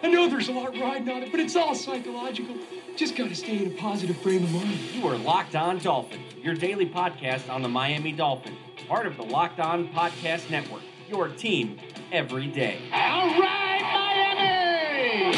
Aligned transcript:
I 0.00 0.06
know 0.06 0.28
there's 0.28 0.48
a 0.48 0.52
lot 0.52 0.78
riding 0.78 1.08
on 1.08 1.24
it, 1.24 1.32
but 1.32 1.40
it's 1.40 1.56
all 1.56 1.74
psychological. 1.74 2.54
Just 2.94 3.16
got 3.16 3.30
to 3.30 3.34
stay 3.34 3.64
in 3.64 3.72
a 3.72 3.76
positive 3.76 4.16
frame 4.18 4.44
of 4.44 4.52
mind. 4.52 4.78
You 4.94 5.04
are 5.08 5.18
Locked 5.18 5.56
On 5.56 5.78
Dolphin, 5.78 6.20
your 6.40 6.54
daily 6.54 6.86
podcast 6.86 7.52
on 7.52 7.62
the 7.62 7.68
Miami 7.68 8.12
Dolphin, 8.12 8.56
part 8.86 9.06
of 9.06 9.16
the 9.16 9.24
Locked 9.24 9.58
On 9.58 9.88
Podcast 9.88 10.50
Network, 10.50 10.82
your 11.08 11.26
team 11.28 11.80
every 12.12 12.46
day. 12.46 12.78
All 12.92 13.40
right, 13.40 13.80
Miami! 14.22 15.36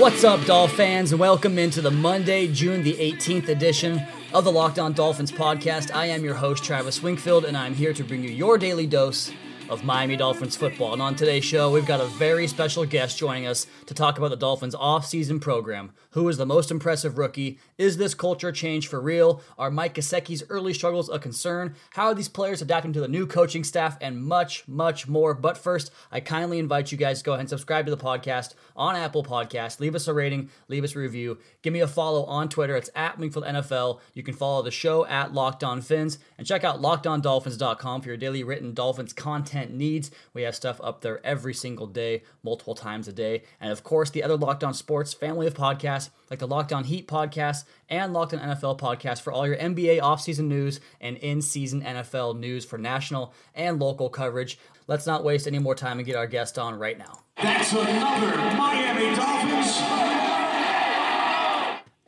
What's 0.00 0.24
up, 0.24 0.42
Dolph 0.46 0.72
fans, 0.72 1.12
and 1.12 1.20
welcome 1.20 1.58
into 1.58 1.82
the 1.82 1.90
Monday, 1.90 2.50
June 2.50 2.82
the 2.82 2.94
18th 2.94 3.48
edition 3.48 4.00
of 4.32 4.44
the 4.44 4.52
Locked 4.52 4.78
On 4.78 4.92
Dolphins 4.92 5.32
podcast. 5.32 5.94
I 5.94 6.06
am 6.06 6.22
your 6.22 6.34
host, 6.34 6.62
Travis 6.62 7.02
Wingfield, 7.02 7.44
and 7.44 7.56
I'm 7.56 7.74
here 7.74 7.92
to 7.94 8.04
bring 8.04 8.22
you 8.22 8.30
your 8.30 8.58
daily 8.58 8.86
dose 8.86 9.30
of 9.68 9.84
Miami 9.84 10.16
Dolphins 10.16 10.56
football. 10.56 10.92
And 10.92 11.02
on 11.02 11.14
today's 11.14 11.44
show, 11.44 11.70
we've 11.70 11.86
got 11.86 12.00
a 12.00 12.06
very 12.06 12.46
special 12.46 12.84
guest 12.86 13.18
joining 13.18 13.46
us 13.46 13.66
to 13.86 13.94
talk 13.94 14.18
about 14.18 14.30
the 14.30 14.36
Dolphins' 14.36 14.74
off-season 14.74 15.40
program. 15.40 15.92
Who 16.12 16.28
is 16.28 16.38
the 16.38 16.46
most 16.46 16.70
impressive 16.70 17.18
rookie? 17.18 17.58
Is 17.76 17.96
this 17.96 18.14
culture 18.14 18.50
change 18.50 18.88
for 18.88 19.00
real? 19.00 19.42
Are 19.58 19.70
Mike 19.70 19.94
Gesicki's 19.94 20.42
early 20.48 20.72
struggles 20.72 21.10
a 21.10 21.18
concern? 21.18 21.74
How 21.90 22.06
are 22.06 22.14
these 22.14 22.28
players 22.28 22.62
adapting 22.62 22.92
to 22.94 23.00
the 23.00 23.08
new 23.08 23.26
coaching 23.26 23.62
staff? 23.62 23.98
And 24.00 24.22
much, 24.22 24.66
much 24.66 25.06
more. 25.06 25.34
But 25.34 25.58
first, 25.58 25.92
I 26.10 26.20
kindly 26.20 26.58
invite 26.58 26.90
you 26.90 26.98
guys 26.98 27.18
to 27.18 27.24
go 27.24 27.32
ahead 27.32 27.40
and 27.40 27.48
subscribe 27.48 27.84
to 27.84 27.90
the 27.90 28.02
podcast 28.02 28.54
on 28.74 28.96
Apple 28.96 29.22
Podcasts. 29.22 29.80
Leave 29.80 29.94
us 29.94 30.08
a 30.08 30.14
rating, 30.14 30.50
leave 30.68 30.84
us 30.84 30.96
a 30.96 30.98
review. 30.98 31.38
Give 31.62 31.72
me 31.72 31.80
a 31.80 31.86
follow 31.86 32.24
on 32.24 32.48
Twitter. 32.48 32.76
It's 32.76 32.90
at 32.94 33.18
Wingfield 33.18 33.44
NFL. 33.44 34.00
You 34.14 34.22
can 34.22 34.34
follow 34.34 34.62
the 34.62 34.70
show 34.70 35.04
at 35.06 35.34
Locked 35.34 35.62
On 35.62 35.82
Fins 35.82 36.18
and 36.38 36.46
check 36.46 36.64
out 36.64 36.80
LockedOnDolphins.com 36.80 38.00
for 38.00 38.08
your 38.08 38.16
daily 38.16 38.42
written 38.42 38.72
Dolphins 38.72 39.12
content 39.12 39.57
needs. 39.66 40.10
We 40.32 40.42
have 40.42 40.54
stuff 40.54 40.80
up 40.82 41.00
there 41.00 41.24
every 41.24 41.54
single 41.54 41.86
day, 41.86 42.22
multiple 42.42 42.74
times 42.74 43.08
a 43.08 43.12
day. 43.12 43.42
And 43.60 43.72
of 43.72 43.82
course, 43.82 44.10
the 44.10 44.22
other 44.22 44.36
Locked 44.36 44.64
On 44.64 44.72
Sports 44.72 45.12
family 45.12 45.46
of 45.46 45.54
podcasts 45.54 46.10
like 46.30 46.38
the 46.38 46.46
Locked 46.46 46.72
On 46.72 46.84
Heat 46.84 47.08
podcast 47.08 47.64
and 47.88 48.12
Locked 48.12 48.34
On 48.34 48.40
NFL 48.40 48.78
podcast 48.78 49.20
for 49.20 49.32
all 49.32 49.46
your 49.46 49.56
NBA 49.56 50.00
offseason 50.00 50.46
news 50.46 50.80
and 51.00 51.16
in-season 51.16 51.82
NFL 51.82 52.38
news 52.38 52.64
for 52.64 52.78
national 52.78 53.34
and 53.54 53.80
local 53.80 54.08
coverage. 54.08 54.58
Let's 54.86 55.06
not 55.06 55.24
waste 55.24 55.46
any 55.46 55.58
more 55.58 55.74
time 55.74 55.98
and 55.98 56.06
get 56.06 56.16
our 56.16 56.26
guest 56.26 56.58
on 56.58 56.78
right 56.78 56.98
now. 56.98 57.20
That's 57.36 57.72
another 57.72 58.36
Miami 58.56 59.14
Dolphins. 59.14 60.17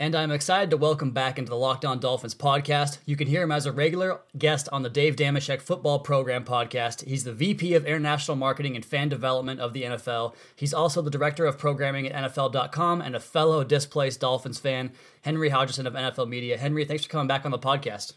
And 0.00 0.14
I'm 0.14 0.30
excited 0.30 0.70
to 0.70 0.78
welcome 0.78 1.10
back 1.10 1.38
into 1.38 1.50
the 1.50 1.56
Locked 1.56 1.84
On 1.84 2.00
Dolphins 2.00 2.34
podcast. 2.34 3.00
You 3.04 3.16
can 3.16 3.28
hear 3.28 3.42
him 3.42 3.52
as 3.52 3.66
a 3.66 3.70
regular 3.70 4.22
guest 4.38 4.66
on 4.72 4.82
the 4.82 4.88
Dave 4.88 5.14
Dameshek 5.14 5.60
Football 5.60 5.98
Program 5.98 6.42
podcast. 6.42 7.06
He's 7.06 7.24
the 7.24 7.34
VP 7.34 7.74
of 7.74 7.84
International 7.84 8.34
Marketing 8.34 8.74
and 8.74 8.82
Fan 8.82 9.10
Development 9.10 9.60
of 9.60 9.74
the 9.74 9.82
NFL. 9.82 10.34
He's 10.56 10.72
also 10.72 11.02
the 11.02 11.10
Director 11.10 11.44
of 11.44 11.58
Programming 11.58 12.08
at 12.08 12.32
NFL.com 12.32 13.02
and 13.02 13.14
a 13.14 13.20
fellow 13.20 13.62
displaced 13.62 14.20
Dolphins 14.20 14.58
fan, 14.58 14.92
Henry 15.20 15.50
Hodgson 15.50 15.86
of 15.86 15.92
NFL 15.92 16.30
Media. 16.30 16.56
Henry, 16.56 16.86
thanks 16.86 17.04
for 17.04 17.10
coming 17.10 17.28
back 17.28 17.44
on 17.44 17.50
the 17.50 17.58
podcast. 17.58 18.14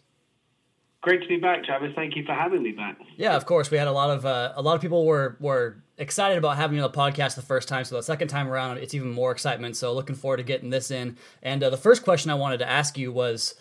Great 1.01 1.21
to 1.21 1.27
be 1.27 1.35
back, 1.35 1.65
Travis. 1.65 1.91
Thank 1.97 2.15
you 2.15 2.23
for 2.23 2.33
having 2.33 2.63
me 2.63 2.71
back. 2.71 2.97
Yeah, 3.17 3.35
of 3.35 3.45
course. 3.45 3.69
We 3.69 3.77
had 3.77 3.89
a 3.89 3.91
lot 3.91 4.09
of 4.09 4.25
uh, 4.25 4.53
a 4.55 4.61
lot 4.61 4.75
of 4.75 4.81
people 4.81 5.05
were 5.05 5.35
were 5.41 5.82
excited 5.97 6.37
about 6.37 6.57
having 6.57 6.77
you 6.77 6.83
on 6.83 6.91
the 6.91 6.97
podcast 6.97 7.35
the 7.35 7.41
first 7.41 7.67
time. 7.67 7.83
So 7.83 7.95
the 7.95 8.03
second 8.03 8.27
time 8.27 8.47
around, 8.47 8.77
it's 8.77 8.93
even 8.93 9.11
more 9.11 9.31
excitement. 9.31 9.75
So 9.75 9.93
looking 9.93 10.15
forward 10.15 10.37
to 10.37 10.43
getting 10.43 10.69
this 10.69 10.91
in. 10.91 11.17
And 11.41 11.63
uh, 11.63 11.69
the 11.69 11.77
first 11.77 12.03
question 12.03 12.31
I 12.31 12.35
wanted 12.35 12.57
to 12.59 12.69
ask 12.69 12.97
you 12.97 13.11
was, 13.11 13.55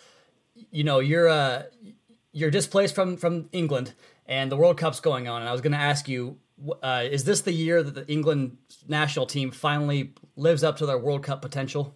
you 0.71 0.83
know, 0.83 0.99
you're 0.99 1.29
uh, 1.29 1.63
you're 2.31 2.51
displaced 2.51 2.95
from 2.95 3.17
from 3.17 3.49
England, 3.51 3.93
and 4.25 4.51
the 4.51 4.57
World 4.57 4.77
Cup's 4.77 4.99
going 4.99 5.27
on. 5.27 5.41
And 5.41 5.49
I 5.49 5.51
was 5.51 5.61
going 5.61 5.73
to 5.73 5.77
ask 5.77 6.07
you, 6.07 6.37
uh, 6.81 7.03
is 7.09 7.23
this 7.23 7.41
the 7.41 7.51
year 7.51 7.83
that 7.83 7.95
the 7.95 8.11
England 8.11 8.57
national 8.87 9.25
team 9.25 9.51
finally 9.51 10.13
lives 10.35 10.63
up 10.63 10.77
to 10.77 10.85
their 10.85 10.97
World 10.97 11.23
Cup 11.23 11.41
potential? 11.41 11.95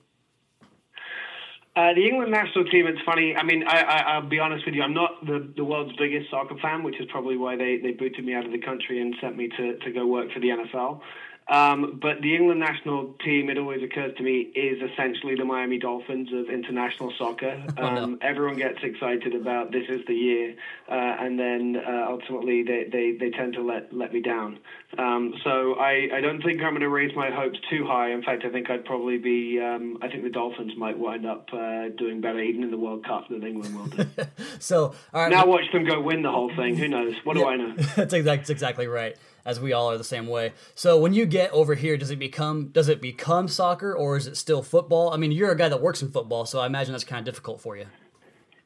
Uh, 1.77 1.93
the 1.93 2.07
England 2.07 2.31
national 2.31 2.65
team, 2.65 2.87
it's 2.87 2.97
funny. 3.05 3.35
I 3.35 3.43
mean, 3.43 3.63
I, 3.67 3.81
I, 3.81 3.97
I'll 4.13 4.27
be 4.27 4.39
honest 4.39 4.65
with 4.65 4.73
you. 4.73 4.81
I'm 4.81 4.95
not 4.95 5.23
the, 5.23 5.47
the 5.55 5.63
world's 5.63 5.95
biggest 5.95 6.27
soccer 6.31 6.55
fan, 6.59 6.81
which 6.81 6.99
is 6.99 7.05
probably 7.11 7.37
why 7.37 7.55
they, 7.55 7.77
they 7.77 7.91
booted 7.91 8.25
me 8.25 8.33
out 8.33 8.47
of 8.47 8.51
the 8.51 8.57
country 8.57 8.99
and 8.99 9.13
sent 9.21 9.37
me 9.37 9.47
to, 9.57 9.77
to 9.77 9.91
go 9.91 10.07
work 10.07 10.31
for 10.33 10.39
the 10.39 10.47
NFL. 10.47 11.01
Um, 11.49 11.99
but 12.01 12.21
the 12.21 12.35
England 12.35 12.59
national 12.59 13.13
team, 13.23 13.49
it 13.49 13.57
always 13.57 13.81
occurs 13.81 14.15
to 14.17 14.23
me, 14.23 14.51
is 14.53 14.81
essentially 14.91 15.35
the 15.35 15.45
Miami 15.45 15.79
Dolphins 15.79 16.29
of 16.33 16.49
international 16.49 17.13
soccer. 17.17 17.63
Um, 17.69 17.73
oh, 17.77 18.05
no. 18.05 18.17
Everyone 18.21 18.57
gets 18.57 18.79
excited 18.83 19.33
about 19.33 19.71
this 19.71 19.85
is 19.87 20.01
the 20.07 20.13
year, 20.13 20.55
uh, 20.89 20.93
and 20.93 21.39
then 21.39 21.77
uh, 21.77 22.07
ultimately 22.09 22.63
they, 22.63 22.87
they, 22.91 23.17
they 23.17 23.29
tend 23.29 23.53
to 23.53 23.61
let 23.61 23.93
let 23.93 24.11
me 24.13 24.21
down. 24.21 24.59
Um, 24.97 25.35
so 25.43 25.75
I, 25.75 26.09
I 26.13 26.21
don't 26.21 26.41
think 26.41 26.61
I'm 26.61 26.71
going 26.71 26.81
to 26.81 26.89
raise 26.89 27.15
my 27.15 27.29
hopes 27.29 27.59
too 27.69 27.85
high. 27.85 28.11
In 28.11 28.23
fact, 28.23 28.43
I 28.43 28.49
think 28.49 28.69
I'd 28.69 28.83
probably 28.83 29.17
be. 29.17 29.59
Um, 29.59 29.99
I 30.01 30.09
think 30.09 30.23
the 30.23 30.29
Dolphins 30.29 30.73
might 30.77 30.97
wind 30.97 31.25
up 31.25 31.47
uh, 31.53 31.89
doing 31.97 32.19
better 32.19 32.39
even 32.39 32.63
in 32.63 32.71
the 32.71 32.77
World 32.77 33.05
Cup 33.05 33.29
than 33.29 33.45
England 33.45 33.75
will 33.75 33.87
do. 33.87 34.05
so 34.59 34.95
now 35.13 35.45
watch 35.45 35.71
them 35.71 35.85
go 35.85 36.01
win 36.01 36.23
the 36.23 36.31
whole 36.31 36.53
thing. 36.57 36.75
Who 36.75 36.89
knows? 36.89 37.15
What 37.23 37.37
yeah, 37.37 37.43
do 37.43 37.49
I 37.49 37.55
know? 37.55 37.73
that's, 37.77 37.97
exactly, 37.97 38.21
that's 38.21 38.49
exactly 38.49 38.87
right 38.87 39.15
as 39.47 39.61
we 39.61 39.71
all 39.71 39.89
are 39.89 39.97
the 39.97 40.03
same 40.03 40.27
way. 40.27 40.51
So 40.75 40.99
when 40.99 41.13
you 41.13 41.25
get 41.25 41.51
over 41.51 41.73
here, 41.73 41.97
does 41.97 42.11
it 42.11 42.19
become 42.19 42.67
does 42.67 42.89
it 42.89 43.01
become 43.01 43.47
soccer 43.47 43.95
or 43.95 44.17
is 44.17 44.27
it 44.27 44.35
still 44.35 44.61
football? 44.61 45.13
I 45.13 45.17
mean, 45.17 45.31
you're 45.31 45.51
a 45.51 45.57
guy 45.57 45.69
that 45.69 45.81
works 45.81 46.01
in 46.03 46.11
football, 46.11 46.45
so 46.45 46.59
I 46.59 46.67
imagine 46.67 46.91
that's 46.91 47.05
kind 47.05 47.25
of 47.25 47.33
difficult 47.33 47.61
for 47.61 47.77
you. 47.77 47.85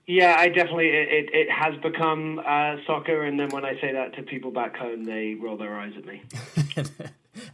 Yeah, 0.08 0.36
I 0.38 0.48
definitely 0.50 0.88
it, 0.88 1.30
it, 1.32 1.48
has 1.50 1.80
become 1.82 2.40
uh, 2.40 2.78
soccer, 2.88 3.24
and 3.24 3.40
then 3.40 3.50
when 3.50 3.64
I 3.64 3.80
say 3.80 3.94
that 3.94 4.16
to 4.16 4.24
people 4.24 4.52
back 4.52 4.76
home, 4.76 5.06
they 5.06 5.36
roll 5.36 5.56
their 5.56 5.80
eyes 5.80 5.94
at 5.96 6.04
me, 6.04 6.24
and 6.76 6.90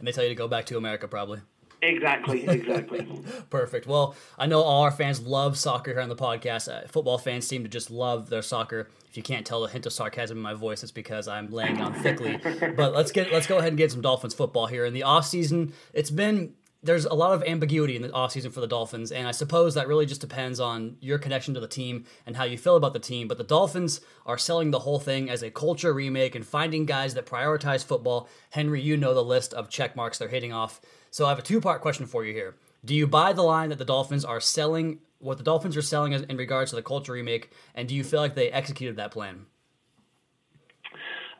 they 0.00 0.10
tell 0.10 0.24
you 0.24 0.30
to 0.30 0.34
go 0.34 0.48
back 0.48 0.64
to 0.66 0.78
America, 0.78 1.06
probably. 1.06 1.40
Exactly, 1.82 2.44
exactly. 2.48 3.06
Perfect. 3.50 3.86
Well, 3.86 4.14
I 4.38 4.46
know 4.46 4.62
all 4.62 4.82
our 4.82 4.90
fans 4.90 5.20
love 5.20 5.56
soccer 5.56 5.92
here 5.92 6.00
on 6.00 6.08
the 6.08 6.16
podcast. 6.16 6.68
Uh, 6.72 6.86
football 6.88 7.18
fans 7.18 7.46
seem 7.46 7.62
to 7.62 7.68
just 7.68 7.90
love 7.90 8.30
their 8.30 8.42
soccer. 8.42 8.88
If 9.08 9.16
you 9.16 9.22
can't 9.22 9.46
tell 9.46 9.62
the 9.62 9.68
hint 9.68 9.86
of 9.86 9.92
sarcasm 9.92 10.36
in 10.36 10.42
my 10.42 10.54
voice, 10.54 10.82
it's 10.82 10.92
because 10.92 11.28
I'm 11.28 11.50
laying 11.50 11.76
down 11.76 11.94
thickly. 11.94 12.38
but 12.76 12.94
let's 12.94 13.12
get 13.12 13.32
let's 13.32 13.46
go 13.46 13.58
ahead 13.58 13.68
and 13.68 13.78
get 13.78 13.92
some 13.92 14.00
Dolphins 14.00 14.34
football 14.34 14.66
here. 14.66 14.84
In 14.84 14.92
the 14.92 15.04
off 15.04 15.26
season, 15.26 15.72
it's 15.92 16.10
been 16.10 16.54
there's 16.82 17.06
a 17.06 17.14
lot 17.14 17.32
of 17.32 17.42
ambiguity 17.42 17.96
in 17.96 18.02
the 18.02 18.08
offseason 18.10 18.52
for 18.52 18.60
the 18.60 18.66
Dolphins, 18.66 19.10
and 19.10 19.26
I 19.26 19.32
suppose 19.32 19.74
that 19.74 19.88
really 19.88 20.06
just 20.06 20.20
depends 20.20 20.60
on 20.60 20.96
your 21.00 21.18
connection 21.18 21.54
to 21.54 21.60
the 21.60 21.66
team 21.66 22.04
and 22.24 22.36
how 22.36 22.44
you 22.44 22.56
feel 22.56 22.76
about 22.76 22.92
the 22.92 23.00
team. 23.00 23.26
But 23.26 23.36
the 23.36 23.44
Dolphins 23.44 24.00
are 24.24 24.38
selling 24.38 24.70
the 24.70 24.78
whole 24.80 25.00
thing 25.00 25.28
as 25.28 25.42
a 25.42 25.50
culture 25.50 25.92
remake 25.92 26.36
and 26.36 26.46
finding 26.46 26.86
guys 26.86 27.14
that 27.14 27.26
prioritize 27.26 27.84
football. 27.84 28.28
Henry, 28.50 28.80
you 28.80 28.96
know 28.96 29.12
the 29.12 29.24
list 29.24 29.52
of 29.54 29.68
check 29.68 29.96
marks 29.96 30.18
they're 30.18 30.28
hitting 30.28 30.52
off. 30.52 30.80
So 31.18 31.26
I 31.26 31.30
have 31.30 31.40
a 31.40 31.42
two 31.42 31.60
part 31.60 31.80
question 31.80 32.06
for 32.06 32.24
you 32.24 32.32
here. 32.32 32.54
Do 32.84 32.94
you 32.94 33.08
buy 33.08 33.32
the 33.32 33.42
line 33.42 33.70
that 33.70 33.78
the 33.78 33.84
Dolphins 33.84 34.24
are 34.24 34.38
selling 34.38 35.00
what 35.18 35.36
the 35.36 35.42
Dolphins 35.42 35.76
are 35.76 35.82
selling 35.82 36.12
in 36.12 36.36
regards 36.36 36.70
to 36.70 36.76
the 36.76 36.82
culture 36.82 37.10
remake, 37.10 37.50
and 37.74 37.88
do 37.88 37.96
you 37.96 38.04
feel 38.04 38.20
like 38.20 38.36
they 38.36 38.52
executed 38.52 38.94
that 38.98 39.10
plan? 39.10 39.46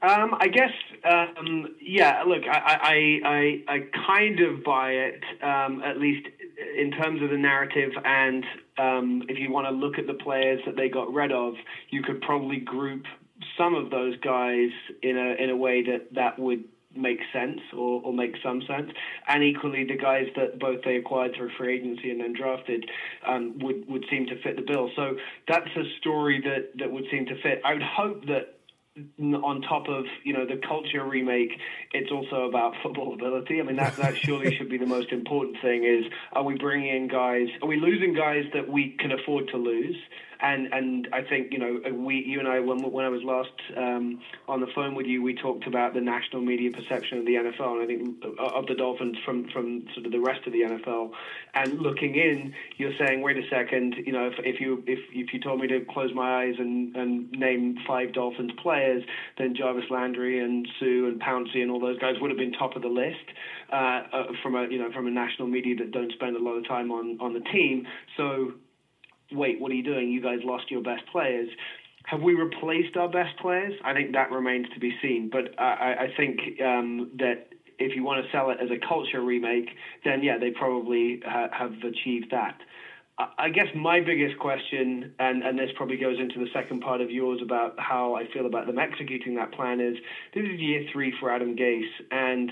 Um, 0.02 0.34
I 0.40 0.48
guess, 0.48 0.72
um, 1.08 1.76
yeah. 1.80 2.24
Look, 2.26 2.42
I, 2.50 2.58
I, 2.58 3.28
I, 3.28 3.72
I, 3.72 3.78
kind 4.04 4.40
of 4.40 4.64
buy 4.64 4.90
it, 4.90 5.22
um, 5.44 5.80
at 5.84 6.00
least 6.00 6.26
in 6.76 6.90
terms 6.90 7.22
of 7.22 7.30
the 7.30 7.38
narrative. 7.38 7.92
And 8.04 8.44
um, 8.78 9.22
if 9.28 9.38
you 9.38 9.52
want 9.52 9.68
to 9.68 9.70
look 9.70 9.96
at 9.96 10.08
the 10.08 10.14
players 10.14 10.60
that 10.66 10.74
they 10.74 10.88
got 10.88 11.12
rid 11.12 11.30
of, 11.30 11.54
you 11.90 12.02
could 12.02 12.20
probably 12.22 12.58
group 12.58 13.04
some 13.56 13.76
of 13.76 13.90
those 13.90 14.16
guys 14.16 14.70
in 15.04 15.16
a 15.16 15.40
in 15.40 15.50
a 15.50 15.56
way 15.56 15.84
that 15.84 16.14
that 16.14 16.36
would 16.36 16.64
make 16.94 17.20
sense 17.32 17.60
or, 17.72 18.00
or 18.02 18.12
make 18.12 18.34
some 18.42 18.62
sense. 18.62 18.90
And 19.26 19.42
equally, 19.42 19.84
the 19.84 19.96
guys 19.96 20.26
that 20.36 20.58
both 20.58 20.78
they 20.84 20.96
acquired 20.96 21.34
through 21.34 21.50
free 21.56 21.74
agency 21.74 22.10
and 22.10 22.20
then 22.20 22.32
drafted 22.32 22.84
um, 23.26 23.52
would 23.56 23.84
would 23.88 24.04
seem 24.10 24.26
to 24.26 24.36
fit 24.36 24.56
the 24.56 24.62
bill. 24.62 24.88
So 24.96 25.14
that's 25.46 25.74
a 25.76 25.84
story 25.98 26.40
that 26.40 26.64
that 26.78 26.90
would 26.90 27.06
seem 27.10 27.26
to 27.26 27.34
fit. 27.34 27.60
I 27.64 27.72
would 27.72 27.82
hope 27.82 28.26
that 28.26 28.46
on 29.42 29.60
top 29.60 29.88
of 29.88 30.04
you 30.24 30.32
know 30.32 30.44
the 30.44 30.56
culture 30.56 31.04
remake, 31.04 31.58
it's 31.92 32.10
also 32.10 32.44
about 32.44 32.74
football 32.82 33.12
ability. 33.12 33.60
I 33.60 33.62
mean 33.62 33.76
that 33.76 33.96
that 33.96 34.16
surely 34.16 34.50
should 34.50 34.68
be 34.68 34.78
the 34.78 34.86
most 34.86 35.12
important 35.12 35.56
thing. 35.60 35.84
Is 35.84 36.04
are 36.32 36.42
we 36.42 36.54
bringing 36.54 36.94
in 36.94 37.08
guys? 37.08 37.48
Are 37.62 37.68
we 37.68 37.76
losing 37.76 38.12
guys 38.12 38.44
that 38.52 38.68
we 38.68 38.88
can 38.98 39.12
afford 39.12 39.48
to 39.48 39.56
lose? 39.56 39.96
And 40.40 40.72
and 40.72 41.08
I 41.12 41.22
think 41.22 41.52
you 41.52 41.58
know 41.58 41.80
we 41.92 42.22
you 42.24 42.38
and 42.38 42.48
I 42.48 42.60
when 42.60 42.78
when 42.92 43.04
I 43.04 43.08
was 43.08 43.22
last 43.24 43.50
um, 43.76 44.20
on 44.46 44.60
the 44.60 44.68
phone 44.74 44.94
with 44.94 45.06
you 45.06 45.20
we 45.20 45.34
talked 45.34 45.66
about 45.66 45.94
the 45.94 46.00
national 46.00 46.42
media 46.42 46.70
perception 46.70 47.18
of 47.18 47.26
the 47.26 47.34
NFL 47.34 47.72
and 47.72 47.82
I 47.82 47.86
think 47.86 48.24
uh, 48.38 48.58
of 48.58 48.66
the 48.66 48.74
Dolphins 48.74 49.16
from 49.24 49.48
from 49.50 49.86
sort 49.94 50.06
of 50.06 50.12
the 50.12 50.20
rest 50.20 50.46
of 50.46 50.52
the 50.52 50.60
NFL 50.60 51.10
and 51.54 51.80
looking 51.80 52.14
in 52.14 52.54
you're 52.76 52.92
saying 52.98 53.20
wait 53.20 53.36
a 53.36 53.48
second 53.50 53.96
you 54.06 54.12
know 54.12 54.28
if, 54.28 54.34
if 54.44 54.60
you 54.60 54.84
if 54.86 55.00
if 55.12 55.32
you 55.32 55.40
told 55.40 55.60
me 55.60 55.66
to 55.66 55.80
close 55.90 56.14
my 56.14 56.44
eyes 56.44 56.54
and 56.58 56.94
and 56.94 57.30
name 57.32 57.76
five 57.86 58.12
Dolphins 58.12 58.52
players 58.62 59.02
then 59.38 59.56
Jarvis 59.56 59.90
Landry 59.90 60.38
and 60.38 60.68
Suh 60.78 61.08
and 61.08 61.20
Pouncey 61.20 61.62
and 61.62 61.70
all 61.70 61.80
those 61.80 61.98
guys 61.98 62.14
would 62.20 62.30
have 62.30 62.38
been 62.38 62.52
top 62.52 62.76
of 62.76 62.82
the 62.82 62.88
list 62.88 63.16
uh, 63.72 64.02
uh, 64.12 64.26
from 64.42 64.54
a 64.54 64.68
you 64.70 64.78
know 64.78 64.90
from 64.92 65.06
a 65.08 65.10
national 65.10 65.48
media 65.48 65.74
that 65.76 65.90
don't 65.90 66.12
spend 66.12 66.36
a 66.36 66.42
lot 66.42 66.52
of 66.52 66.66
time 66.66 66.92
on 66.92 67.18
on 67.20 67.34
the 67.34 67.40
team. 67.40 67.86
So 68.16 68.52
wait, 69.32 69.60
what 69.60 69.70
are 69.70 69.74
you 69.74 69.82
doing? 69.82 70.10
You 70.10 70.20
guys 70.20 70.38
lost 70.44 70.70
your 70.70 70.80
best 70.80 71.02
players. 71.10 71.48
Have 72.04 72.22
we 72.22 72.34
replaced 72.34 72.96
our 72.96 73.08
best 73.08 73.36
players? 73.38 73.74
I 73.84 73.92
think 73.92 74.12
that 74.12 74.30
remains 74.30 74.66
to 74.72 74.80
be 74.80 74.92
seen. 75.02 75.28
But 75.30 75.48
I, 75.58 75.94
I 76.00 76.08
think 76.16 76.38
um, 76.64 77.08
that 77.18 77.48
if 77.78 77.94
you 77.94 78.02
want 78.02 78.24
to 78.24 78.30
sell 78.32 78.50
it 78.50 78.58
as 78.62 78.70
a 78.70 78.78
culture 78.86 79.20
remake, 79.20 79.70
then 80.04 80.22
yeah, 80.22 80.38
they 80.38 80.50
probably 80.50 81.20
ha- 81.24 81.48
have 81.52 81.72
achieved 81.84 82.28
that. 82.30 82.54
I 83.36 83.48
guess 83.48 83.66
my 83.74 83.98
biggest 83.98 84.38
question, 84.38 85.10
and, 85.18 85.42
and 85.42 85.58
this 85.58 85.70
probably 85.74 85.96
goes 85.96 86.18
into 86.20 86.38
the 86.38 86.46
second 86.52 86.82
part 86.82 87.00
of 87.00 87.10
yours 87.10 87.40
about 87.42 87.74
how 87.76 88.14
I 88.14 88.28
feel 88.32 88.46
about 88.46 88.66
them 88.66 88.78
executing 88.78 89.34
that 89.34 89.50
plan, 89.52 89.80
is 89.80 89.96
this 90.34 90.44
is 90.44 90.60
year 90.60 90.82
three 90.92 91.12
for 91.18 91.28
Adam 91.28 91.56
Gase. 91.56 91.82
And 92.12 92.48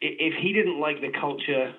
if 0.00 0.34
he 0.40 0.52
didn't 0.52 0.78
like 0.78 1.00
the 1.00 1.10
culture 1.18 1.72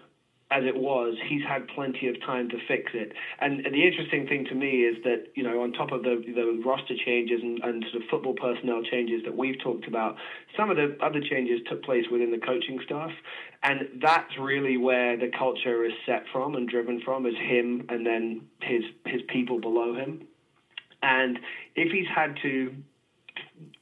as 0.54 0.64
it 0.66 0.78
was, 0.78 1.16
he's 1.28 1.42
had 1.44 1.68
plenty 1.70 2.08
of 2.08 2.16
time 2.22 2.48
to 2.50 2.58
fix 2.68 2.92
it. 2.94 3.14
And 3.40 3.66
the 3.66 3.88
interesting 3.88 4.28
thing 4.28 4.46
to 4.46 4.56
me 4.56 4.84
is 4.84 5.04
that, 5.04 5.26
you 5.34 5.42
know, 5.42 5.64
on 5.64 5.74
top 5.74 5.92
of 5.92 6.04
the, 6.04 6.22
the 6.28 6.62
roster 6.64 6.94
changes 7.04 7.40
and, 7.42 7.60
and 7.64 7.84
sort 7.92 8.04
of 8.04 8.10
football 8.10 8.36
personnel 8.36 8.84
changes 8.84 9.24
that 9.26 9.36
we've 9.36 9.60
talked 9.64 9.88
about, 9.88 10.16
some 10.56 10.70
of 10.70 10.78
the 10.78 10.96
other 11.02 11.22
changes 11.22 11.60
took 11.68 11.84
place 11.84 12.06
within 12.12 12.30
the 12.30 12.38
coaching 12.38 12.80
staff. 12.86 13.10
And 13.64 14.00
that's 14.00 14.38
really 14.40 14.78
where 14.78 15.18
the 15.18 15.32
culture 15.38 15.86
is 15.86 15.94
set 16.06 16.24
from 16.32 16.54
and 16.54 16.70
driven 16.70 17.02
from 17.02 17.26
is 17.26 17.36
him 17.36 17.88
and 17.90 18.06
then 18.06 18.42
his 18.62 18.84
his 19.06 19.22
people 19.30 19.60
below 19.60 19.96
him. 19.96 20.28
And 21.02 21.40
if 21.76 21.92
he's 21.92 22.08
had 22.14 22.38
to 22.44 22.76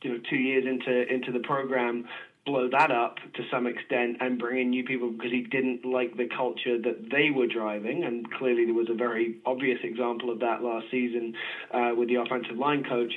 you 0.04 0.10
know 0.10 0.20
two 0.30 0.38
years 0.38 0.66
into 0.66 1.14
into 1.14 1.32
the 1.32 1.40
program 1.40 2.06
blow 2.46 2.70
that 2.72 2.92
up 2.92 3.18
to 3.36 3.44
some 3.52 3.68
extent 3.68 4.18
and 4.20 4.40
bring 4.40 4.62
in 4.62 4.70
new 4.70 4.84
people 4.84 5.12
because 5.12 5.32
he 5.32 5.44
didn't 5.44 5.86
like 5.86 6.18
the 6.18 6.28
culture 6.36 6.82
that 6.82 7.10
they 7.12 7.30
were 7.30 7.48
driving. 7.48 8.04
And 8.04 8.30
clearly, 8.32 8.66
there 8.66 8.74
was 8.74 8.90
a 8.90 8.96
very 8.96 9.38
obvious 9.46 9.80
example 9.84 10.32
of 10.32 10.40
that 10.40 10.64
last 10.64 10.88
season 10.90 11.34
uh, 11.74 11.92
with 11.96 12.10
the 12.10 12.16
offensive 12.16 12.58
line 12.58 12.84
coach. 12.84 13.14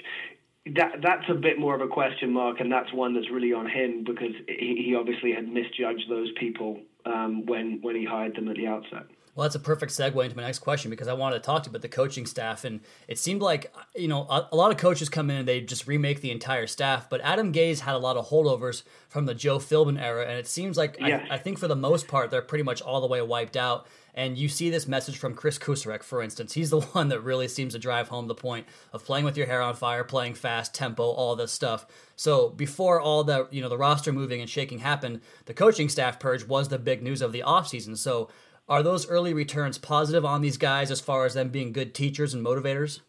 That 0.77 0.97
that's 1.03 1.29
a 1.29 1.35
bit 1.35 1.59
more 1.59 1.75
of 1.75 1.81
a 1.81 1.89
question 1.89 2.33
mark, 2.33 2.61
and 2.61 2.73
that's 2.73 2.93
one 2.93 3.15
that's 3.15 3.31
really 3.31 3.53
on 3.53 3.69
him 3.69 4.05
because 4.05 4.33
he, 4.49 4.85
he 4.87 4.95
obviously 4.95 5.33
had 5.33 5.47
misjudged 5.47 6.09
those 6.09 6.31
people 6.39 6.81
um, 7.05 7.45
when 7.47 7.81
when 7.83 7.97
he 7.97 8.05
hired 8.05 8.37
them 8.37 8.49
at 8.49 8.57
the 8.57 8.67
outset. 8.67 9.05
Well, 9.35 9.43
that's 9.43 9.57
a 9.57 9.61
perfect 9.61 9.91
segue 9.91 10.23
into 10.23 10.37
my 10.37 10.45
next 10.45 10.61
question 10.61 10.91
because 10.91 11.09
I 11.09 11.13
wanted 11.13 11.37
to 11.37 11.41
talk 11.41 11.65
to 11.65 11.69
you 11.69 11.71
about 11.73 11.83
the 11.83 11.89
coaching 11.89 12.25
staff, 12.25 12.65
and 12.65 12.81
it 13.09 13.19
seemed 13.19 13.43
like 13.43 13.75
you 13.97 14.07
know 14.07 14.23
a, 14.31 14.49
a, 14.53 14.57
lot 14.57 14.71
of 14.71 14.77
coaches 14.77 15.09
come 15.09 15.29
in 15.29 15.39
and 15.39 15.49
they 15.49 15.61
just 15.61 15.89
remake 15.89 16.21
the 16.21 16.31
entire 16.31 16.69
staff, 16.69 17.11
but 17.11 17.21
Adam 17.23 17.53
Gase 17.53 17.81
had 17.81 17.95
a 17.95 17.99
lot 17.99 18.17
of 18.17 18.29
holdovers 18.29 18.85
from 19.09 19.27
the 19.27 19.35
Joe 19.35 19.59
Philbin 19.59 20.01
era, 20.01 20.23
and 20.23 20.39
it 20.39 20.47
seems 20.47 20.77
like 20.77 20.97
I, 21.03 21.27
I, 21.31 21.39
think 21.39 21.59
for 21.59 21.67
the 21.67 21.75
most 21.77 22.07
part 22.07 22.31
they're 22.31 22.43
pretty 22.43 22.63
much 22.63 22.81
all 22.81 23.01
the 23.01 23.09
way 23.09 23.21
wiped 23.23 23.57
out. 23.57 23.87
And 24.17 24.39
you 24.39 24.49
see 24.49 24.71
this 24.71 24.87
message 24.87 25.19
from 25.19 25.35
Chris 25.35 25.59
Kocurek, 25.59 26.05
for 26.05 26.23
instance. 26.23 26.53
He's 26.53 26.71
the 26.71 26.81
one 26.93 27.09
that 27.09 27.21
really 27.21 27.49
seems 27.49 27.73
to 27.73 27.81
drive 27.81 28.07
home 28.07 28.29
the 28.29 28.35
point 28.37 28.69
of 28.93 29.05
playing 29.05 29.25
with 29.25 29.37
your 29.37 29.49
hair 29.49 29.61
on 29.61 29.75
fire, 29.75 30.05
playing 30.05 30.35
fast, 30.35 30.73
tempo, 30.73 31.03
all 31.03 31.35
this 31.35 31.51
stuff. 31.51 31.85
So 32.15 32.51
before 32.51 33.01
all 33.01 33.25
the 33.25 33.49
you 33.51 33.61
know 33.61 33.69
the 33.69 33.77
roster 33.77 34.13
moving 34.13 34.41
and 34.41 34.49
shaking 34.49 34.79
happened, 34.79 35.21
the 35.47 35.55
coaching 35.55 35.89
staff 35.89 36.21
purge 36.21 36.47
was 36.47 36.69
the 36.69 36.79
big 36.79 37.03
news 37.03 37.21
of 37.21 37.33
the 37.33 37.43
offseason. 37.45 37.99
So 37.99 38.29
are 38.69 38.83
those 38.83 39.09
early 39.09 39.35
returns 39.35 39.79
positive 39.79 40.25
on 40.25 40.41
these 40.41 40.57
guys 40.57 40.91
as 40.91 41.01
far 41.01 41.27
as 41.27 41.35
them 41.35 41.49
being 41.49 41.73
good 41.73 41.95
teachers 41.95 42.35
and 42.35 42.45
motivators? 42.45 43.01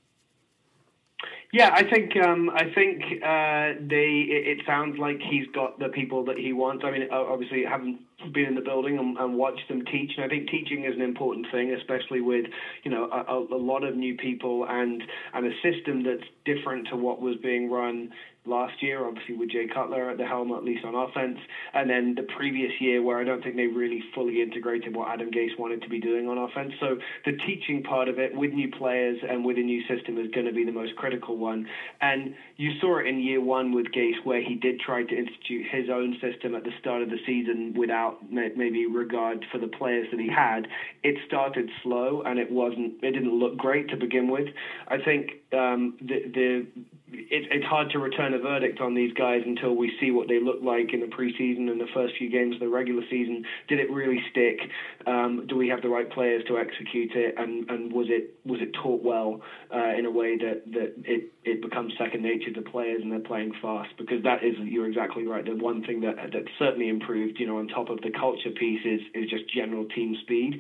Yeah, 1.56 1.70
I 1.74 1.84
think 1.90 2.12
um, 2.18 2.50
I 2.50 2.66
think 2.74 3.02
uh, 3.24 3.80
they. 3.88 4.28
It, 4.28 4.60
it, 4.60 4.66
sounds 4.66 5.00
like 5.00 5.22
he's 5.22 5.48
got 5.54 5.80
the 5.80 5.88
people 5.88 6.26
that 6.26 6.38
he 6.38 6.52
wants. 6.52 6.84
I 6.86 6.92
mean, 6.92 7.08
obviously, 7.10 7.64
haven't 7.64 8.00
been 8.34 8.46
in 8.46 8.56
the 8.56 8.62
building 8.62 8.98
and, 8.98 9.18
and 9.18 9.36
watched 9.36 9.66
them 9.70 9.86
teach, 9.86 10.12
and 10.18 10.26
I 10.26 10.28
think 10.28 10.50
teaching 10.50 10.84
is 10.84 10.96
an 10.96 11.02
important 11.02 11.48
thing, 11.54 11.72
especially 11.72 12.20
with 12.20 12.46
you 12.84 12.92
know 12.92 13.06
a, 13.10 13.56
a 13.56 13.58
lot 13.58 13.86
of 13.86 13.96
new 13.96 14.18
people 14.18 14.66
and 14.68 15.02
and 15.34 15.46
a 15.46 15.52
system 15.64 16.04
that's 16.04 16.28
different 16.44 16.90
to 16.90 16.98
what 16.98 17.22
was 17.22 17.38
being 17.42 17.72
run 17.72 18.12
last 18.46 18.82
year, 18.82 19.06
obviously 19.06 19.36
with 19.36 19.50
Jay 19.50 19.68
Cutler 19.74 20.10
at 20.10 20.18
the 20.18 20.26
helm, 20.26 20.52
at 20.52 20.64
least 20.64 20.86
on 20.86 20.96
offense, 20.96 21.38
and 21.74 21.90
then 21.90 22.16
the 22.16 22.28
previous 22.38 22.72
year 22.80 23.02
where 23.02 23.20
I 23.20 23.24
don't 23.24 23.44
think 23.44 23.56
they 23.56 23.68
really 23.68 24.04
fully 24.14 24.42
integrated 24.42 24.96
what 24.96 25.10
Adam 25.10 25.32
Gase 25.32 25.58
wanted 25.58 25.82
to 25.82 25.90
be 25.90 26.00
doing 26.00 26.28
on 26.28 26.38
offense. 26.38 26.74
So 26.80 26.98
the 27.26 27.38
teaching 27.46 27.84
part 27.84 28.08
of 28.08 28.20
it 28.20 28.36
with 28.36 28.52
new 28.52 28.70
players 28.72 29.18
and 29.28 29.44
with 29.44 29.58
a 29.58 29.62
new 29.62 29.82
system 29.88 30.18
is 30.18 30.32
going 30.32 30.46
to 30.46 30.54
be 30.54 30.64
the 30.64 30.72
most 30.72 30.96
critical 30.96 31.38
one. 31.38 31.68
And 32.02 32.36
you 32.58 32.72
saw 32.80 33.00
it 33.00 33.08
in 33.08 33.20
year 33.20 33.42
one 33.42 33.74
with 33.74 33.88
Gase 33.88 34.24
where 34.24 34.42
he 34.42 34.56
did 34.56 34.80
try 34.80 35.04
to 35.04 35.16
institute 35.16 35.66
his 35.72 35.90
own 35.90 36.18
system 36.22 36.56
at 36.56 36.64
the 36.64 36.72
start 36.80 37.02
of 37.02 37.10
the 37.10 37.20
season 37.26 37.74
without 37.78 38.18
maybe 38.32 38.86
regard 38.86 39.46
for 39.52 39.58
the 39.58 39.68
players 39.68 40.08
that 40.12 40.20
he 40.20 40.30
had. 40.30 40.68
It 41.04 41.16
started 41.28 41.70
slow 41.84 42.22
and 42.26 42.40
it 42.40 42.52
wasn't, 42.52 43.04
it 43.04 43.12
didn't 43.12 43.38
look 43.38 43.58
great 43.58 43.90
to 43.90 43.98
begin 43.98 44.30
with. 44.30 44.48
I 44.88 44.98
think 45.04 45.32
um, 45.54 45.98
the, 46.02 46.32
the 46.34 46.68
it, 47.12 47.46
it's 47.50 47.66
hard 47.66 47.90
to 47.92 48.00
return 48.00 48.34
a 48.34 48.40
verdict 48.40 48.82
on 48.82 48.94
these 48.94 49.12
guys 49.14 49.42
until 49.46 49.76
we 49.76 49.92
see 50.00 50.12
what 50.12 50.28
they 50.28 50.40
look 50.40 50.58
like 50.62 50.94
in 50.94 51.02
the 51.02 51.08
preseason 51.08 51.70
and 51.70 51.80
the 51.80 51.88
first 51.94 52.16
few 52.18 52.30
games 52.30 52.56
of 52.56 52.60
the 52.60 52.68
regular 52.68 53.04
season. 53.10 53.42
Did 53.68 53.80
it 53.80 53.90
really 53.90 54.20
stick? 54.30 54.60
Um, 55.06 55.42
do 55.48 55.56
we 55.56 55.68
have 55.68 55.82
the 55.82 55.90
right 55.90 56.10
players 56.10 56.42
to 56.48 56.58
execute 56.58 57.12
it? 57.16 57.34
And, 57.38 57.64
and 57.70 57.92
was 57.92 58.08
it 58.10 58.26
was 58.44 58.62
it 58.62 58.72
taught 58.74 59.02
well 59.02 59.40
uh, 59.74 59.94
in 59.98 60.06
a 60.06 60.12
way 60.12 60.36
that, 60.38 60.60
that 60.68 60.92
it, 61.04 61.22
it 61.44 61.62
becomes 61.62 61.94
second 61.98 62.22
nature 62.22 62.52
to 62.52 62.62
players 62.62 63.02
and 63.02 63.12
they're 63.12 63.20
playing 63.20 63.52
fast? 63.62 63.90
Because 63.98 64.22
that 64.24 64.44
is 64.44 64.56
you're 64.58 64.88
exactly 64.88 65.26
right. 65.26 65.46
The 65.46 65.56
one 65.56 65.82
thing 65.82 66.02
that 66.02 66.16
that 66.32 66.44
certainly 66.58 66.90
improved, 66.90 67.40
you 67.40 67.46
know, 67.46 67.58
on 67.58 67.68
top 67.68 67.90
of 67.90 68.02
the 68.02 68.10
culture 68.10 68.52
piece 68.52 68.80
is 68.84 69.02
is 69.14 69.28
just 69.28 69.48
general 69.48 69.86
team 69.86 70.16
speed 70.20 70.58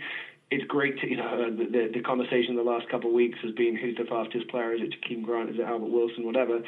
it's 0.52 0.64
great 0.66 1.00
to 1.00 1.10
you 1.10 1.18
know 1.18 1.26
uh, 1.26 1.50
the, 1.50 1.90
the 1.94 2.02
conversation 2.02 2.56
the 2.56 2.64
last 2.64 2.88
couple 2.90 3.10
of 3.10 3.16
weeks 3.16 3.38
has 3.42 3.52
been 3.52 3.76
who's 3.76 3.96
the 3.96 4.06
fastest 4.06 4.48
player? 4.48 4.74
Is 4.74 4.82
it 4.82 4.94
Jakeem 5.02 5.24
Grant? 5.24 5.50
Is 5.50 5.58
it 5.58 5.64
Albert 5.64 5.88
Wilson? 5.88 6.26
Whatever 6.26 6.62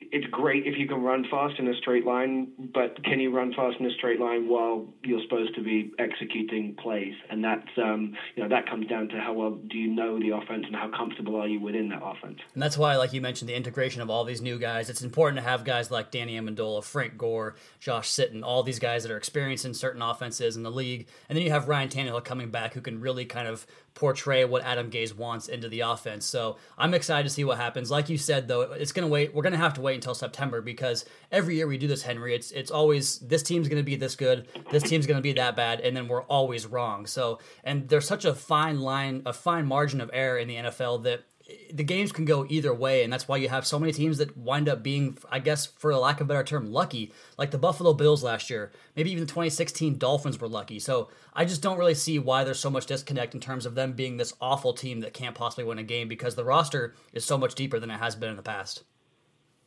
it's 0.00 0.26
great 0.26 0.66
if 0.66 0.78
you 0.78 0.86
can 0.86 1.02
run 1.02 1.24
fast 1.30 1.58
in 1.58 1.68
a 1.68 1.74
straight 1.74 2.04
line, 2.04 2.52
but 2.72 3.02
can 3.04 3.20
you 3.20 3.34
run 3.34 3.52
fast 3.54 3.78
in 3.80 3.86
a 3.86 3.90
straight 3.92 4.20
line 4.20 4.48
while 4.48 4.86
you're 5.02 5.22
supposed 5.22 5.54
to 5.54 5.62
be 5.62 5.92
executing 5.98 6.76
plays? 6.76 7.14
And 7.30 7.42
that's 7.42 7.68
um, 7.76 8.14
you 8.34 8.42
know 8.42 8.48
that 8.48 8.68
comes 8.68 8.86
down 8.86 9.08
to 9.08 9.20
how 9.20 9.32
well 9.32 9.52
do 9.52 9.76
you 9.76 9.90
know 9.90 10.18
the 10.18 10.30
offense 10.30 10.64
and 10.66 10.74
how 10.74 10.90
comfortable 10.96 11.36
are 11.36 11.48
you 11.48 11.60
within 11.60 11.88
that 11.90 12.02
offense. 12.02 12.38
And 12.54 12.62
that's 12.62 12.78
why, 12.78 12.96
like 12.96 13.12
you 13.12 13.20
mentioned, 13.20 13.48
the 13.48 13.54
integration 13.54 14.02
of 14.02 14.10
all 14.10 14.24
these 14.24 14.40
new 14.40 14.58
guys. 14.58 14.88
It's 14.88 15.02
important 15.02 15.42
to 15.42 15.48
have 15.48 15.64
guys 15.64 15.90
like 15.90 16.10
Danny 16.10 16.38
Amendola, 16.38 16.82
Frank 16.84 17.18
Gore, 17.18 17.56
Josh 17.80 18.10
Sitton, 18.10 18.42
all 18.42 18.62
these 18.62 18.78
guys 18.78 19.02
that 19.02 19.12
are 19.12 19.16
experienced 19.16 19.64
in 19.64 19.74
certain 19.74 20.02
offenses 20.02 20.56
in 20.56 20.62
the 20.62 20.70
league, 20.70 21.06
and 21.28 21.36
then 21.36 21.44
you 21.44 21.50
have 21.50 21.68
Ryan 21.68 21.88
Tannehill 21.88 22.24
coming 22.24 22.50
back 22.50 22.74
who 22.74 22.80
can 22.80 23.00
really 23.00 23.24
kind 23.24 23.48
of 23.48 23.66
portray 23.94 24.44
what 24.44 24.64
Adam 24.64 24.90
Gase 24.90 25.14
wants 25.14 25.48
into 25.48 25.68
the 25.68 25.80
offense. 25.80 26.24
So 26.26 26.56
I'm 26.76 26.94
excited 26.94 27.28
to 27.28 27.34
see 27.34 27.44
what 27.44 27.58
happens. 27.58 27.90
Like 27.90 28.08
you 28.08 28.18
said, 28.18 28.48
though, 28.48 28.62
it's 28.62 28.92
gonna 28.92 29.08
wait. 29.08 29.34
We're 29.34 29.42
gonna 29.42 29.56
have 29.56 29.74
to 29.74 29.80
wait 29.80 29.94
until 29.94 30.14
September 30.14 30.60
because 30.60 31.04
every 31.30 31.56
year 31.56 31.66
we 31.66 31.78
do 31.78 31.86
this, 31.86 32.02
Henry. 32.02 32.34
It's 32.34 32.50
it's 32.50 32.70
always 32.70 33.18
this 33.20 33.42
team's 33.42 33.68
gonna 33.68 33.82
be 33.82 33.96
this 33.96 34.16
good, 34.16 34.48
this 34.70 34.82
team's 34.82 35.06
gonna 35.06 35.20
be 35.20 35.32
that 35.34 35.54
bad, 35.56 35.80
and 35.80 35.96
then 35.96 36.08
we're 36.08 36.24
always 36.24 36.66
wrong. 36.66 37.06
So 37.06 37.38
and 37.62 37.88
there's 37.88 38.06
such 38.06 38.24
a 38.24 38.34
fine 38.34 38.80
line, 38.80 39.22
a 39.26 39.32
fine 39.32 39.66
margin 39.66 40.00
of 40.00 40.10
error 40.12 40.38
in 40.38 40.48
the 40.48 40.56
NFL 40.56 41.04
that 41.04 41.24
the 41.72 41.84
games 41.84 42.10
can 42.10 42.24
go 42.24 42.46
either 42.48 42.72
way, 42.72 43.02
and 43.02 43.12
that's 43.12 43.28
why 43.28 43.36
you 43.36 43.48
have 43.50 43.66
so 43.66 43.78
many 43.78 43.92
teams 43.92 44.18
that 44.18 44.36
wind 44.36 44.68
up 44.68 44.82
being, 44.82 45.18
I 45.30 45.40
guess, 45.40 45.66
for 45.66 45.94
lack 45.94 46.20
of 46.20 46.26
a 46.26 46.28
better 46.28 46.44
term, 46.44 46.72
lucky. 46.72 47.12
Like 47.36 47.50
the 47.50 47.58
Buffalo 47.58 47.92
Bills 47.92 48.22
last 48.22 48.48
year, 48.48 48.72
maybe 48.96 49.10
even 49.10 49.24
the 49.24 49.28
2016 49.28 49.98
Dolphins 49.98 50.40
were 50.40 50.48
lucky. 50.48 50.78
So 50.78 51.08
I 51.34 51.44
just 51.44 51.60
don't 51.62 51.78
really 51.78 51.94
see 51.94 52.18
why 52.18 52.44
there's 52.44 52.60
so 52.60 52.70
much 52.70 52.86
disconnect 52.86 53.34
in 53.34 53.40
terms 53.40 53.66
of 53.66 53.74
them 53.74 53.92
being 53.92 54.16
this 54.16 54.34
awful 54.40 54.72
team 54.72 55.00
that 55.00 55.12
can't 55.12 55.34
possibly 55.34 55.64
win 55.64 55.78
a 55.78 55.82
game 55.82 56.08
because 56.08 56.34
the 56.34 56.44
roster 56.44 56.94
is 57.12 57.24
so 57.24 57.36
much 57.36 57.54
deeper 57.54 57.78
than 57.78 57.90
it 57.90 58.00
has 58.00 58.16
been 58.16 58.30
in 58.30 58.36
the 58.36 58.42
past. 58.42 58.84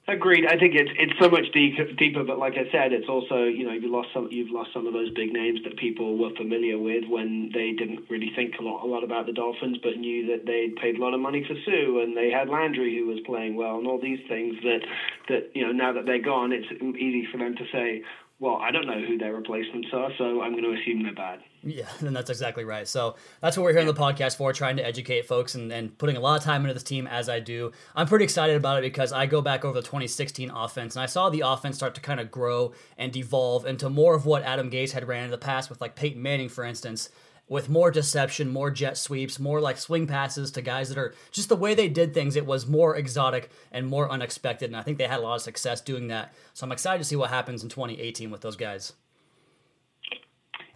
Agreed. 0.10 0.46
I 0.48 0.56
think 0.56 0.74
it's 0.74 0.90
it's 0.98 1.12
so 1.20 1.30
much 1.30 1.52
deep, 1.52 1.76
deeper, 1.98 2.24
but 2.24 2.40
like 2.40 2.54
I 2.54 2.64
said, 2.72 2.94
it's 2.94 3.10
also 3.10 3.44
you 3.44 3.66
know 3.66 3.74
you 3.74 3.92
lost 3.92 4.08
some 4.14 4.30
you've 4.32 4.50
lost 4.50 4.70
some 4.72 4.88
of 4.88 4.94
those 4.94 5.10
big 5.10 5.34
names 5.34 5.60
that 5.66 5.76
people 5.76 6.16
were 6.16 6.30
familiar 6.38 6.80
with 6.80 7.04
when 7.10 7.52
they 7.54 7.74
didn't 7.74 8.10
really 8.10 8.32
think 8.34 8.54
a 8.58 8.64
lot 8.64 8.86
a 8.86 8.88
lot 8.88 9.04
about 9.04 9.26
the 9.26 9.34
Dolphins, 9.34 9.78
but 9.84 9.98
knew 9.98 10.26
that 10.28 10.46
they'd 10.46 10.78
paid 10.78 10.96
a 10.98 11.02
lot 11.02 11.14
of 11.14 11.20
money 11.20 11.44
for 11.46 11.56
Suh 11.66 12.00
and 12.00 12.16
they 12.16 12.32
had 12.32 12.48
Landry 12.48 12.96
who 12.96 13.06
was 13.06 13.20
playing 13.26 13.58
well 13.58 13.78
and 13.80 13.86
all 13.86 14.00
these 14.00 14.20
things 14.30 14.56
that 14.64 14.80
that 15.28 15.52
you 15.54 15.66
know 15.66 15.74
now 15.74 15.92
that 15.92 16.06
they're 16.06 16.24
gone, 16.24 16.54
it's 16.54 16.72
easy 16.96 17.28
for 17.30 17.38
them 17.38 17.56
to 17.58 17.66
say, 17.70 18.02
well, 18.40 18.58
I 18.58 18.70
don't 18.70 18.86
know 18.86 19.02
who 19.02 19.18
their 19.18 19.34
replacements 19.34 19.88
are, 19.94 20.12
so 20.20 20.42
I'm 20.42 20.52
going 20.52 20.64
to 20.64 20.80
assume 20.80 21.02
they're 21.02 21.14
bad. 21.14 21.40
Yeah, 21.64 21.88
and 22.00 22.16
that's 22.16 22.30
exactly 22.30 22.64
right. 22.64 22.88
So 22.88 23.16
that's 23.42 23.58
what 23.58 23.64
we're 23.64 23.72
here 23.72 23.82
on 23.82 23.88
the 23.88 23.94
podcast 23.96 24.38
for, 24.38 24.54
trying 24.54 24.78
to 24.78 24.86
educate 24.86 25.26
folks 25.26 25.56
and, 25.56 25.72
and 25.72 25.98
putting 25.98 26.18
a 26.18 26.20
lot 26.20 26.38
of 26.38 26.44
time 26.44 26.62
into 26.62 26.74
this 26.76 26.84
team 26.84 27.08
as 27.08 27.30
I 27.30 27.40
do. 27.40 27.72
I'm 27.96 28.06
pretty 28.06 28.26
excited 28.26 28.56
about 28.56 28.78
it 28.78 28.82
because 28.82 29.12
I 29.12 29.26
go 29.26 29.42
back 29.42 29.66
over 29.66 29.74
the 29.74 29.82
2016 29.82 30.52
offense 30.52 30.96
and 30.96 31.02
I 31.02 31.08
saw 31.08 31.30
the 31.30 31.42
offense 31.42 31.78
start 31.78 31.96
to 31.96 32.02
kind 32.02 32.20
of 32.20 32.30
grow 32.30 32.74
and 32.96 33.12
devolve 33.12 33.66
into 33.66 33.90
more 33.90 34.14
of 34.14 34.28
what 34.28 34.44
Adam 34.44 34.70
Gase 34.70 34.92
had 34.92 35.08
ran 35.08 35.26
in 35.26 35.32
the 35.32 35.38
past 35.40 35.70
with 35.70 35.82
like 35.82 35.96
Peyton 35.96 36.22
Manning, 36.22 36.50
for 36.50 36.64
instance 36.64 37.10
with 37.50 37.70
more 37.70 37.92
deception, 37.92 38.50
more 38.50 38.72
jet 38.72 38.98
sweeps, 38.98 39.40
more 39.40 39.62
like 39.62 39.78
swing 39.78 40.08
passes 40.08 40.52
to 40.52 40.62
guys 40.62 40.90
that 40.90 40.98
are 40.98 41.14
just 41.32 41.50
the 41.50 41.56
way 41.56 41.74
they 41.74 41.88
did 41.88 42.14
things. 42.14 42.36
It 42.36 42.46
was 42.46 42.68
more 42.68 42.96
exotic 42.96 43.50
and 43.72 43.88
more 43.88 44.10
unexpected, 44.10 44.66
and 44.70 44.76
I 44.76 44.82
think 44.82 44.98
they 44.98 45.08
had 45.08 45.20
a 45.20 45.24
lot 45.24 45.36
of 45.36 45.42
success 45.42 45.82
doing 45.82 46.08
that. 46.10 46.34
So 46.54 46.66
I'm 46.66 46.72
excited 46.72 47.00
to 47.00 47.06
see 47.06 47.16
what 47.16 47.30
happens 47.30 47.64
in 47.64 47.70
2018 47.70 48.32
with 48.32 48.42
those 48.42 48.58
guys. 48.58 48.94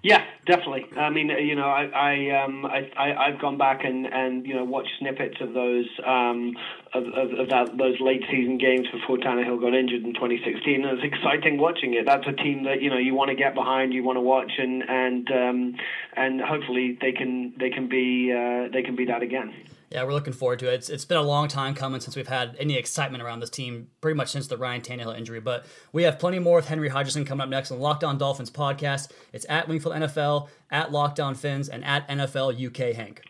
Yeah, 0.03 0.25
definitely. 0.47 0.85
I 0.97 1.11
mean, 1.11 1.29
you 1.29 1.55
know, 1.55 1.69
I, 1.69 1.83
I, 1.85 2.43
um, 2.43 2.65
I, 2.65 2.89
I 2.97 3.29
have 3.29 3.39
gone 3.39 3.59
back 3.59 3.83
and, 3.83 4.07
and 4.07 4.47
you 4.47 4.55
know 4.55 4.63
watched 4.63 4.89
snippets 4.97 5.39
of 5.41 5.53
those 5.53 5.85
um, 6.03 6.57
of, 6.93 7.03
of, 7.05 7.39
of 7.39 7.49
that, 7.49 7.77
those 7.77 7.99
late 7.99 8.23
season 8.31 8.57
games 8.57 8.87
before 8.91 9.17
Tannehill 9.17 9.61
got 9.61 9.75
injured 9.75 10.03
in 10.03 10.15
2016. 10.15 10.85
And 10.85 10.97
it's 10.97 11.05
exciting 11.05 11.59
watching 11.59 11.93
it. 11.93 12.07
That's 12.07 12.27
a 12.27 12.33
team 12.33 12.63
that 12.63 12.81
you 12.81 12.89
know 12.89 12.97
you 12.97 13.13
want 13.13 13.29
to 13.29 13.35
get 13.35 13.53
behind, 13.53 13.93
you 13.93 14.03
want 14.03 14.17
to 14.17 14.21
watch, 14.21 14.51
and 14.57 14.81
and 14.89 15.31
um, 15.31 15.75
and 16.17 16.41
hopefully 16.41 16.97
they 16.99 17.11
can 17.11 17.53
they 17.59 17.69
can 17.69 17.87
be 17.87 18.33
uh, 18.33 18.69
they 18.73 18.81
can 18.81 18.95
be 18.95 19.05
that 19.05 19.21
again. 19.21 19.53
Yeah, 19.91 20.05
we're 20.05 20.13
looking 20.13 20.31
forward 20.31 20.59
to 20.59 20.71
it. 20.71 20.75
It's, 20.75 20.89
it's 20.89 21.03
been 21.03 21.17
a 21.17 21.23
long 21.23 21.49
time 21.49 21.75
coming 21.75 21.99
since 21.99 22.15
we've 22.15 22.27
had 22.27 22.55
any 22.57 22.77
excitement 22.77 23.21
around 23.21 23.41
this 23.41 23.49
team, 23.49 23.89
pretty 23.99 24.15
much 24.15 24.29
since 24.29 24.47
the 24.47 24.55
Ryan 24.55 24.81
Tannehill 24.81 25.17
injury. 25.17 25.41
But 25.41 25.65
we 25.91 26.03
have 26.03 26.17
plenty 26.17 26.39
more 26.39 26.55
with 26.55 26.69
Henry 26.69 26.87
Hodgson 26.87 27.25
coming 27.25 27.43
up 27.43 27.49
next 27.49 27.71
on 27.71 27.79
Locked 27.79 28.01
Dolphins 28.01 28.49
podcast. 28.49 29.11
It's 29.33 29.45
at 29.49 29.67
Wingfield 29.67 29.95
NFL, 29.95 30.47
at 30.71 30.93
Locked 30.93 31.19
On 31.19 31.35
Fins, 31.35 31.67
and 31.67 31.83
at 31.83 32.07
NFL 32.07 32.65
UK 32.65 32.95
Hank. 32.95 33.21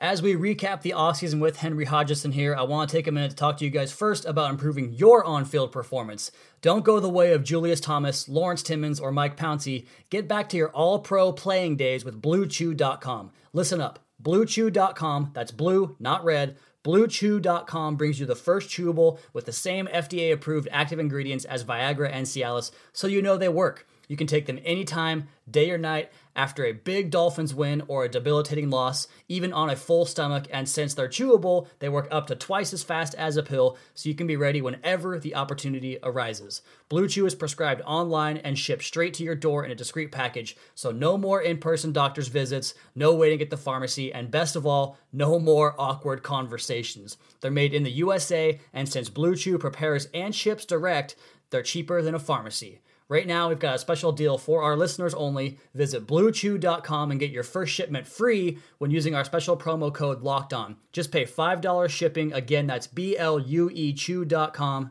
As 0.00 0.22
we 0.22 0.34
recap 0.34 0.82
the 0.82 0.94
offseason 0.96 1.40
with 1.40 1.56
Henry 1.56 1.86
Hodgson 1.86 2.30
here, 2.30 2.54
I 2.54 2.62
want 2.62 2.88
to 2.88 2.96
take 2.96 3.06
a 3.06 3.12
minute 3.12 3.30
to 3.30 3.36
talk 3.36 3.56
to 3.56 3.64
you 3.64 3.70
guys 3.70 3.90
first 3.90 4.26
about 4.26 4.50
improving 4.50 4.92
your 4.92 5.24
on 5.24 5.44
field 5.44 5.72
performance. 5.72 6.30
Don't 6.60 6.84
go 6.84 7.00
the 7.00 7.08
way 7.08 7.32
of 7.32 7.42
Julius 7.42 7.80
Thomas, 7.80 8.28
Lawrence 8.28 8.62
Timmons, 8.62 9.00
or 9.00 9.10
Mike 9.10 9.36
Pouncey. 9.36 9.86
Get 10.10 10.28
back 10.28 10.50
to 10.50 10.56
your 10.56 10.68
all 10.70 10.98
pro 10.98 11.32
playing 11.32 11.76
days 11.76 12.04
with 12.04 12.20
BlueChew.com. 12.20 13.32
Listen 13.52 13.80
up. 13.80 14.05
BlueChew.com, 14.26 15.30
that's 15.34 15.52
blue, 15.52 15.94
not 16.00 16.24
red. 16.24 16.56
BlueChew.com 16.82 17.94
brings 17.94 18.18
you 18.18 18.26
the 18.26 18.34
first 18.34 18.68
chewable 18.68 19.20
with 19.32 19.46
the 19.46 19.52
same 19.52 19.86
FDA 19.86 20.32
approved 20.32 20.66
active 20.72 20.98
ingredients 20.98 21.44
as 21.44 21.62
Viagra 21.62 22.10
and 22.12 22.26
Cialis, 22.26 22.72
so 22.92 23.06
you 23.06 23.22
know 23.22 23.36
they 23.36 23.48
work. 23.48 23.86
You 24.08 24.16
can 24.16 24.26
take 24.26 24.46
them 24.46 24.58
anytime, 24.64 25.28
day 25.48 25.70
or 25.70 25.78
night, 25.78 26.10
after 26.36 26.64
a 26.64 26.72
big 26.72 27.10
Dolphins 27.10 27.54
win 27.54 27.82
or 27.88 28.04
a 28.04 28.08
debilitating 28.08 28.70
loss, 28.70 29.08
even 29.26 29.52
on 29.52 29.70
a 29.70 29.74
full 29.74 30.04
stomach. 30.06 30.46
And 30.52 30.68
since 30.68 30.94
they're 30.94 31.08
chewable, 31.08 31.66
they 31.80 31.88
work 31.88 32.06
up 32.10 32.28
to 32.28 32.36
twice 32.36 32.72
as 32.72 32.84
fast 32.84 33.14
as 33.14 33.36
a 33.36 33.42
pill, 33.42 33.76
so 33.94 34.08
you 34.08 34.14
can 34.14 34.26
be 34.26 34.36
ready 34.36 34.60
whenever 34.60 35.18
the 35.18 35.34
opportunity 35.34 35.98
arises. 36.02 36.62
Blue 36.88 37.08
Chew 37.08 37.26
is 37.26 37.34
prescribed 37.34 37.82
online 37.84 38.36
and 38.36 38.58
shipped 38.58 38.84
straight 38.84 39.14
to 39.14 39.24
your 39.24 39.34
door 39.34 39.64
in 39.64 39.70
a 39.70 39.74
discreet 39.74 40.12
package, 40.12 40.56
so 40.74 40.92
no 40.92 41.18
more 41.18 41.40
in 41.40 41.58
person 41.58 41.92
doctor's 41.92 42.28
visits, 42.28 42.74
no 42.94 43.14
waiting 43.14 43.40
at 43.40 43.50
the 43.50 43.56
pharmacy, 43.56 44.12
and 44.12 44.30
best 44.30 44.54
of 44.54 44.66
all, 44.66 44.98
no 45.12 45.40
more 45.40 45.74
awkward 45.78 46.22
conversations. 46.22 47.16
They're 47.40 47.50
made 47.50 47.74
in 47.74 47.82
the 47.82 47.90
USA, 47.90 48.60
and 48.72 48.88
since 48.88 49.08
Blue 49.08 49.34
Chew 49.34 49.58
prepares 49.58 50.08
and 50.12 50.34
ships 50.34 50.64
direct, 50.64 51.16
they're 51.50 51.62
cheaper 51.62 52.02
than 52.02 52.14
a 52.14 52.18
pharmacy. 52.18 52.80
Right 53.08 53.26
now, 53.26 53.48
we've 53.48 53.58
got 53.58 53.76
a 53.76 53.78
special 53.78 54.10
deal 54.10 54.36
for 54.36 54.62
our 54.62 54.76
listeners 54.76 55.14
only. 55.14 55.58
Visit 55.74 56.06
bluechew.com 56.06 57.10
and 57.10 57.20
get 57.20 57.30
your 57.30 57.44
first 57.44 57.72
shipment 57.72 58.08
free 58.08 58.58
when 58.78 58.90
using 58.90 59.14
our 59.14 59.24
special 59.24 59.56
promo 59.56 59.94
code 59.94 60.22
locked 60.22 60.52
on. 60.52 60.76
Just 60.90 61.12
pay 61.12 61.24
$5 61.24 61.88
shipping. 61.88 62.32
Again, 62.32 62.66
that's 62.66 62.88
B 62.88 63.16
L 63.16 63.38
U 63.38 63.70
E 63.72 63.92
chew.com. 63.92 64.90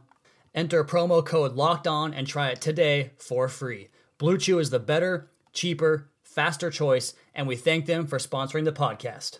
Enter 0.53 0.85
promo 0.85 1.25
code 1.25 1.55
locked 1.55 1.87
on 1.87 2.13
and 2.13 2.25
try 2.25 2.49
it 2.49 2.61
today 2.61 3.11
for 3.17 3.49
free. 3.49 3.89
Blue 4.17 4.37
Chew 4.37 4.59
is 4.59 4.69
the 4.69 4.79
better, 4.79 5.29
cheaper, 5.51 6.09
faster 6.23 6.71
choice, 6.71 7.13
and 7.33 7.45
we 7.47 7.57
thank 7.57 7.85
them 7.85 8.07
for 8.07 8.17
sponsoring 8.17 8.63
the 8.63 8.71
podcast. 8.71 9.39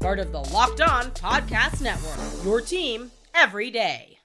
part 0.00 0.18
of 0.18 0.32
the 0.32 0.40
Locked 0.40 0.80
On 0.80 1.10
Podcast 1.12 1.80
Network. 1.80 2.44
Your 2.44 2.60
team 2.60 3.10
every 3.34 3.70
day. 3.70 4.18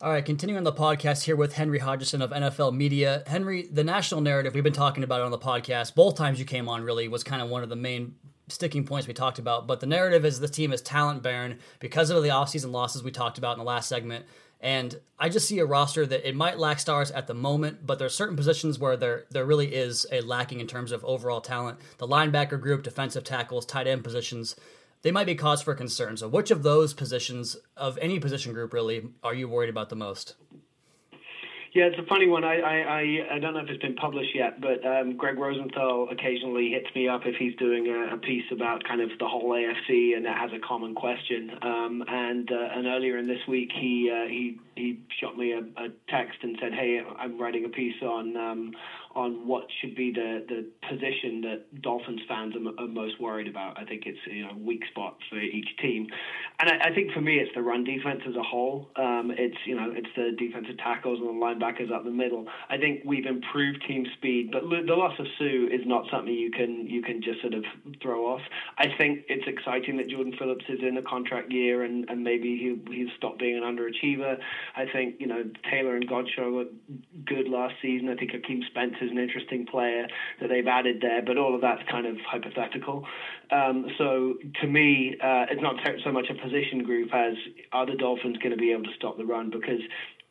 All 0.00 0.12
right, 0.12 0.24
continuing 0.24 0.58
on 0.58 0.64
the 0.64 0.72
podcast 0.72 1.24
here 1.24 1.34
with 1.34 1.54
Henry 1.54 1.80
Hodgson 1.80 2.22
of 2.22 2.30
NFL 2.30 2.72
Media. 2.74 3.24
Henry, 3.26 3.62
the 3.62 3.82
national 3.82 4.20
narrative, 4.20 4.54
we've 4.54 4.62
been 4.62 4.72
talking 4.72 5.02
about 5.02 5.22
on 5.22 5.32
the 5.32 5.38
podcast. 5.38 5.96
Both 5.96 6.16
times 6.16 6.38
you 6.38 6.44
came 6.44 6.68
on 6.68 6.84
really 6.84 7.08
was 7.08 7.24
kind 7.24 7.42
of 7.42 7.48
one 7.48 7.64
of 7.64 7.68
the 7.68 7.76
main 7.76 8.14
sticking 8.46 8.84
points 8.84 9.08
we 9.08 9.14
talked 9.14 9.40
about. 9.40 9.66
But 9.66 9.80
the 9.80 9.86
narrative 9.86 10.24
is 10.24 10.38
the 10.38 10.48
team 10.48 10.72
is 10.72 10.82
talent 10.82 11.22
barren 11.22 11.58
because 11.80 12.10
of 12.10 12.22
the 12.22 12.28
offseason 12.28 12.70
losses 12.70 13.02
we 13.02 13.10
talked 13.10 13.38
about 13.38 13.54
in 13.54 13.58
the 13.58 13.64
last 13.64 13.88
segment. 13.88 14.24
And 14.60 14.98
I 15.18 15.28
just 15.28 15.46
see 15.46 15.60
a 15.60 15.66
roster 15.66 16.04
that 16.06 16.28
it 16.28 16.34
might 16.34 16.58
lack 16.58 16.80
stars 16.80 17.10
at 17.12 17.26
the 17.26 17.34
moment, 17.34 17.86
but 17.86 17.98
there's 17.98 18.14
certain 18.14 18.36
positions 18.36 18.78
where 18.78 18.96
there 18.96 19.24
there 19.30 19.46
really 19.46 19.74
is 19.74 20.06
a 20.10 20.20
lacking 20.20 20.60
in 20.60 20.66
terms 20.66 20.90
of 20.90 21.04
overall 21.04 21.40
talent. 21.40 21.78
The 21.98 22.08
linebacker 22.08 22.60
group, 22.60 22.82
defensive 22.82 23.24
tackles, 23.24 23.64
tight 23.64 23.86
end 23.86 24.02
positions, 24.02 24.56
they 25.02 25.12
might 25.12 25.26
be 25.26 25.36
cause 25.36 25.62
for 25.62 25.74
concern. 25.74 26.16
So 26.16 26.28
which 26.28 26.50
of 26.50 26.62
those 26.62 26.92
positions 26.92 27.56
of 27.76 27.98
any 27.98 28.18
position 28.18 28.52
group 28.52 28.72
really 28.72 29.08
are 29.22 29.34
you 29.34 29.48
worried 29.48 29.70
about 29.70 29.90
the 29.90 29.96
most? 29.96 30.34
Yeah, 31.78 31.84
it's 31.84 31.98
a 32.00 32.06
funny 32.08 32.26
one. 32.26 32.42
I, 32.42 32.58
I, 32.58 33.34
I, 33.36 33.38
don't 33.38 33.54
know 33.54 33.60
if 33.60 33.68
it's 33.68 33.80
been 33.80 33.94
published 33.94 34.34
yet, 34.34 34.60
but 34.60 34.84
um, 34.84 35.16
Greg 35.16 35.38
Rosenthal 35.38 36.08
occasionally 36.10 36.70
hits 36.70 36.92
me 36.92 37.06
up 37.06 37.20
if 37.24 37.36
he's 37.36 37.54
doing 37.54 37.86
a, 37.86 38.16
a 38.16 38.18
piece 38.18 38.50
about 38.50 38.82
kind 38.82 39.00
of 39.00 39.10
the 39.20 39.28
whole 39.28 39.50
AFC 39.50 40.16
and 40.16 40.24
that 40.26 40.36
has 40.36 40.50
a 40.52 40.58
common 40.58 40.96
question. 40.96 41.52
Um, 41.62 42.02
and 42.08 42.50
uh, 42.50 42.74
and 42.74 42.88
earlier 42.88 43.16
in 43.16 43.28
this 43.28 43.38
week, 43.46 43.70
he 43.72 44.10
uh, 44.12 44.26
he 44.26 44.58
he 44.74 44.98
shot 45.20 45.38
me 45.38 45.52
a, 45.52 45.60
a 45.80 45.90
text 46.08 46.38
and 46.42 46.58
said, 46.60 46.72
"Hey, 46.72 47.00
I'm 47.16 47.40
writing 47.40 47.64
a 47.64 47.68
piece 47.68 48.02
on 48.02 48.36
um, 48.36 48.72
on 49.18 49.48
what 49.48 49.66
should 49.80 49.96
be 49.96 50.12
the, 50.12 50.46
the 50.48 50.70
position 50.88 51.40
that 51.40 51.82
Dolphins 51.82 52.20
fans 52.28 52.54
are, 52.54 52.84
are, 52.84 52.86
most 52.86 53.20
worried 53.20 53.48
about. 53.48 53.76
I 53.76 53.84
think 53.84 54.04
it's 54.06 54.18
you 54.30 54.46
know 54.46 54.52
weak 54.56 54.82
spot 54.90 55.18
for 55.28 55.40
each 55.40 55.66
team, 55.82 56.06
and 56.60 56.70
I, 56.70 56.90
I 56.90 56.94
think 56.94 57.10
for 57.12 57.20
me 57.20 57.34
it's 57.34 57.50
the 57.54 57.62
run 57.62 57.82
defense 57.82 58.20
as 58.28 58.36
a 58.36 58.42
whole. 58.42 58.90
Um, 58.94 59.32
it's 59.36 59.56
you 59.66 59.74
know 59.74 59.90
it's 59.90 60.08
the 60.14 60.36
defensive 60.38 60.78
tackles 60.78 61.18
and 61.18 61.28
the 61.28 61.32
linebackers 61.32 61.92
up 61.92 62.04
the 62.04 62.10
middle. 62.10 62.46
I 62.70 62.78
think 62.78 63.02
we've 63.04 63.26
improved 63.26 63.82
team 63.88 64.06
speed, 64.16 64.50
but 64.52 64.62
the 64.62 64.94
loss 64.94 65.18
of 65.18 65.26
Suh 65.36 65.66
is 65.66 65.82
not 65.84 66.04
something 66.12 66.32
you 66.32 66.52
can 66.52 66.86
you 66.86 67.02
can 67.02 67.20
just 67.20 67.40
sort 67.40 67.54
of 67.54 67.64
throw 68.00 68.26
off. 68.26 68.42
I 68.78 68.86
think 68.96 69.24
it's 69.28 69.48
exciting 69.48 69.96
that 69.96 70.08
Jordan 70.08 70.34
Phillips 70.38 70.64
is 70.68 70.78
in 70.80 70.96
a 70.96 71.02
contract 71.02 71.50
year 71.50 71.82
and, 71.82 72.08
and 72.08 72.22
maybe 72.22 72.56
he 72.56 72.94
he's 72.94 73.08
stopped 73.16 73.40
being 73.40 73.56
an 73.56 73.64
underachiever. 73.64 74.38
I 74.76 74.86
think 74.92 75.16
you 75.18 75.26
know 75.26 75.42
Taylor 75.68 75.96
and 75.96 76.08
Godchaux 76.08 76.52
were 76.52 76.70
good 77.26 77.48
last 77.48 77.74
season. 77.82 78.08
I 78.08 78.14
think 78.14 78.30
Akeem 78.30 78.64
Spence 78.70 78.94
is 79.08 79.12
an 79.12 79.18
interesting 79.18 79.66
player 79.66 80.06
that 80.40 80.48
they've 80.48 80.66
added 80.66 81.00
there, 81.00 81.22
but 81.22 81.38
all 81.38 81.54
of 81.54 81.60
that's 81.60 81.82
kind 81.90 82.06
of 82.06 82.16
hypothetical. 82.20 83.04
Um, 83.50 83.86
so 83.96 84.34
to 84.60 84.66
me, 84.66 85.16
uh, 85.22 85.46
it's 85.50 85.62
not 85.62 85.76
so 86.04 86.12
much 86.12 86.26
a 86.30 86.34
position 86.34 86.84
group 86.84 87.14
as 87.14 87.34
are 87.72 87.86
the 87.86 87.96
Dolphins 87.96 88.36
going 88.38 88.52
to 88.52 88.56
be 88.56 88.72
able 88.72 88.84
to 88.84 88.94
stop 88.96 89.16
the 89.16 89.24
run 89.24 89.50
because 89.50 89.80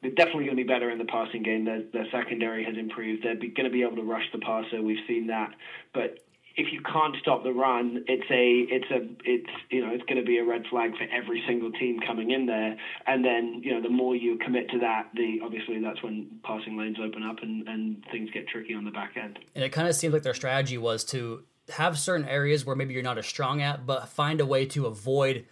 they're 0.01 0.11
definitely 0.11 0.45
going 0.45 0.57
to 0.57 0.63
be 0.63 0.67
better 0.67 0.91
in 0.91 0.99
the 0.99 1.05
passing 1.05 1.41
game. 1.41 1.65
Their, 1.65 1.81
their 1.91 2.07
secondary 2.11 2.63
has 2.63 2.77
improved. 2.77 3.23
They're 3.23 3.35
going 3.35 3.63
to 3.63 3.69
be 3.69 3.81
able 3.81 3.95
to 3.95 4.03
rush 4.03 4.25
the 4.31 4.39
passer. 4.39 4.81
We've 4.81 5.03
seen 5.07 5.27
that, 5.27 5.51
but 5.93 6.19
if 6.57 6.73
you 6.73 6.81
can't 6.81 7.15
stop 7.21 7.43
the 7.43 7.53
run, 7.53 8.03
it's 8.07 8.29
a 8.31 8.73
it's 8.73 8.89
a 8.89 9.07
it's 9.23 9.49
you 9.69 9.85
know 9.85 9.93
it's 9.93 10.03
going 10.05 10.17
to 10.17 10.25
be 10.25 10.39
a 10.39 10.43
red 10.43 10.63
flag 10.69 10.91
for 10.97 11.05
every 11.15 11.43
single 11.47 11.71
team 11.71 11.99
coming 12.05 12.31
in 12.31 12.47
there. 12.47 12.75
And 13.05 13.23
then 13.23 13.61
you 13.63 13.73
know 13.75 13.81
the 13.81 13.89
more 13.89 14.15
you 14.15 14.37
commit 14.43 14.69
to 14.71 14.79
that, 14.79 15.09
the 15.13 15.39
obviously 15.43 15.79
that's 15.79 16.01
when 16.01 16.39
passing 16.43 16.75
lanes 16.75 16.97
open 17.01 17.21
up 17.23 17.37
and 17.43 17.67
and 17.67 18.03
things 18.11 18.31
get 18.31 18.47
tricky 18.47 18.73
on 18.73 18.85
the 18.85 18.91
back 18.91 19.11
end. 19.15 19.37
And 19.53 19.63
it 19.63 19.69
kind 19.69 19.87
of 19.87 19.95
seems 19.95 20.13
like 20.13 20.23
their 20.23 20.33
strategy 20.33 20.79
was 20.79 21.03
to 21.05 21.43
have 21.69 21.99
certain 21.99 22.27
areas 22.27 22.65
where 22.65 22.75
maybe 22.75 22.93
you're 22.93 23.03
not 23.03 23.19
as 23.19 23.27
strong 23.27 23.61
at, 23.61 23.85
but 23.85 24.09
find 24.09 24.41
a 24.41 24.45
way 24.45 24.65
to 24.65 24.87
avoid 24.87 25.45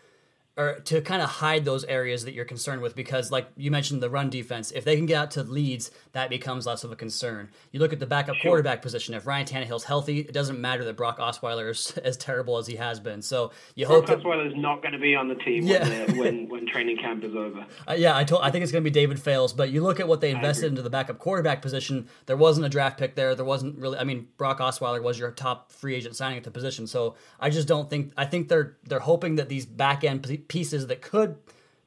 or 0.57 0.79
to 0.85 1.01
kind 1.01 1.21
of 1.21 1.29
hide 1.29 1.65
those 1.65 1.83
areas 1.85 2.24
that 2.25 2.33
you're 2.33 2.45
concerned 2.45 2.81
with 2.81 2.95
because 2.95 3.31
like 3.31 3.47
you 3.57 3.69
mentioned 3.69 4.01
the 4.01 4.09
run 4.09 4.29
defense 4.29 4.71
if 4.71 4.85
they 4.85 4.95
can 4.95 5.05
get 5.05 5.15
out 5.15 5.31
to 5.31 5.43
leads 5.43 5.91
that 6.13 6.29
becomes 6.29 6.65
less 6.65 6.83
of 6.83 6.91
a 6.91 6.95
concern. 6.95 7.50
You 7.71 7.79
look 7.79 7.93
at 7.93 8.00
the 8.00 8.05
backup 8.05 8.35
sure. 8.35 8.51
quarterback 8.51 8.81
position. 8.81 9.13
If 9.13 9.27
Ryan 9.27 9.45
Tannehill's 9.45 9.83
healthy 9.83 10.19
it 10.19 10.33
doesn't 10.33 10.59
matter 10.59 10.83
that 10.85 10.95
Brock 10.95 11.19
Osweiler 11.19 11.69
is 11.71 11.97
as 12.03 12.17
terrible 12.17 12.57
as 12.57 12.67
he 12.67 12.75
has 12.75 13.00
been. 13.00 13.21
So 13.21 13.51
you 13.75 13.85
Brock 13.85 14.07
hope 14.07 14.21
Osweiler 14.21 14.47
is 14.47 14.55
not 14.55 14.81
going 14.81 14.93
to 14.93 15.00
be 15.00 15.15
on 15.15 15.27
the 15.27 15.35
team 15.35 15.65
yeah. 15.65 15.88
when, 15.88 16.17
when, 16.17 16.50
when 16.50 16.67
training 16.67 16.97
camp 16.97 17.24
is 17.24 17.35
over. 17.35 17.65
Uh, 17.88 17.93
yeah 17.93 18.15
I 18.15 18.24
told 18.24 18.41
I 18.41 18.51
think 18.51 18.63
it's 18.63 18.71
going 18.71 18.83
to 18.83 18.89
be 18.89 18.93
David 18.93 19.19
Fales 19.19 19.53
but 19.53 19.69
you 19.69 19.83
look 19.83 20.00
at 20.00 20.07
what 20.07 20.21
they 20.21 20.31
invested 20.31 20.67
into 20.67 20.81
the 20.81 20.89
backup 20.89 21.19
quarterback 21.19 21.62
position 21.62 22.07
there 22.25 22.38
wasn't 22.38 22.65
a 22.65 22.69
draft 22.69 22.97
pick 22.97 23.15
there 23.15 23.35
there 23.35 23.45
wasn't 23.45 23.77
really 23.77 23.97
I 23.97 24.03
mean 24.03 24.27
Brock 24.38 24.59
Osweiler 24.59 25.03
was 25.03 25.19
your 25.19 25.31
top 25.31 25.71
free 25.71 25.95
agent 25.95 26.15
signing 26.15 26.38
at 26.38 26.43
the 26.43 26.51
position. 26.51 26.88
So 26.88 27.15
I 27.39 27.50
just 27.50 27.67
don't 27.67 27.89
think 27.89 28.12
I 28.17 28.25
think 28.25 28.47
they're 28.47 28.77
they're 28.83 29.00
hoping 29.00 29.35
that 29.35 29.50
these 29.50 29.65
back 29.65 30.03
end 30.03 30.21
pieces 30.47 30.87
that 30.87 31.01
could 31.01 31.37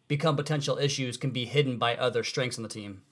become 0.08 0.36
potential 0.36 0.78
issues 0.78 1.16
can 1.16 1.30
be 1.30 1.44
hidden 1.44 1.76
by 1.78 1.96
other 1.96 2.24
strengths 2.24 2.56
in 2.56 2.62
the 2.62 2.68
team. 2.68 3.02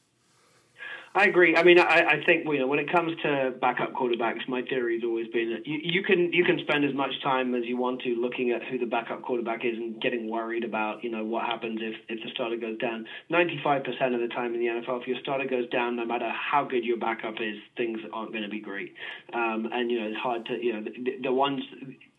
I 1.16 1.24
agree. 1.24 1.56
I 1.56 1.62
mean, 1.62 1.78
I, 1.78 2.04
I 2.04 2.22
think 2.26 2.44
you 2.44 2.58
know 2.58 2.66
when 2.66 2.78
it 2.78 2.92
comes 2.92 3.16
to 3.22 3.54
backup 3.58 3.94
quarterbacks, 3.94 4.46
my 4.48 4.60
theory 4.60 4.96
has 4.96 5.02
always 5.02 5.26
been 5.28 5.50
that 5.50 5.66
you, 5.66 5.80
you 5.82 6.02
can 6.02 6.30
you 6.30 6.44
can 6.44 6.58
spend 6.58 6.84
as 6.84 6.92
much 6.92 7.10
time 7.22 7.54
as 7.54 7.64
you 7.64 7.78
want 7.78 8.02
to 8.02 8.10
looking 8.20 8.50
at 8.50 8.62
who 8.62 8.76
the 8.76 8.84
backup 8.84 9.22
quarterback 9.22 9.64
is 9.64 9.78
and 9.78 9.98
getting 10.02 10.30
worried 10.30 10.62
about 10.62 11.02
you 11.02 11.10
know 11.10 11.24
what 11.24 11.46
happens 11.46 11.80
if 11.80 11.94
if 12.10 12.22
the 12.22 12.30
starter 12.34 12.58
goes 12.58 12.76
down. 12.76 13.06
Ninety 13.30 13.58
five 13.64 13.82
percent 13.82 14.14
of 14.14 14.20
the 14.20 14.28
time 14.28 14.54
in 14.54 14.60
the 14.60 14.66
NFL, 14.66 15.00
if 15.00 15.08
your 15.08 15.16
starter 15.22 15.46
goes 15.48 15.66
down, 15.70 15.96
no 15.96 16.04
matter 16.04 16.30
how 16.30 16.64
good 16.64 16.84
your 16.84 16.98
backup 16.98 17.36
is, 17.40 17.56
things 17.78 17.98
aren't 18.12 18.32
going 18.32 18.44
to 18.44 18.50
be 18.50 18.60
great. 18.60 18.92
Um, 19.32 19.70
and 19.72 19.90
you 19.90 19.98
know 19.98 20.08
it's 20.08 20.18
hard 20.18 20.44
to 20.46 20.62
you 20.62 20.74
know 20.74 20.84
the, 20.84 21.16
the 21.22 21.32
ones 21.32 21.62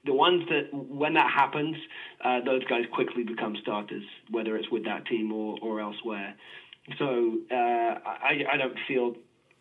the 0.08 0.14
ones 0.14 0.42
that 0.50 0.64
when 0.74 1.14
that 1.14 1.30
happens, 1.30 1.76
uh, 2.24 2.40
those 2.42 2.64
guys 2.64 2.86
quickly 2.92 3.24
become 3.24 3.56
starters, 3.62 4.04
whether 4.32 4.58
it's 4.58 4.72
with 4.72 4.84
that 4.86 5.06
team 5.06 5.32
or, 5.32 5.58
or 5.62 5.80
elsewhere. 5.80 6.34
So 6.98 7.38
uh, 7.52 7.56
I, 7.56 8.44
I 8.54 8.58
don't 8.58 8.78
feel 8.88 9.14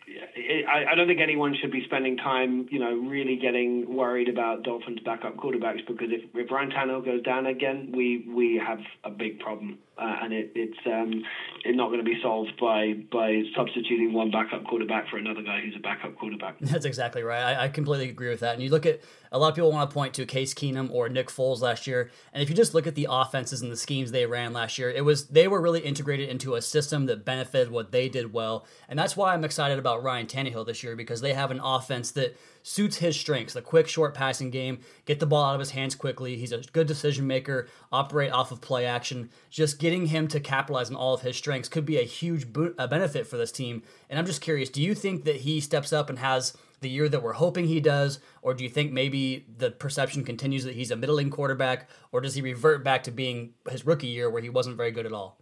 I, 0.08 0.94
don't 0.94 1.08
think 1.08 1.20
anyone 1.20 1.56
should 1.60 1.72
be 1.72 1.82
spending 1.84 2.16
time, 2.16 2.68
you 2.70 2.78
know, 2.78 2.94
really 2.94 3.36
getting 3.36 3.94
worried 3.94 4.28
about 4.28 4.62
Dolphins' 4.62 5.00
backup 5.04 5.36
quarterbacks 5.36 5.86
because 5.86 6.08
if, 6.10 6.22
if 6.34 6.50
Ryan 6.50 6.70
Tannehill 6.70 7.04
goes 7.04 7.22
down 7.22 7.46
again, 7.46 7.92
we 7.94 8.25
we 8.28 8.60
have 8.64 8.78
a 9.04 9.10
big 9.10 9.40
problem, 9.40 9.78
uh, 9.98 10.16
and 10.22 10.32
it, 10.32 10.52
it's 10.54 10.78
um, 10.86 11.25
it's 11.64 11.76
not 11.76 11.88
going 11.88 11.98
to 11.98 12.04
be 12.04 12.18
solved 12.22 12.52
by 12.60 12.94
by 13.10 13.42
substituting 13.56 14.12
one 14.12 14.30
backup 14.30 14.64
quarterback 14.64 15.08
for 15.08 15.16
another 15.16 15.42
guy 15.42 15.60
who's 15.60 15.75
a 15.76 15.80
backup 15.80 16.16
quarterback. 16.16 16.56
That's 16.60 16.86
exactly 16.86 17.22
right. 17.22 17.42
I, 17.42 17.64
I 17.64 17.68
completely 17.68 18.08
agree 18.08 18.28
with 18.28 18.40
that. 18.40 18.54
And 18.54 18.62
you 18.62 18.70
look 18.70 18.86
at 18.86 19.00
a 19.32 19.38
lot 19.38 19.48
of 19.48 19.54
people 19.56 19.72
want 19.72 19.90
to 19.90 19.94
point 19.94 20.14
to 20.14 20.25
Case 20.25 20.54
Keenum 20.54 20.90
or 20.92 21.08
Nick 21.08 21.28
Foles 21.28 21.60
last 21.60 21.86
year, 21.86 22.10
and 22.32 22.42
if 22.44 22.48
you 22.48 22.54
just 22.54 22.75
look 22.75 22.86
at 22.86 22.94
the 22.94 23.08
offenses 23.10 23.60
and 23.60 23.72
the 23.72 23.76
schemes 23.76 24.12
they 24.12 24.26
ran 24.26 24.52
last 24.52 24.78
year, 24.78 24.88
it 24.88 25.04
was 25.04 25.26
they 25.26 25.48
were 25.48 25.60
really 25.60 25.80
integrated 25.80 26.28
into 26.28 26.54
a 26.54 26.62
system 26.62 27.06
that 27.06 27.25
benefited 27.25 27.72
what 27.72 27.90
they 27.90 28.08
did 28.08 28.32
well, 28.32 28.64
and 28.88 28.96
that's 28.96 29.16
why 29.16 29.34
I'm 29.34 29.44
excited 29.44 29.78
about 29.78 29.96
Ryan 30.03 30.26
Tannehill 30.26 30.67
this 30.67 30.83
year 30.83 30.97
because 30.97 31.21
they 31.21 31.33
have 31.33 31.50
an 31.50 31.61
offense 31.61 32.11
that 32.12 32.37
suits 32.62 32.97
his 32.97 33.19
strengths 33.19 33.54
the 33.54 33.63
quick, 33.63 33.89
short 33.89 34.15
passing 34.15 34.50
game, 34.50 34.80
get 35.04 35.21
the 35.21 35.26
ball 35.26 35.45
out 35.45 35.54
of 35.54 35.61
his 35.61 35.71
hands 35.71 35.95
quickly. 35.95 36.37
He's 36.37 36.52
a 36.52 36.63
good 36.73 36.87
decision 36.87 37.26
maker, 37.26 37.69
operate 37.93 38.32
off 38.32 38.50
of 38.50 38.61
play 38.61 38.85
action. 38.85 39.30
Just 39.50 39.78
getting 39.78 40.06
him 40.06 40.28
to 40.28 40.41
capitalize 40.41 40.91
on 40.91 40.97
all 40.97 41.15
of 41.15 41.23
his 41.23 41.37
strengths 41.37 41.69
could 41.69 41.87
be 41.87 41.99
a 41.99 42.02
huge 42.02 42.52
bo- 42.52 42.75
a 42.78 42.89
benefit 42.89 43.26
for 43.26 43.37
this 43.37 43.52
team. 43.52 43.82
And 44.11 44.19
I'm 44.19 44.26
just 44.26 44.41
curious 44.41 44.69
do 44.69 44.82
you 44.82 44.95
think 44.95 45.25
that 45.25 45.37
he 45.37 45.61
steps 45.61 45.93
up 45.93 46.11
and 46.11 46.19
has 46.19 46.56
the 46.80 46.89
year 46.89 47.09
that 47.09 47.23
we're 47.23 47.35
hoping 47.35 47.67
he 47.67 47.80
does? 47.80 48.21
Or 48.43 48.54
do 48.54 48.65
you 48.65 48.71
think 48.71 48.93
maybe 48.93 49.47
the 49.56 49.71
perception 49.71 50.25
continues 50.25 50.65
that 50.65 50.75
he's 50.75 50.91
a 50.91 50.97
middling 50.97 51.30
quarterback? 51.30 51.89
Or 52.13 52.21
does 52.21 52.35
he 52.35 52.43
revert 52.43 52.85
back 52.85 53.02
to 53.04 53.11
being 53.11 53.54
his 53.71 53.87
rookie 53.87 54.09
year 54.09 54.28
where 54.28 54.43
he 54.43 54.50
wasn't 54.50 54.76
very 54.76 54.91
good 54.91 55.06
at 55.06 55.13
all? 55.13 55.39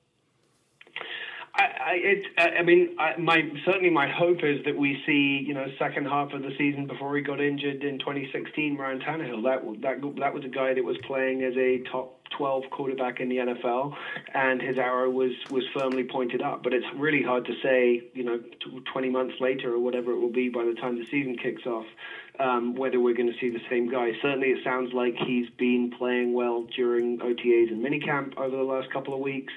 I, 1.57 1.62
I, 1.62 1.93
it, 1.95 2.27
I 2.37 2.62
mean, 2.62 2.97
I, 2.99 3.17
my 3.17 3.43
certainly 3.64 3.90
my 3.90 4.09
hope 4.09 4.38
is 4.43 4.64
that 4.64 4.77
we 4.77 5.01
see, 5.07 5.45
you 5.47 5.55
know, 5.55 5.67
second 5.79 6.07
half 6.07 6.33
of 6.33 6.43
the 6.43 6.51
season 6.59 6.87
before 6.87 7.17
he 7.17 7.23
got 7.23 7.40
injured 7.40 7.85
in 7.85 7.99
2016, 8.01 8.77
Ryan 8.77 8.99
Tannehill. 8.99 9.45
That 9.45 9.62
that 9.83 10.14
that 10.19 10.35
was 10.35 10.45
a 10.45 10.49
guy 10.49 10.75
that 10.75 10.83
was 10.83 10.97
playing 11.07 11.43
as 11.45 11.55
a 11.57 11.79
top 11.90 12.19
12 12.37 12.64
quarterback 12.71 13.21
in 13.21 13.29
the 13.29 13.37
NFL, 13.37 13.95
and 14.35 14.61
his 14.61 14.79
arrow 14.79 15.09
was 15.11 15.31
was 15.51 15.62
firmly 15.73 16.03
pointed 16.03 16.43
up. 16.43 16.64
But 16.64 16.75
it's 16.75 16.87
really 16.97 17.23
hard 17.23 17.45
to 17.47 17.53
say, 17.62 18.03
you 18.14 18.25
know, 18.25 18.40
20 18.93 19.09
months 19.11 19.35
later 19.40 19.73
or 19.73 19.79
whatever 19.79 20.11
it 20.12 20.19
will 20.19 20.33
be 20.33 20.49
by 20.49 20.64
the 20.64 20.75
time 20.75 20.99
the 20.99 21.07
season 21.11 21.37
kicks 21.37 21.67
off, 21.67 21.87
um, 22.40 22.75
whether 22.75 22.99
we're 22.99 23.14
going 23.14 23.31
to 23.31 23.38
see 23.40 23.51
the 23.51 23.62
same 23.71 23.88
guy. 23.88 24.11
Certainly, 24.23 24.49
it 24.49 24.64
sounds 24.64 24.93
like 24.93 25.14
he's 25.25 25.49
been 25.51 25.93
playing 25.97 26.33
well 26.33 26.67
during 26.75 27.19
OTAs 27.19 27.71
and 27.71 27.85
minicamp 27.85 28.37
over 28.37 28.57
the 28.57 28.62
last 28.62 28.90
couple 28.93 29.14
of 29.14 29.21
weeks. 29.21 29.53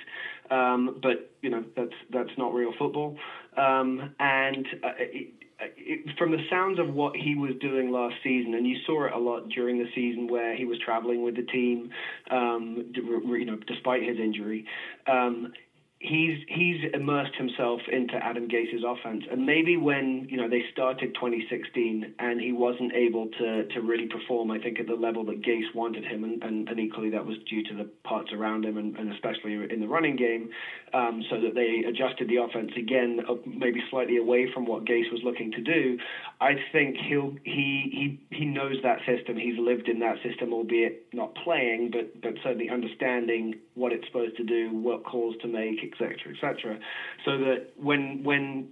Um, 0.51 0.91
but 1.01 1.17
you 1.41 1.49
know 1.49 1.63
that's 1.75 1.91
that's 2.09 2.29
not 2.37 2.53
real 2.53 2.71
football. 2.77 3.13
Um, 3.55 4.07
and 4.19 4.65
uh, 4.83 4.89
it, 4.97 5.27
it, 5.75 5.99
from 6.17 6.31
the 6.31 6.39
sounds 6.49 6.79
of 6.79 6.87
what 6.87 7.15
he 7.15 7.35
was 7.35 7.53
doing 7.59 7.91
last 7.91 8.15
season, 8.23 8.53
and 8.53 8.65
you 8.67 8.75
saw 8.85 9.05
it 9.05 9.13
a 9.13 9.17
lot 9.17 9.47
during 9.49 9.77
the 9.77 9.87
season 9.95 10.27
where 10.27 10.55
he 10.55 10.65
was 10.65 10.77
traveling 10.77 11.23
with 11.23 11.35
the 11.35 11.43
team, 11.43 11.89
um, 12.29 12.81
you 12.93 13.45
know, 13.45 13.57
despite 13.67 14.03
his 14.03 14.17
injury. 14.17 14.63
He's 15.99 16.37
he's 16.47 16.77
immersed 16.93 17.33
himself 17.35 17.81
into 17.91 18.13
Adam 18.23 18.47
Gase's 18.47 18.83
offense, 18.85 19.23
and 19.31 19.47
maybe 19.47 19.77
when 19.77 20.27
you 20.29 20.37
know 20.37 20.47
they 20.47 20.61
started 20.71 21.15
2016 21.15 22.13
and 22.19 22.39
he 22.39 22.51
wasn't 22.51 22.93
able 22.93 23.27
to 23.39 23.63
to 23.63 23.81
really 23.81 24.05
perform, 24.05 24.51
I 24.51 24.59
think 24.59 24.79
at 24.79 24.85
the 24.85 24.93
level 24.93 25.25
that 25.25 25.41
Gase 25.41 25.73
wanted 25.73 26.05
him, 26.05 26.23
and, 26.23 26.43
and, 26.43 26.69
and 26.69 26.79
equally 26.79 27.09
that 27.09 27.25
was 27.25 27.37
due 27.49 27.63
to 27.63 27.73
the 27.73 27.85
parts 28.03 28.31
around 28.31 28.63
him, 28.63 28.77
and, 28.77 28.95
and 28.95 29.11
especially 29.11 29.53
in 29.53 29.79
the 29.79 29.87
running 29.87 30.15
game, 30.15 30.49
um, 30.93 31.23
so 31.31 31.41
that 31.41 31.55
they 31.55 31.83
adjusted 31.87 32.27
the 32.27 32.35
offense 32.35 32.73
again, 32.77 33.19
maybe 33.47 33.81
slightly 33.89 34.17
away 34.17 34.47
from 34.53 34.67
what 34.67 34.85
Gase 34.85 35.11
was 35.11 35.21
looking 35.23 35.51
to 35.53 35.61
do. 35.61 35.97
I 36.39 36.53
think 36.71 36.97
he'll 37.09 37.33
he 37.43 38.19
he 38.29 38.37
he 38.37 38.45
knows 38.45 38.75
that 38.83 38.99
system. 39.07 39.35
He's 39.35 39.57
lived 39.57 39.89
in 39.89 39.97
that 40.01 40.17
system, 40.21 40.53
albeit 40.53 41.07
not 41.11 41.33
playing, 41.43 41.89
but 41.91 42.21
but 42.21 42.35
certainly 42.43 42.69
understanding 42.69 43.55
what 43.73 43.91
it's 43.91 44.05
supposed 44.05 44.37
to 44.37 44.43
do, 44.43 44.69
what 44.71 45.03
calls 45.03 45.35
to 45.41 45.47
make 45.47 45.86
etc., 45.91 46.33
etc. 46.33 46.79
So 47.25 47.37
that 47.37 47.71
when 47.77 48.23
when 48.23 48.69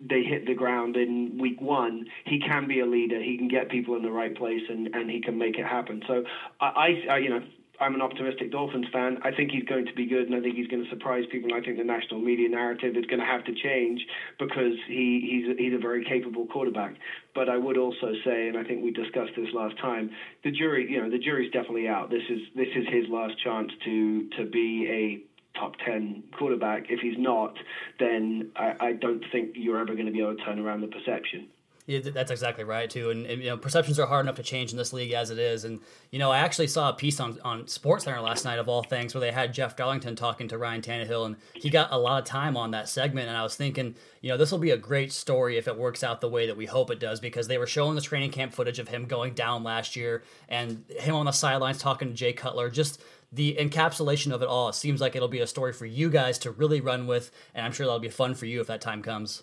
they 0.00 0.22
hit 0.22 0.46
the 0.46 0.54
ground 0.54 0.96
in 0.96 1.38
week 1.38 1.60
one, 1.60 2.06
he 2.26 2.38
can 2.38 2.68
be 2.68 2.80
a 2.80 2.86
leader. 2.86 3.22
He 3.22 3.38
can 3.38 3.48
get 3.48 3.70
people 3.70 3.96
in 3.96 4.02
the 4.02 4.10
right 4.10 4.36
place, 4.36 4.62
and, 4.68 4.94
and 4.94 5.10
he 5.10 5.20
can 5.20 5.38
make 5.38 5.58
it 5.58 5.64
happen. 5.64 6.02
So 6.06 6.22
I, 6.60 7.02
I, 7.10 7.16
you 7.16 7.30
know, 7.30 7.40
I'm 7.80 7.94
an 7.94 8.02
optimistic 8.02 8.52
Dolphins 8.52 8.86
fan. 8.92 9.18
I 9.22 9.30
think 9.30 9.50
he's 9.50 9.64
going 9.64 9.86
to 9.86 9.92
be 9.94 10.06
good, 10.06 10.26
and 10.26 10.34
I 10.34 10.40
think 10.40 10.56
he's 10.56 10.66
going 10.66 10.84
to 10.84 10.90
surprise 10.90 11.24
people. 11.30 11.50
And 11.50 11.60
I 11.60 11.64
think 11.64 11.78
the 11.78 11.84
national 11.84 12.20
media 12.20 12.48
narrative 12.48 12.96
is 12.96 13.04
going 13.06 13.20
to 13.20 13.26
have 13.26 13.44
to 13.44 13.54
change 13.54 14.00
because 14.38 14.74
he, 14.86 15.44
he's 15.44 15.56
a, 15.56 15.62
he's 15.62 15.74
a 15.74 15.78
very 15.78 16.04
capable 16.04 16.46
quarterback. 16.46 16.94
But 17.34 17.48
I 17.48 17.56
would 17.56 17.76
also 17.76 18.12
say, 18.24 18.48
and 18.48 18.56
I 18.56 18.64
think 18.64 18.82
we 18.82 18.90
discussed 18.90 19.32
this 19.36 19.48
last 19.52 19.78
time, 19.78 20.10
the 20.44 20.50
jury, 20.50 20.90
you 20.90 21.00
know, 21.00 21.10
the 21.10 21.18
jury's 21.18 21.50
definitely 21.52 21.88
out. 21.88 22.10
This 22.10 22.22
is 22.28 22.40
this 22.54 22.68
is 22.74 22.86
his 22.88 23.04
last 23.08 23.34
chance 23.42 23.70
to 23.84 24.28
to 24.36 24.44
be 24.44 24.86
a 24.90 25.25
top 25.58 25.74
10 25.84 26.24
quarterback. 26.38 26.84
If 26.90 27.00
he's 27.00 27.18
not, 27.18 27.56
then 27.98 28.50
I, 28.56 28.74
I 28.80 28.92
don't 28.92 29.24
think 29.32 29.50
you're 29.54 29.78
ever 29.78 29.94
going 29.94 30.06
to 30.06 30.12
be 30.12 30.20
able 30.20 30.36
to 30.36 30.44
turn 30.44 30.58
around 30.58 30.80
the 30.82 30.88
perception. 30.88 31.48
Yeah, 31.86 32.00
that's 32.02 32.32
exactly 32.32 32.64
right 32.64 32.90
too. 32.90 33.10
And, 33.10 33.26
and, 33.26 33.40
you 33.40 33.48
know, 33.48 33.56
perceptions 33.56 34.00
are 34.00 34.06
hard 34.06 34.26
enough 34.26 34.34
to 34.36 34.42
change 34.42 34.72
in 34.72 34.76
this 34.76 34.92
league 34.92 35.12
as 35.12 35.30
it 35.30 35.38
is. 35.38 35.64
And 35.64 35.80
you 36.10 36.18
know, 36.18 36.32
I 36.32 36.38
actually 36.38 36.66
saw 36.66 36.90
a 36.90 36.92
piece 36.92 37.20
on 37.20 37.38
on 37.44 37.64
SportsCenter 37.64 38.20
last 38.20 38.44
night 38.44 38.58
of 38.58 38.68
all 38.68 38.82
things 38.82 39.14
where 39.14 39.20
they 39.20 39.30
had 39.30 39.54
Jeff 39.54 39.76
Darlington 39.76 40.16
talking 40.16 40.48
to 40.48 40.58
Ryan 40.58 40.82
Tannehill, 40.82 41.26
and 41.26 41.36
he 41.54 41.70
got 41.70 41.92
a 41.92 41.98
lot 41.98 42.20
of 42.20 42.24
time 42.24 42.56
on 42.56 42.72
that 42.72 42.88
segment. 42.88 43.28
And 43.28 43.36
I 43.36 43.44
was 43.44 43.54
thinking, 43.54 43.94
you 44.20 44.30
know, 44.30 44.36
this 44.36 44.50
will 44.50 44.58
be 44.58 44.72
a 44.72 44.76
great 44.76 45.12
story 45.12 45.58
if 45.58 45.68
it 45.68 45.78
works 45.78 46.02
out 46.02 46.20
the 46.20 46.28
way 46.28 46.46
that 46.48 46.56
we 46.56 46.66
hope 46.66 46.90
it 46.90 46.98
does, 46.98 47.20
because 47.20 47.46
they 47.46 47.58
were 47.58 47.68
showing 47.68 47.94
the 47.94 48.00
training 48.00 48.32
camp 48.32 48.52
footage 48.52 48.80
of 48.80 48.88
him 48.88 49.04
going 49.04 49.34
down 49.34 49.62
last 49.62 49.94
year 49.94 50.24
and 50.48 50.84
him 50.98 51.14
on 51.14 51.26
the 51.26 51.32
sidelines 51.32 51.78
talking 51.78 52.08
to 52.08 52.14
Jay 52.14 52.32
Cutler. 52.32 52.68
Just 52.68 53.00
the 53.32 53.56
encapsulation 53.58 54.32
of 54.32 54.42
it 54.42 54.48
all. 54.48 54.68
It 54.68 54.74
seems 54.74 55.00
like 55.00 55.16
it'll 55.16 55.28
be 55.28 55.40
a 55.40 55.46
story 55.46 55.72
for 55.72 55.86
you 55.86 56.10
guys 56.10 56.38
to 56.38 56.50
really 56.50 56.80
run 56.80 57.06
with, 57.06 57.30
and 57.54 57.64
I'm 57.64 57.72
sure 57.72 57.86
that'll 57.86 57.98
be 58.00 58.08
fun 58.08 58.34
for 58.34 58.46
you 58.46 58.60
if 58.60 58.66
that 58.66 58.80
time 58.80 59.02
comes. 59.02 59.42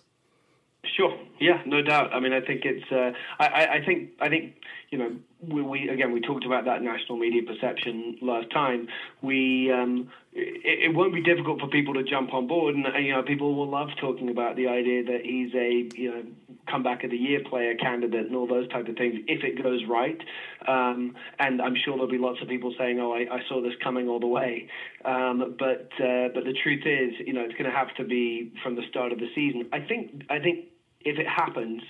Sure. 0.96 1.18
Yeah, 1.40 1.62
no 1.66 1.82
doubt. 1.82 2.12
I 2.12 2.20
mean, 2.20 2.32
I 2.32 2.40
think 2.40 2.64
it's. 2.64 2.84
Uh, 2.92 3.12
I, 3.38 3.78
I 3.78 3.84
think. 3.84 4.10
I 4.20 4.28
think. 4.28 4.56
You 4.90 4.98
know, 4.98 5.16
we, 5.48 5.62
we, 5.62 5.88
again 5.88 6.12
we 6.12 6.20
talked 6.20 6.44
about 6.44 6.64
that 6.64 6.82
national 6.82 7.18
media 7.18 7.42
perception 7.42 8.18
last 8.20 8.50
time. 8.50 8.88
We. 9.22 9.70
Um, 9.72 10.10
it, 10.36 10.90
it, 10.90 10.94
won't 10.94 11.14
be 11.14 11.22
difficult 11.22 11.60
for 11.60 11.68
people 11.68 11.94
to 11.94 12.02
jump 12.02 12.34
on 12.34 12.48
board, 12.48 12.74
and, 12.74 12.84
and 12.86 13.06
you 13.06 13.12
know, 13.12 13.22
people 13.22 13.54
will 13.54 13.70
love 13.70 13.88
talking 14.00 14.30
about 14.30 14.56
the 14.56 14.66
idea 14.66 15.04
that 15.04 15.20
he's 15.22 15.54
a 15.54 15.88
you 15.96 16.10
know 16.10 16.22
comeback 16.68 17.04
of 17.04 17.10
the 17.10 17.16
year 17.16 17.40
player 17.48 17.74
candidate 17.76 18.26
and 18.26 18.34
all 18.34 18.46
those 18.46 18.68
type 18.68 18.88
of 18.88 18.96
things 18.96 19.20
if 19.28 19.44
it 19.44 19.62
goes 19.62 19.82
right. 19.88 20.20
Um, 20.66 21.14
and 21.38 21.62
I'm 21.62 21.76
sure 21.76 21.94
there'll 21.94 22.10
be 22.10 22.18
lots 22.18 22.42
of 22.42 22.48
people 22.48 22.74
saying, 22.76 22.98
"Oh, 22.98 23.12
I, 23.12 23.32
I 23.32 23.40
saw 23.48 23.62
this 23.62 23.74
coming 23.82 24.08
all 24.08 24.20
the 24.20 24.26
way." 24.26 24.68
Um, 25.04 25.54
but 25.58 25.88
uh, 26.02 26.28
but 26.34 26.44
the 26.44 26.54
truth 26.62 26.82
is, 26.84 27.14
you 27.24 27.32
know, 27.32 27.42
it's 27.42 27.54
going 27.54 27.70
to 27.70 27.76
have 27.76 27.94
to 27.96 28.04
be 28.04 28.52
from 28.62 28.74
the 28.74 28.82
start 28.90 29.12
of 29.12 29.18
the 29.18 29.28
season. 29.34 29.68
I 29.72 29.80
think. 29.80 30.24
I 30.30 30.40
think 30.40 30.66
if 31.04 31.18
it 31.18 31.28
happens, 31.28 31.82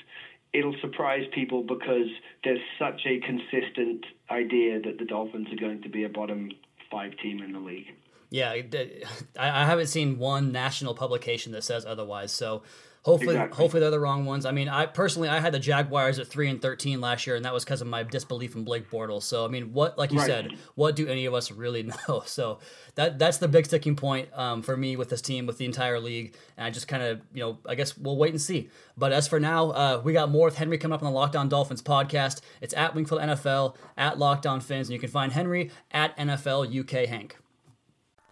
it'll 0.54 0.76
surprise 0.80 1.24
people 1.34 1.62
because 1.62 2.08
there's 2.44 2.60
such 2.78 3.02
a 3.06 3.18
consistent 3.20 4.06
idea 4.30 4.80
that 4.80 4.98
the 4.98 5.04
Dolphins 5.04 5.48
are 5.52 5.56
going 5.56 5.82
to 5.82 5.88
be 5.88 6.04
a 6.04 6.08
bottom 6.08 6.50
five 6.90 7.12
team 7.22 7.42
in 7.42 7.52
the 7.52 7.58
league. 7.58 7.88
Yeah, 8.30 8.54
I 9.38 9.64
haven't 9.64 9.88
seen 9.88 10.18
one 10.18 10.52
national 10.52 10.94
publication 10.94 11.52
that 11.52 11.62
says 11.62 11.84
otherwise. 11.84 12.32
So 12.32 12.62
Hopefully, 13.04 13.34
exactly. 13.34 13.62
hopefully 13.62 13.80
they're 13.82 13.90
the 13.90 14.00
wrong 14.00 14.24
ones. 14.24 14.46
I 14.46 14.50
mean, 14.50 14.66
I 14.66 14.86
personally 14.86 15.28
I 15.28 15.38
had 15.38 15.52
the 15.52 15.58
Jaguars 15.58 16.18
at 16.18 16.26
three 16.26 16.48
and 16.48 16.60
thirteen 16.60 17.02
last 17.02 17.26
year, 17.26 17.36
and 17.36 17.44
that 17.44 17.52
was 17.52 17.62
because 17.62 17.82
of 17.82 17.86
my 17.86 18.02
disbelief 18.02 18.54
in 18.54 18.64
Blake 18.64 18.90
Bortles. 18.90 19.24
So 19.24 19.44
I 19.44 19.48
mean, 19.48 19.74
what 19.74 19.98
like 19.98 20.10
you 20.10 20.20
right. 20.20 20.26
said, 20.26 20.56
what 20.74 20.96
do 20.96 21.06
any 21.06 21.26
of 21.26 21.34
us 21.34 21.50
really 21.50 21.82
know? 22.08 22.22
So 22.24 22.60
that 22.94 23.18
that's 23.18 23.36
the 23.36 23.46
big 23.46 23.66
sticking 23.66 23.94
point 23.94 24.30
um, 24.32 24.62
for 24.62 24.74
me 24.74 24.96
with 24.96 25.10
this 25.10 25.20
team, 25.20 25.44
with 25.44 25.58
the 25.58 25.66
entire 25.66 26.00
league, 26.00 26.34
and 26.56 26.66
I 26.66 26.70
just 26.70 26.88
kind 26.88 27.02
of 27.02 27.20
you 27.34 27.42
know 27.42 27.58
I 27.68 27.74
guess 27.74 27.96
we'll 27.98 28.16
wait 28.16 28.30
and 28.30 28.40
see. 28.40 28.70
But 28.96 29.12
as 29.12 29.28
for 29.28 29.38
now, 29.38 29.70
uh, 29.72 30.00
we 30.02 30.14
got 30.14 30.30
more 30.30 30.46
with 30.46 30.56
Henry 30.56 30.78
coming 30.78 30.94
up 30.94 31.02
on 31.02 31.12
the 31.12 31.14
Locked 31.14 31.36
On 31.36 31.46
Dolphins 31.46 31.82
podcast. 31.82 32.40
It's 32.62 32.72
at 32.72 32.94
Wingfield 32.94 33.20
NFL 33.20 33.76
at 33.98 34.18
Locked 34.18 34.46
On 34.46 34.62
Fins, 34.62 34.88
and 34.88 34.94
you 34.94 34.98
can 34.98 35.10
find 35.10 35.32
Henry 35.32 35.70
at 35.90 36.16
NFL 36.16 36.74
UK 36.74 37.06
Hank. 37.06 37.36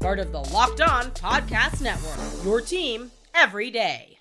part 0.00 0.18
of 0.18 0.32
the 0.32 0.40
Locked 0.40 0.80
On 0.80 1.10
Podcast 1.10 1.82
Network. 1.82 2.18
Your 2.42 2.62
team 2.62 3.10
every 3.34 3.70
day. 3.70 4.18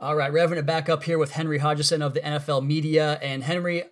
All 0.00 0.14
right, 0.14 0.32
it 0.32 0.66
back 0.66 0.88
up 0.88 1.02
here 1.02 1.18
with 1.18 1.32
Henry 1.32 1.58
Hodgson 1.58 2.02
of 2.02 2.14
the 2.14 2.20
NFL 2.20 2.64
Media. 2.64 3.18
And 3.20 3.42
Henry, 3.42 3.82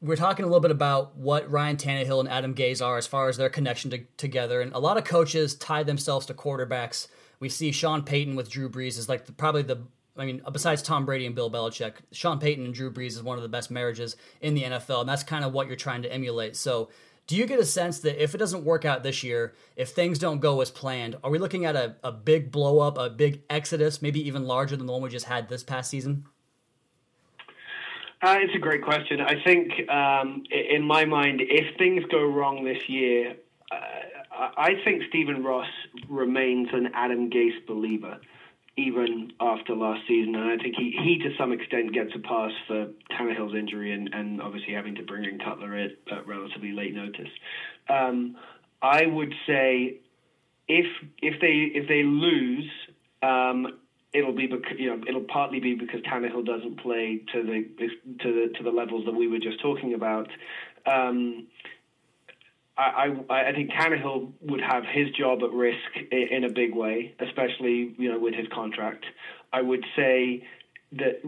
we're 0.00 0.16
talking 0.16 0.44
a 0.44 0.48
little 0.48 0.60
bit 0.60 0.70
about 0.70 1.16
what 1.16 1.50
Ryan 1.50 1.76
Tannehill 1.76 2.20
and 2.20 2.28
Adam 2.28 2.54
Gase 2.54 2.84
are 2.84 2.96
as 2.96 3.06
far 3.06 3.28
as 3.28 3.36
their 3.36 3.50
connection 3.50 3.90
to, 3.90 3.98
together. 4.16 4.62
And 4.62 4.72
a 4.72 4.78
lot 4.78 4.96
of 4.96 5.04
coaches 5.04 5.54
tie 5.54 5.82
themselves 5.82 6.24
to 6.26 6.34
quarterbacks. 6.34 7.08
We 7.38 7.50
see 7.50 7.70
Sean 7.70 8.02
Payton 8.02 8.34
with 8.34 8.48
Drew 8.48 8.70
Brees 8.70 8.98
is 8.98 9.10
like 9.10 9.26
the, 9.26 9.32
probably 9.32 9.62
the 9.62 9.82
I 10.16 10.24
mean, 10.24 10.42
besides 10.50 10.82
Tom 10.82 11.06
Brady 11.06 11.26
and 11.26 11.34
Bill 11.34 11.50
Belichick, 11.50 11.92
Sean 12.10 12.40
Payton 12.40 12.64
and 12.64 12.74
Drew 12.74 12.90
Brees 12.90 13.10
is 13.10 13.22
one 13.22 13.38
of 13.38 13.42
the 13.42 13.48
best 13.48 13.70
marriages 13.70 14.16
in 14.40 14.54
the 14.54 14.64
NFL, 14.64 15.00
and 15.00 15.08
that's 15.08 15.22
kind 15.22 15.44
of 15.44 15.52
what 15.52 15.68
you're 15.68 15.76
trying 15.76 16.02
to 16.02 16.12
emulate. 16.12 16.56
So, 16.56 16.88
do 17.28 17.36
you 17.36 17.46
get 17.46 17.60
a 17.60 17.64
sense 17.64 18.00
that 18.00 18.20
if 18.20 18.34
it 18.34 18.38
doesn't 18.38 18.64
work 18.64 18.86
out 18.86 19.02
this 19.02 19.22
year, 19.22 19.54
if 19.76 19.90
things 19.90 20.18
don't 20.18 20.40
go 20.40 20.62
as 20.62 20.70
planned, 20.70 21.16
are 21.22 21.30
we 21.30 21.38
looking 21.38 21.66
at 21.66 21.76
a, 21.76 21.94
a 22.02 22.10
big 22.10 22.50
blow 22.50 22.78
up, 22.80 22.96
a 22.96 23.10
big 23.10 23.42
exodus, 23.50 24.00
maybe 24.00 24.26
even 24.26 24.44
larger 24.44 24.76
than 24.76 24.86
the 24.86 24.92
one 24.94 25.02
we 25.02 25.10
just 25.10 25.26
had 25.26 25.46
this 25.46 25.62
past 25.62 25.90
season? 25.90 26.24
Uh, 28.22 28.38
it's 28.40 28.54
a 28.56 28.58
great 28.58 28.82
question. 28.82 29.20
I 29.20 29.34
think, 29.44 29.88
um, 29.90 30.42
in 30.50 30.82
my 30.82 31.04
mind, 31.04 31.42
if 31.44 31.76
things 31.76 32.02
go 32.10 32.24
wrong 32.24 32.64
this 32.64 32.88
year, 32.88 33.36
uh, 33.70 34.48
I 34.56 34.70
think 34.82 35.02
Stephen 35.10 35.44
Ross 35.44 35.68
remains 36.08 36.68
an 36.72 36.88
Adam 36.94 37.28
Gase 37.28 37.64
believer, 37.66 38.18
even 38.78 39.32
after 39.40 39.74
last 39.74 40.02
season. 40.06 40.34
And 40.34 40.50
I 40.50 40.62
think 40.62 40.76
he, 40.76 40.94
he 41.02 41.18
to 41.18 41.36
some 41.36 41.52
extent, 41.52 41.92
gets 41.92 42.10
a 42.14 42.20
pass 42.20 42.52
for 42.66 42.86
Tannehill's 43.10 43.54
injury 43.54 43.92
and, 43.92 44.08
and 44.14 44.40
obviously 44.40 44.74
having 44.74 44.94
to 44.96 45.02
bring 45.02 45.24
in 45.24 45.38
Cutler 45.38 45.74
at, 45.76 45.90
at 46.10 46.26
relatively 46.26 46.72
late 46.72 46.94
notice. 46.94 47.30
Um, 47.88 48.36
I 48.80 49.06
would 49.06 49.34
say 49.46 49.98
if 50.68 50.86
if 51.20 51.40
they 51.40 51.70
if 51.74 51.88
they 51.88 52.04
lose, 52.04 52.70
um, 53.22 53.78
it'll 54.12 54.34
be 54.34 54.46
because 54.46 54.78
you 54.78 54.94
know 54.94 55.02
it'll 55.08 55.22
partly 55.22 55.58
be 55.58 55.74
because 55.74 56.00
Tannehill 56.02 56.46
doesn't 56.46 56.80
play 56.80 57.20
to 57.32 57.42
the 57.42 57.64
to 58.22 58.32
the 58.32 58.58
to 58.58 58.62
the 58.62 58.70
levels 58.70 59.04
that 59.06 59.14
we 59.14 59.26
were 59.26 59.40
just 59.40 59.60
talking 59.60 59.94
about. 59.94 60.28
Um, 60.86 61.48
I, 62.78 63.12
I, 63.28 63.48
I 63.48 63.52
think 63.52 63.70
Tannehill 63.70 64.32
would 64.42 64.60
have 64.60 64.84
his 64.84 65.10
job 65.10 65.42
at 65.42 65.50
risk 65.50 66.12
in 66.12 66.44
a 66.44 66.48
big 66.48 66.74
way, 66.74 67.14
especially 67.18 67.94
you 67.98 68.12
know 68.12 68.18
with 68.18 68.34
his 68.34 68.46
contract. 68.54 69.04
I 69.52 69.62
would 69.62 69.84
say 69.96 70.46
that 70.92 71.20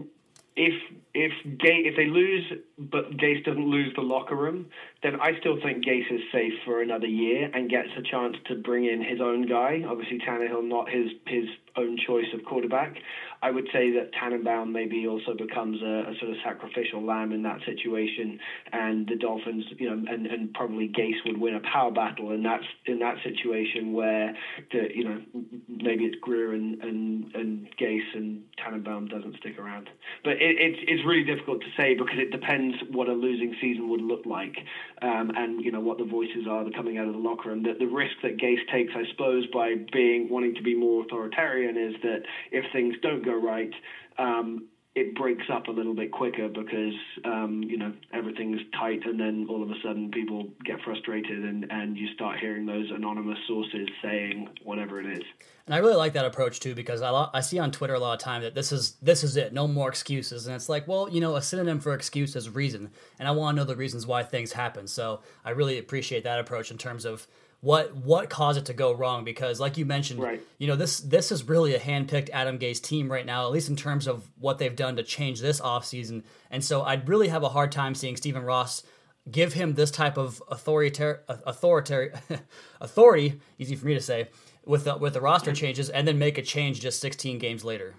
if 0.55 0.73
if 1.13 1.31
Gase, 1.45 1.87
if 1.87 1.95
they 1.97 2.07
lose, 2.07 2.53
but 2.77 3.11
Gase 3.17 3.43
doesn't 3.43 3.67
lose 3.67 3.93
the 3.95 4.01
locker 4.01 4.35
room, 4.35 4.67
then 5.03 5.19
I 5.19 5.31
still 5.39 5.57
think 5.61 5.83
Gase 5.83 6.11
is 6.11 6.21
safe 6.31 6.53
for 6.63 6.81
another 6.81 7.07
year 7.07 7.49
and 7.53 7.69
gets 7.69 7.89
a 7.97 8.03
chance 8.03 8.35
to 8.47 8.55
bring 8.55 8.85
in 8.85 9.01
his 9.01 9.19
own 9.19 9.47
guy. 9.47 9.83
Obviously, 9.87 10.19
Tannehill 10.19 10.67
not 10.67 10.89
his 10.89 11.11
his 11.25 11.45
own 11.75 11.97
choice 12.05 12.25
of 12.33 12.43
quarterback. 12.45 12.97
I 13.43 13.49
would 13.49 13.67
say 13.73 13.91
that 13.91 14.11
Tannenbaum 14.13 14.71
maybe 14.71 15.07
also 15.07 15.33
becomes 15.33 15.81
a, 15.81 16.11
a, 16.11 16.13
sort 16.19 16.31
of 16.31 16.37
sacrificial 16.43 17.03
lamb 17.03 17.31
in 17.31 17.41
that 17.43 17.59
situation, 17.65 18.37
and 18.71 19.07
the 19.07 19.15
Dolphins, 19.15 19.65
you 19.79 19.89
know, 19.89 20.11
and, 20.11 20.27
and 20.27 20.53
probably 20.53 20.87
Gase 20.87 21.25
would 21.25 21.39
win 21.39 21.55
a 21.55 21.59
power 21.61 21.91
battle 21.91 22.31
in 22.31 22.43
that 22.43 22.59
in 22.85 22.99
that 22.99 23.15
situation 23.23 23.93
where 23.93 24.35
the 24.71 24.89
you 24.93 25.03
know 25.03 25.21
maybe 25.67 26.05
it's 26.05 26.19
Grier 26.21 26.53
and 26.53 26.81
and, 26.83 27.35
and 27.35 27.67
Gase 27.79 28.15
and 28.15 28.43
Tannenbaum 28.57 29.07
doesn't 29.07 29.37
stick 29.37 29.57
around. 29.57 29.89
But 30.23 30.33
it, 30.33 30.57
it's 30.59 30.79
it's 30.87 31.05
really 31.05 31.23
difficult 31.23 31.61
to 31.61 31.67
say 31.75 31.95
because 31.95 32.19
it 32.19 32.31
depends 32.31 32.75
what 32.91 33.07
a 33.07 33.13
losing 33.13 33.55
season 33.59 33.89
would 33.89 34.01
look 34.01 34.25
like, 34.25 34.57
um, 35.01 35.31
and 35.35 35.63
you 35.63 35.71
know 35.71 35.79
what 35.79 35.97
the 35.97 36.05
voices 36.05 36.47
are 36.49 36.63
that 36.63 36.73
are 36.73 36.77
coming 36.77 36.97
out 36.97 37.07
of 37.07 37.13
the 37.13 37.19
locker 37.19 37.49
room. 37.49 37.63
That 37.63 37.79
the 37.79 37.87
risk 37.87 38.13
that 38.23 38.37
Gase 38.37 38.65
takes, 38.71 38.93
I 38.95 39.03
suppose, 39.11 39.45
by 39.53 39.75
being 39.91 40.29
wanting 40.29 40.55
to 40.55 40.61
be 40.61 40.75
more 40.75 41.03
authoritarian 41.03 41.77
is 41.77 41.95
that 42.03 42.19
if 42.51 42.65
things 42.71 42.95
don't 43.01 43.23
go 43.23 43.33
right, 43.33 43.71
um, 44.17 44.67
it 44.93 45.15
breaks 45.15 45.45
up 45.51 45.67
a 45.67 45.71
little 45.71 45.93
bit 45.95 46.11
quicker 46.11 46.49
because 46.49 46.93
um, 47.23 47.63
you 47.63 47.77
know 47.77 47.93
everything's 48.13 48.59
tight, 48.77 48.99
and 49.05 49.17
then 49.19 49.47
all 49.49 49.63
of 49.63 49.69
a 49.69 49.75
sudden 49.81 50.11
people 50.11 50.49
get 50.65 50.81
frustrated, 50.83 51.45
and 51.45 51.65
and 51.71 51.97
you 51.97 52.07
start 52.13 52.39
hearing 52.39 52.65
those 52.65 52.91
anonymous 52.91 53.37
sources 53.47 53.87
saying 54.01 54.49
whatever 54.63 54.99
it 54.99 55.05
is. 55.17 55.23
And 55.65 55.73
I 55.73 55.77
really 55.77 55.95
like 55.95 56.13
that 56.13 56.25
approach 56.25 56.59
too 56.59 56.75
because 56.75 57.01
I, 57.01 57.29
I 57.33 57.39
see 57.39 57.57
on 57.57 57.71
Twitter 57.71 57.93
a 57.93 57.99
lot 57.99 58.13
of 58.13 58.19
time 58.19 58.41
that 58.41 58.53
this 58.53 58.73
is 58.73 58.95
this 59.01 59.23
is 59.23 59.37
it, 59.37 59.53
no 59.53 59.65
more 59.65 59.87
excuses, 59.87 60.45
and 60.45 60.55
it's 60.55 60.67
like, 60.67 60.87
well, 60.89 61.07
you 61.09 61.21
know, 61.21 61.37
a 61.37 61.41
synonym 61.41 61.79
for 61.79 61.93
excuse 61.93 62.35
is 62.35 62.49
reason, 62.49 62.89
and 63.17 63.29
I 63.29 63.31
want 63.31 63.55
to 63.55 63.61
know 63.61 63.65
the 63.65 63.77
reasons 63.77 64.05
why 64.05 64.23
things 64.23 64.51
happen. 64.51 64.87
So 64.87 65.21
I 65.45 65.51
really 65.51 65.77
appreciate 65.77 66.25
that 66.25 66.39
approach 66.39 66.69
in 66.69 66.77
terms 66.77 67.05
of 67.05 67.27
what 67.61 67.95
what 67.95 68.29
caused 68.29 68.57
it 68.57 68.65
to 68.65 68.73
go 68.73 68.91
wrong? 68.91 69.23
Because 69.23 69.59
like 69.59 69.77
you 69.77 69.85
mentioned 69.85 70.19
right. 70.19 70.41
you 70.57 70.67
know 70.67 70.75
this 70.75 70.99
this 70.99 71.31
is 71.31 71.47
really 71.47 71.73
a 71.75 71.79
hand-picked 71.79 72.29
Adam 72.31 72.59
Gase 72.59 72.81
team 72.81 73.11
right 73.11 73.25
now 73.25 73.45
at 73.45 73.51
least 73.51 73.69
in 73.69 73.75
terms 73.75 74.07
of 74.07 74.27
what 74.37 74.57
they've 74.57 74.75
done 74.75 74.95
to 74.97 75.03
change 75.03 75.39
this 75.39 75.61
offseason. 75.61 76.23
And 76.49 76.63
so 76.63 76.83
I'd 76.83 77.07
really 77.07 77.29
have 77.29 77.43
a 77.43 77.49
hard 77.49 77.71
time 77.71 77.95
seeing 77.95 78.17
Stephen 78.17 78.43
Ross 78.43 78.83
give 79.29 79.53
him 79.53 79.75
this 79.75 79.91
type 79.91 80.17
of 80.17 80.41
authoritarian 80.49 81.21
authority 81.27 82.09
authority 82.81 83.39
easy 83.59 83.75
for 83.75 83.85
me 83.85 83.93
to 83.93 84.01
say 84.01 84.29
with 84.65 84.85
the, 84.85 84.97
with 84.97 85.13
the 85.13 85.21
roster 85.21 85.53
changes 85.53 85.89
and 85.89 86.07
then 86.07 86.17
make 86.17 86.37
a 86.37 86.41
change 86.41 86.79
just 86.79 86.99
16 86.99 87.37
games 87.37 87.63
later 87.63 87.95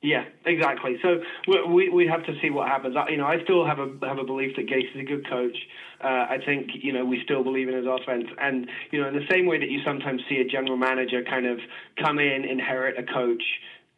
yeah, 0.00 0.22
exactly. 0.44 0.96
So 1.02 1.18
we 1.66 1.88
we 1.88 2.06
have 2.06 2.22
to 2.24 2.32
see 2.40 2.50
what 2.50 2.68
happens. 2.68 2.94
You 3.08 3.16
know, 3.16 3.26
I 3.26 3.42
still 3.42 3.64
have 3.66 3.80
a 3.80 3.88
have 4.06 4.18
a 4.18 4.24
belief 4.24 4.52
that 4.56 4.66
Gase 4.66 4.94
is 4.94 5.00
a 5.00 5.02
good 5.02 5.28
coach. 5.28 5.56
Uh, 6.02 6.24
I 6.28 6.38
think 6.44 6.70
you 6.82 6.92
know 6.92 7.04
we 7.04 7.18
still 7.24 7.42
believe 7.42 7.68
in 7.68 7.74
his 7.74 7.86
offense, 7.86 8.26
and 8.38 8.64
you 8.92 9.00
know 9.00 9.08
in 9.08 9.14
the 9.14 9.26
same 9.28 9.46
way 9.46 9.58
that 9.58 9.68
you 9.68 9.80
sometimes 9.84 10.22
see 10.28 10.38
a 10.38 10.44
general 10.44 10.76
manager 10.76 11.20
kind 11.22 11.46
of 11.46 11.58
come 12.00 12.20
in, 12.20 12.44
inherit 12.44 12.96
a 12.96 13.02
coach, 13.02 13.42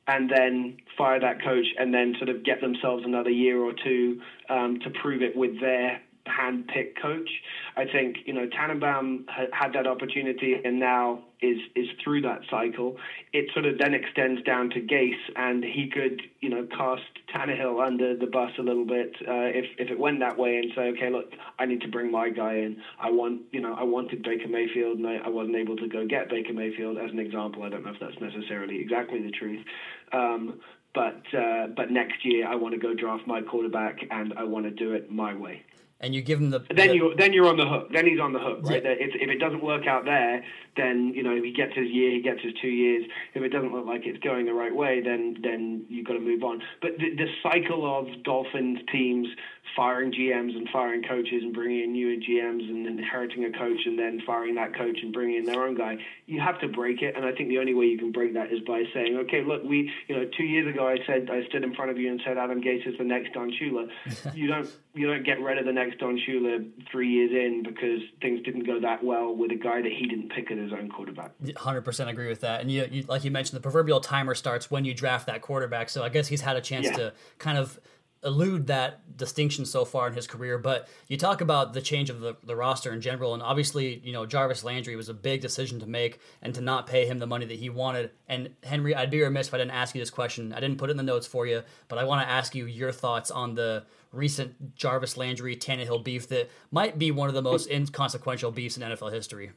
and 0.07 0.31
then 0.31 0.75
fire 0.97 1.21
that 1.21 1.43
coach, 1.43 1.67
and 1.77 1.93
then 1.93 2.15
sort 2.17 2.31
of 2.31 2.43
get 2.45 2.63
themselves 2.63 3.05
another 3.05 3.31
year 3.31 3.59
or 3.61 3.75
two 3.85 4.17
um, 4.49 4.79
to 4.83 4.89
prove 4.89 5.21
it 5.21 5.37
with 5.37 5.61
their 5.61 6.01
hand-picked 6.31 7.01
coach. 7.01 7.29
I 7.77 7.85
think 7.85 8.19
you 8.25 8.33
know 8.33 8.47
Tannenbaum 8.47 9.27
had 9.53 9.73
that 9.75 9.87
opportunity 9.87 10.57
and 10.65 10.79
now 10.79 11.25
is 11.43 11.59
is 11.75 11.87
through 12.03 12.23
that 12.23 12.41
cycle. 12.51 12.97
It 13.33 13.47
sort 13.53 13.67
of 13.67 13.79
then 13.79 13.95
extends 13.95 14.43
down 14.43 14.71
to 14.71 14.81
Gase, 14.81 15.13
and 15.37 15.65
he 15.65 15.91
could 15.93 16.23
you 16.41 16.49
know 16.49 16.67
cast 16.77 17.03
Tannehill 17.35 17.85
under 17.85 18.17
the 18.17 18.27
bus 18.27 18.51
a 18.59 18.63
little 18.63 18.85
bit 18.85 19.15
uh, 19.27 19.51
if 19.53 19.67
if 19.79 19.91
it 19.91 19.99
went 19.99 20.21
that 20.21 20.37
way 20.39 20.57
and 20.57 20.73
say, 20.75 20.83
okay, 20.91 21.11
look, 21.11 21.33
I 21.59 21.67
need 21.67 21.81
to 21.83 21.89
bring 21.89 22.11
my 22.11 22.29
guy 22.31 22.55
in. 22.55 22.81
I 23.01 23.11
want 23.11 23.43
you 23.53 23.61
know 23.61 23.75
I 23.75 23.85
wanted 23.85 24.23
Baker 24.23 24.49
Mayfield 24.49 24.99
and 24.99 25.07
I, 25.07 25.17
I 25.17 25.29
wasn't 25.29 25.57
able 25.57 25.77
to 25.77 25.89
go 25.89 26.07
get 26.07 26.29
Baker 26.29 26.53
Mayfield 26.53 26.99
as 26.99 27.11
an 27.11 27.19
example. 27.19 27.63
I 27.63 27.69
don't 27.69 27.85
know 27.85 27.93
if 27.93 28.01
that's 28.01 28.21
necessarily 28.21 28.81
exactly 28.81 29.23
the 29.23 29.31
truth. 29.31 29.65
Um, 30.13 30.61
but 30.93 31.23
uh, 31.35 31.69
but 31.77 31.91
next 31.91 32.25
year 32.25 32.49
I 32.49 32.57
want 32.57 32.75
to 32.75 32.81
go 32.81 32.95
draft 32.95 33.27
my 33.27 33.41
quarterback 33.41 33.99
and 34.11 34.35
I 34.37 34.45
want 34.45 34.65
to 34.65 34.71
do 34.71 34.93
it 34.93 35.11
my 35.11 35.35
way 35.35 35.63
and 36.01 36.15
you 36.15 36.23
give 36.23 36.41
him 36.41 36.51
the 36.51 36.61
then 36.75 36.89
the, 36.89 36.95
you 36.95 37.15
then 37.17 37.33
you're 37.33 37.47
on 37.47 37.57
the 37.57 37.67
hook. 37.67 37.89
Then 37.93 38.07
he's 38.07 38.21
on 38.21 38.33
the 38.33 38.39
hook, 38.39 38.61
right? 38.63 38.83
Yeah. 38.83 38.97
If 38.99 39.15
if 39.15 39.29
it 39.29 39.39
doesn't 39.39 39.63
work 39.63 39.87
out 39.87 40.05
there, 40.05 40.43
then 40.77 41.13
you 41.15 41.23
know 41.23 41.41
he 41.41 41.53
gets 41.53 41.75
his 41.75 41.89
year, 41.91 42.11
he 42.11 42.23
gets 42.23 42.41
his 42.43 42.55
two 42.61 42.69
years. 42.69 43.05
If 43.35 43.43
it 43.43 43.51
doesn't 43.51 43.73
look 43.73 43.87
like 43.87 44.03
it's 44.05 44.19
going 44.25 44.47
the 44.47 44.55
right 44.55 44.75
way, 44.75 45.01
then 45.03 45.37
then 45.43 45.85
you've 45.89 46.07
got 46.07 46.15
to 46.15 46.21
move 46.21 46.43
on. 46.43 46.63
But 46.81 46.93
the, 46.99 47.15
the 47.17 47.27
cycle 47.43 47.85
of 47.99 48.23
Dolphins 48.25 48.79
teams 48.91 49.29
firing 49.77 50.13
GMs 50.13 50.57
and 50.57 50.69
firing 50.71 51.03
coaches 51.03 51.43
and 51.43 51.53
bringing 51.55 51.85
in 51.85 51.93
newer 51.93 52.17
GMs 52.17 52.69
and 52.69 52.87
inheriting 52.87 53.45
a 53.45 53.53
coach 53.53 53.81
and 53.87 53.99
then 53.99 54.21
firing 54.27 54.55
that 54.57 54.75
coach 54.77 54.99
and 55.03 55.13
bringing 55.13 55.37
in 55.37 55.45
their 55.45 55.63
own 55.65 55.77
guy, 55.77 55.97
you 56.27 56.41
have 56.41 56.61
to 56.61 56.69
break 56.69 57.03
it. 57.03 57.17
And 57.17 57.25
I 57.25 57.33
think 57.33 57.49
the 57.49 57.59
only 57.59 57.75
way 57.75 57.87
you 57.87 57.99
can 57.99 58.13
break 58.13 58.35
that 58.35 58.53
is 58.53 58.61
by 58.67 58.83
saying, 58.93 59.17
okay, 59.25 59.43
look, 59.45 59.63
we, 59.65 59.91
you 60.09 60.17
know, 60.17 60.29
two 60.37 60.45
years 60.45 60.73
ago 60.73 60.87
I 60.89 60.99
said 61.07 61.29
I 61.31 61.47
stood 61.49 61.65
in 61.65 61.75
front 61.75 61.91
of 61.91 61.99
you 61.99 62.11
and 62.11 62.21
said 62.25 62.39
Adam 62.39 62.61
Gase 62.61 62.87
is 62.87 62.97
the 62.99 63.05
next 63.05 63.33
Don 63.33 63.51
Shula. 63.53 63.89
you 64.35 64.47
don't 64.49 64.69
you 64.95 65.07
don't 65.07 65.25
get 65.25 65.41
rid 65.41 65.57
of 65.59 65.65
the 65.67 65.73
next 65.73 65.99
Don 65.99 66.19
Shula 66.19 66.69
three 66.91 67.09
years 67.09 67.31
in 67.31 67.63
because 67.63 68.01
things 68.21 68.43
didn't 68.43 68.65
go 68.67 68.81
that 68.81 69.05
well 69.05 69.35
with 69.35 69.53
a 69.53 69.57
guy 69.57 69.83
that 69.83 69.93
he 69.93 70.07
didn't 70.07 70.31
pick 70.31 70.51
as 70.51 70.59
his 70.59 70.73
own 70.73 70.89
quarterback. 70.91 71.33
Hundred 71.57 71.83
percent 71.83 72.11
agree 72.11 72.29
with 72.29 72.41
that. 72.41 72.61
And 72.61 72.71
you, 72.71 72.87
you, 72.91 73.05
like 73.09 73.25
you 73.25 73.31
mentioned, 73.31 73.57
the 73.57 73.63
proverbial 73.63 74.01
timer 74.01 74.35
starts 74.35 74.71
when 74.71 74.85
you 74.85 74.95
draft 74.95 75.27
that 75.27 75.43
quarterback. 75.43 75.89
So 75.91 76.03
I 76.03 76.09
guess 76.09 76.29
he's 76.29 76.41
had 76.41 76.57
a 76.57 76.61
chance 76.61 76.87
Yeah. 76.87 76.97
to 76.97 77.13
kind 77.39 77.57
of 77.59 77.79
elude 78.23 78.67
that 78.67 79.17
distinction 79.17 79.65
so 79.65 79.85
far 79.85 80.09
in 80.09 80.15
his 80.15 80.27
career. 80.27 80.59
But 80.59 80.89
you 81.09 81.17
talk 81.17 81.41
about 81.41 81.73
the 81.73 81.81
change 81.81 82.11
of 82.11 82.21
the, 82.21 82.37
the 82.45 82.55
roster 82.55 82.93
in 82.93 83.01
general, 83.01 83.35
and 83.35 83.43
obviously, 83.43 84.01
you 84.05 84.13
know, 84.13 84.27
Jarvis 84.27 84.63
Landry 84.65 84.97
was 84.97 85.09
a 85.09 85.15
big 85.15 85.41
decision 85.41 85.81
to 85.81 85.87
make 85.87 86.21
and 86.43 86.55
to 86.55 86.61
not 86.61 86.87
pay 86.87 87.07
him 87.07 87.19
the 87.19 87.27
money 87.27 87.47
that 87.47 87.59
he 87.59 87.71
wanted. 87.71 88.11
And 88.29 88.51
Henry, 88.63 88.95
I'd 88.95 89.11
be 89.11 89.23
remiss 89.23 89.49
if 89.49 89.55
I 89.55 89.59
didn't 89.59 89.73
ask 89.73 89.95
you 89.95 90.01
this 90.01 90.11
question. 90.11 90.53
I 90.53 90.61
didn't 90.61 90.79
put 90.79 90.91
it 90.91 90.93
in 90.93 90.97
the 90.97 91.03
notes 91.03 91.27
for 91.27 91.47
you, 91.47 91.63
but 91.89 91.99
I 91.99 92.05
want 92.05 92.27
to 92.27 92.31
ask 92.31 92.55
you 92.55 92.67
your 92.67 92.93
thoughts 92.93 93.31
on 93.31 93.55
the 93.55 93.85
recent 94.13 94.75
Jarvis 94.75 95.17
Landry 95.17 95.57
Tannehill 95.57 96.05
beef 96.05 96.29
that 96.29 96.51
might 96.71 96.99
be 96.99 97.11
one 97.11 97.29
of 97.29 97.35
the 97.35 97.43
most 97.43 97.71
inconsequential 97.71 98.51
beefs 98.51 98.77
in 98.77 98.83
NFL 98.83 99.13
history. 99.13 99.53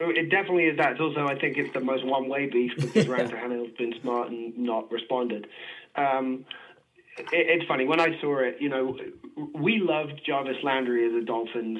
It 0.00 0.30
definitely 0.30 0.66
is 0.66 0.76
that. 0.76 0.92
It's 0.92 1.00
also, 1.00 1.26
I 1.26 1.36
think, 1.36 1.56
it's 1.56 1.72
the 1.74 1.80
most 1.80 2.06
one-way 2.06 2.46
beef 2.46 2.72
because 2.76 3.08
Ryan 3.08 3.30
Tannehill's 3.30 3.76
been 3.76 3.94
smart 4.00 4.30
and 4.30 4.56
not 4.56 4.92
responded. 4.92 5.48
Um, 5.96 6.44
it's 7.32 7.64
funny 7.66 7.86
when 7.86 8.00
I 8.00 8.08
saw 8.20 8.38
it. 8.40 8.56
You 8.60 8.68
know, 8.68 8.96
we 9.54 9.78
loved 9.78 10.20
Jarvis 10.26 10.56
Landry 10.62 11.06
as 11.06 11.22
a 11.22 11.24
Dolphins 11.24 11.78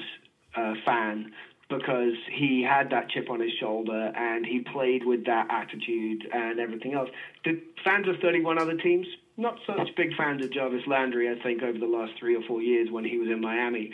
uh, 0.55 0.73
fan 0.85 1.31
because 1.69 2.13
he 2.31 2.65
had 2.67 2.89
that 2.89 3.09
chip 3.09 3.29
on 3.29 3.39
his 3.39 3.51
shoulder 3.59 4.11
and 4.15 4.45
he 4.45 4.61
played 4.73 5.05
with 5.05 5.25
that 5.25 5.47
attitude 5.51 6.27
and 6.33 6.59
everything 6.59 6.93
else. 6.95 7.09
The 7.45 7.61
fans 7.83 8.07
of 8.07 8.15
31 8.21 8.57
other 8.57 8.75
teams, 8.75 9.05
not 9.37 9.59
such 9.67 9.95
big 9.95 10.15
fans 10.17 10.43
of 10.43 10.51
Jarvis 10.51 10.81
Landry, 10.87 11.29
I 11.29 11.41
think, 11.43 11.61
over 11.61 11.77
the 11.77 11.85
last 11.85 12.13
three 12.19 12.35
or 12.35 12.41
four 12.47 12.61
years 12.61 12.89
when 12.91 13.05
he 13.05 13.19
was 13.19 13.29
in 13.29 13.39
Miami 13.39 13.91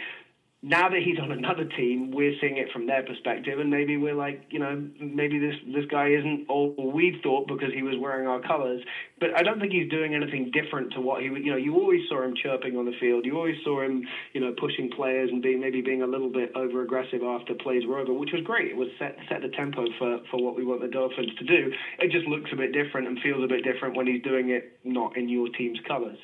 now 0.62 0.90
that 0.90 1.02
he's 1.04 1.20
on 1.20 1.32
another 1.32 1.66
team, 1.66 2.10
we're 2.12 2.34
seeing 2.42 2.58
it 2.58 2.72
from 2.72 2.88
their 2.88 3.04
perspective, 3.04 3.60
and 3.60 3.70
maybe 3.70 3.98
we're 3.98 4.16
like, 4.16 4.48
you 4.50 4.58
know, 4.58 4.90
maybe 5.00 5.38
this 5.38 5.54
this 5.68 5.86
guy 5.92 6.10
isn't 6.10 6.48
all 6.50 6.74
we 6.94 7.20
thought 7.22 7.48
because 7.48 7.72
he 7.72 7.84
was 7.84 7.96
wearing 8.00 8.26
our 8.26 8.42
colors. 8.42 8.82
But 9.20 9.38
I 9.38 9.44
don't 9.44 9.60
think 9.60 9.74
he's 9.74 9.90
doing 9.92 10.16
anything 10.16 10.52
different 10.52 10.94
to 10.94 11.02
what 11.02 11.22
he, 11.22 11.28
you 11.28 11.52
know, 11.52 11.58
you 11.58 11.76
always 11.76 12.02
saw 12.10 12.24
him 12.24 12.34
chirping 12.42 12.78
on 12.78 12.86
the 12.86 12.98
field. 13.00 13.26
You 13.26 13.38
always 13.38 13.58
saw 13.64 13.84
him, 13.84 14.08
you 14.34 14.42
know, 14.42 14.56
pushing 14.60 14.90
players 14.90 15.30
and 15.32 15.42
being 15.42 15.62
maybe 15.62 15.82
being 15.82 16.02
a 16.02 16.08
little 16.08 16.32
bit 16.32 16.52
over 16.56 16.82
aggressive 16.82 17.22
after 17.22 17.54
plays 17.54 17.86
were 17.86 18.00
over, 18.00 18.14
which 18.14 18.32
was 18.34 18.42
great. 18.44 18.72
It 18.72 18.78
was 18.78 18.90
set 18.98 19.18
set 19.30 19.42
the 19.42 19.50
tempo 19.50 19.86
for 20.00 20.20
for 20.32 20.42
what 20.42 20.56
we 20.56 20.66
want 20.66 20.82
the 20.82 20.88
Dolphins 20.88 21.36
to 21.38 21.46
do. 21.46 21.72
It 22.00 22.12
just 22.12 22.26
looks 22.26 22.50
a 22.52 22.56
bit 22.56 22.74
different 22.74 23.08
and 23.08 23.20
feels 23.20 23.44
a 23.44 23.48
bit 23.48 23.64
different 23.64 23.96
when 23.96 24.08
he's 24.08 24.24
doing 24.24 24.50
it 24.50 24.80
not 24.84 25.16
in 25.16 25.30
your 25.30 25.50
team's 25.50 25.80
colors. 25.88 26.18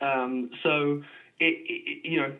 Um, 0.00 0.50
so 0.62 1.02
it, 1.42 1.56
it, 1.66 2.04
you 2.04 2.20
know, 2.20 2.32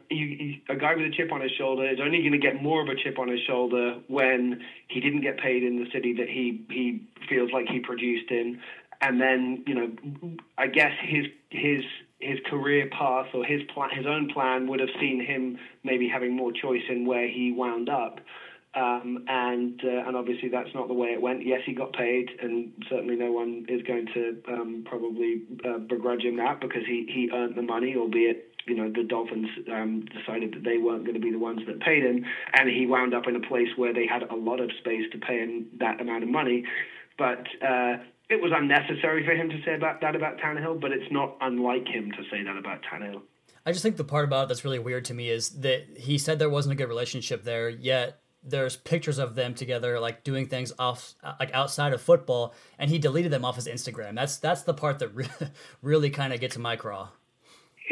a 0.69 0.77
guy 0.77 0.95
with 0.95 1.07
a 1.07 1.11
chip 1.11 1.33
on 1.33 1.41
his 1.41 1.51
shoulder 1.53 1.89
is 1.89 1.99
only 2.01 2.21
going 2.21 2.33
to 2.33 2.39
get 2.39 2.63
more 2.63 2.81
of 2.81 2.89
a 2.89 2.95
chip 2.95 3.19
on 3.19 3.29
his 3.29 3.41
shoulder 3.41 3.97
when 4.07 4.63
he 4.89 5.01
didn't 5.01 5.23
get 5.23 5.39
paid 5.39 5.65
in 5.65 5.83
the 5.83 5.91
city 5.93 6.15
that 6.15 6.29
he 6.29 6.65
he 6.71 7.03
feels 7.29 7.51
like 7.53 7.67
he 7.69 7.81
produced 7.81 8.31
in, 8.31 8.61
and 9.01 9.21
then 9.21 9.65
you 9.67 9.75
know, 9.75 9.91
I 10.57 10.69
guess 10.69 10.93
his 11.03 11.27
his 11.51 11.83
his 12.21 12.39
career 12.49 12.89
path 12.97 13.27
or 13.35 13.45
his 13.45 13.63
plan, 13.75 13.91
his 13.91 14.07
own 14.07 14.29
plan 14.33 14.69
would 14.69 14.79
have 14.79 14.91
seen 15.01 15.25
him 15.25 15.59
maybe 15.83 16.09
having 16.09 16.37
more 16.37 16.53
choice 16.53 16.83
in 16.89 17.05
where 17.05 17.29
he 17.29 17.53
wound 17.53 17.89
up. 17.89 18.21
Um, 18.75 19.27
and 19.29 19.79
uh, 19.85 20.09
and 20.09 20.17
obviously 20.17 20.49
that's 20.49 20.71
not 20.75 20.89
the 20.89 20.95
way 20.95 21.09
it 21.09 21.21
went. 21.21 21.45
Yes, 21.45 21.61
he 21.67 21.75
got 21.75 21.93
paid, 21.93 22.31
and 22.41 22.73
certainly 22.89 23.17
no 23.17 23.31
one 23.31 23.67
is 23.69 23.83
going 23.83 24.07
to 24.15 24.43
um, 24.49 24.85
probably 24.89 25.43
uh, 25.69 25.77
begrudge 25.77 26.23
him 26.23 26.39
that 26.39 26.59
because 26.59 26.81
he, 26.87 27.05
he 27.13 27.29
earned 27.35 27.55
the 27.55 27.61
money, 27.61 27.97
albeit 27.97 28.52
you 28.67 28.75
know 28.75 28.91
the 28.91 29.05
Dolphins 29.05 29.49
um, 29.73 30.05
decided 30.07 30.55
that 30.55 30.65
they 30.65 30.79
weren't 30.79 31.05
going 31.05 31.15
to 31.15 31.21
be 31.21 31.31
the 31.31 31.39
ones 31.39 31.61
that 31.67 31.81
paid 31.81 32.05
him, 32.05 32.25
and 32.55 32.69
he 32.69 32.87
wound 32.87 33.15
up 33.15 33.27
in 33.27 33.37
a 33.37 33.41
place 33.41 33.69
where 33.77 33.93
they 33.93 34.07
had 34.07 34.23
a 34.23 34.35
lot 34.35 34.61
of 34.61 34.71
space 34.79 35.05
to 35.13 35.19
pay 35.19 35.39
him 35.39 35.67
that 35.79 36.01
amount 36.01 36.23
of 36.23 36.29
money. 36.29 36.65
But 37.19 37.47
uh, 37.61 37.97
it 38.31 38.41
was 38.41 38.53
unnecessary 38.55 39.25
for 39.25 39.33
him 39.33 39.51
to 39.51 39.63
say 39.65 39.75
about 39.75 40.01
that 40.01 40.17
about 40.17 40.39
Tannehill, 40.39 40.81
but 40.81 40.93
it's 40.93 41.11
not 41.11 41.37
unlike 41.41 41.87
him 41.87 42.11
to 42.13 42.23
say 42.31 42.43
that 42.43 42.57
about 42.57 42.81
Tannehill. 42.83 43.23
I 43.65 43.73
just 43.73 43.83
think 43.83 43.97
the 43.97 44.05
part 44.05 44.25
about 44.25 44.49
that's 44.49 44.65
really 44.65 44.79
weird 44.79 45.05
to 45.07 45.15
me 45.15 45.29
is 45.29 45.51
that 45.61 45.85
he 45.97 46.19
said 46.19 46.39
there 46.39 46.51
wasn't 46.51 46.73
a 46.73 46.77
good 46.77 46.89
relationship 46.89 47.45
there, 47.45 47.69
yet 47.69 48.23
there's 48.43 48.77
pictures 48.77 49.19
of 49.19 49.35
them 49.35 49.55
together 49.55 50.01
like 50.01 50.25
doing 50.25 50.47
things 50.47 50.73
off 50.79 51.15
like 51.39 51.55
outside 51.55 51.93
of 51.93 52.01
football 52.01 52.55
and 52.77 52.91
he 52.91 52.99
deleted 52.99 53.31
them 53.31 53.45
off 53.45 53.57
his 53.57 53.69
Instagram. 53.69 54.17
That's 54.17 54.39
that's 54.39 54.63
the 54.63 54.75
part 54.75 54.99
that 54.99 55.15
re- 55.15 55.29
really 55.83 56.11
kind 56.11 56.33
of 56.33 56.41
gets 56.41 56.55
to 56.55 56.61
my 56.61 56.77
craw. 56.77 57.11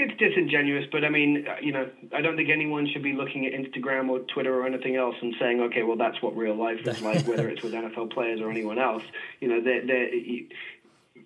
It's 0.02 0.16
disingenuous, 0.18 0.86
but 0.90 1.04
I 1.04 1.10
mean, 1.10 1.46
uh, 1.46 1.56
you 1.60 1.72
know, 1.72 1.86
I 2.16 2.22
don't 2.22 2.34
think 2.34 2.48
anyone 2.48 2.88
should 2.90 3.02
be 3.02 3.12
looking 3.12 3.44
at 3.44 3.52
Instagram 3.52 4.08
or 4.08 4.20
Twitter 4.20 4.58
or 4.58 4.66
anything 4.66 4.96
else 4.96 5.14
and 5.20 5.34
saying, 5.38 5.60
okay, 5.60 5.82
well, 5.82 5.98
that's 5.98 6.22
what 6.22 6.34
real 6.34 6.54
life 6.54 6.86
is 6.86 7.02
like, 7.02 7.26
whether 7.26 7.50
it's 7.50 7.62
with 7.62 7.74
NFL 7.74 8.10
players 8.10 8.40
or 8.40 8.50
anyone 8.50 8.78
else. 8.78 9.02
You 9.40 9.48
know, 9.48 9.60
they're, 9.60 9.86
they're, 9.86 10.08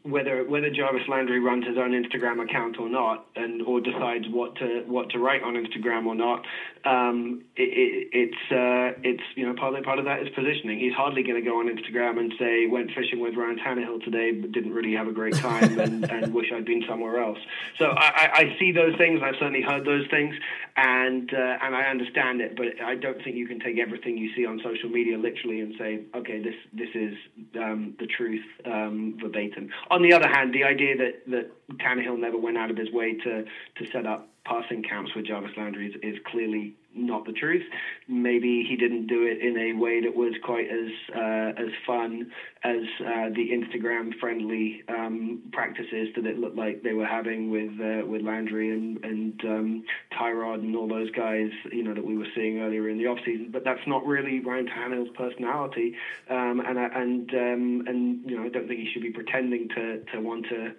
whether 0.04 0.44
whether 0.44 0.68
Jarvis 0.68 1.08
Landry 1.08 1.40
runs 1.40 1.66
his 1.66 1.78
own 1.78 1.92
Instagram 1.92 2.42
account 2.42 2.78
or 2.78 2.90
not, 2.90 3.26
and 3.36 3.62
or 3.62 3.80
decides 3.80 4.26
what 4.28 4.54
to 4.56 4.84
what 4.86 5.08
to 5.10 5.18
write 5.18 5.42
on 5.42 5.54
Instagram 5.54 6.04
or 6.04 6.14
not, 6.14 6.44
um, 6.84 7.42
it, 7.56 7.62
it, 7.62 8.08
it's 8.12 8.52
uh, 8.52 9.00
it's 9.02 9.22
you 9.34 9.46
know 9.46 9.54
part 9.54 9.74
of 9.74 9.82
part 9.82 9.98
of 9.98 10.04
that 10.04 10.20
is 10.20 10.28
positioning. 10.34 10.78
He's 10.78 10.92
hardly 10.92 11.22
going 11.22 11.42
to 11.42 11.48
go 11.48 11.58
on 11.58 11.74
Instagram 11.74 12.18
and 12.18 12.34
say 12.38 12.66
went 12.66 12.90
fishing 12.92 13.18
with 13.18 13.34
Ryan 13.34 13.58
Tannehill 13.58 14.04
today, 14.04 14.32
but 14.32 14.52
didn't 14.52 14.74
really 14.74 14.92
have 14.92 15.08
a 15.08 15.12
great 15.12 15.36
time 15.36 15.80
and, 15.80 16.04
and 16.10 16.34
wish 16.34 16.52
I'd 16.54 16.66
been 16.66 16.84
somewhere 16.86 17.22
else. 17.22 17.38
So 17.78 17.86
I, 17.96 18.30
I 18.34 18.56
see 18.58 18.72
those 18.72 18.94
things. 18.96 19.20
I've 19.24 19.36
certainly 19.40 19.62
heard 19.62 19.86
those 19.86 20.06
things, 20.10 20.34
and 20.76 21.32
uh, 21.32 21.58
and 21.62 21.74
I 21.74 21.84
understand 21.84 22.42
it. 22.42 22.58
But 22.58 22.78
I 22.84 22.94
don't 22.94 23.24
think 23.24 23.36
you 23.36 23.46
can 23.46 23.58
take 23.58 23.78
everything 23.78 24.18
you 24.18 24.34
see 24.36 24.44
on 24.44 24.60
social 24.62 24.90
media 24.90 25.16
literally 25.16 25.60
and 25.60 25.74
say, 25.78 26.00
okay, 26.14 26.42
this 26.42 26.56
this 26.74 26.90
is 26.94 27.14
um, 27.56 27.94
the 27.98 28.06
truth 28.06 28.44
um, 28.66 29.16
verbatim. 29.18 29.70
On 29.94 30.02
the 30.02 30.12
other 30.12 30.26
hand, 30.26 30.52
the 30.52 30.64
idea 30.64 30.96
that 30.96 31.12
that 31.28 31.78
Tannehill 31.78 32.18
never 32.18 32.36
went 32.36 32.58
out 32.58 32.68
of 32.68 32.76
his 32.76 32.90
way 32.90 33.14
to 33.14 33.44
to 33.44 33.90
set 33.92 34.06
up 34.06 34.28
passing 34.44 34.82
camps 34.82 35.12
with 35.14 35.26
Jarvis 35.26 35.52
Landry 35.56 35.86
is, 35.86 35.94
is 36.02 36.18
clearly 36.26 36.74
not 36.94 37.24
the 37.24 37.32
truth. 37.32 37.62
Maybe 38.08 38.64
he 38.68 38.76
didn't 38.76 39.06
do 39.06 39.22
it 39.22 39.40
in 39.40 39.56
a 39.56 39.72
way 39.72 40.00
that 40.00 40.14
was 40.14 40.34
quite 40.42 40.68
as 40.68 40.90
uh, 41.14 41.62
as 41.62 41.70
fun 41.86 42.30
as 42.62 42.82
uh, 43.00 43.28
the 43.34 43.50
Instagram 43.50 44.18
friendly 44.18 44.82
um, 44.88 45.42
practices 45.52 46.08
that 46.16 46.26
it 46.26 46.38
looked 46.38 46.56
like 46.56 46.82
they 46.82 46.92
were 46.94 47.06
having 47.06 47.50
with 47.50 47.70
uh, 47.80 48.06
with 48.06 48.22
Landry 48.22 48.70
and 48.70 49.04
and 49.04 49.44
um, 49.44 49.84
Tyrod 50.12 50.60
and 50.60 50.76
all 50.76 50.88
those 50.88 51.10
guys, 51.10 51.50
you 51.72 51.82
know, 51.82 51.94
that 51.94 52.04
we 52.04 52.16
were 52.16 52.28
seeing 52.34 52.60
earlier 52.60 52.88
in 52.88 52.98
the 52.98 53.06
off 53.06 53.18
season. 53.24 53.50
But 53.50 53.64
that's 53.64 53.86
not 53.86 54.04
really 54.06 54.40
Ryan 54.40 54.66
Tannehill's 54.66 55.14
personality, 55.16 55.94
um, 56.30 56.60
and 56.64 56.78
and 56.78 57.30
um, 57.34 57.82
and 57.86 58.30
you 58.30 58.36
know, 58.36 58.44
I 58.44 58.48
don't 58.48 58.66
think 58.66 58.80
he 58.80 58.90
should 58.92 59.02
be 59.02 59.10
pretending 59.10 59.68
to 59.70 59.98
to 60.12 60.20
want 60.20 60.46
to 60.48 60.74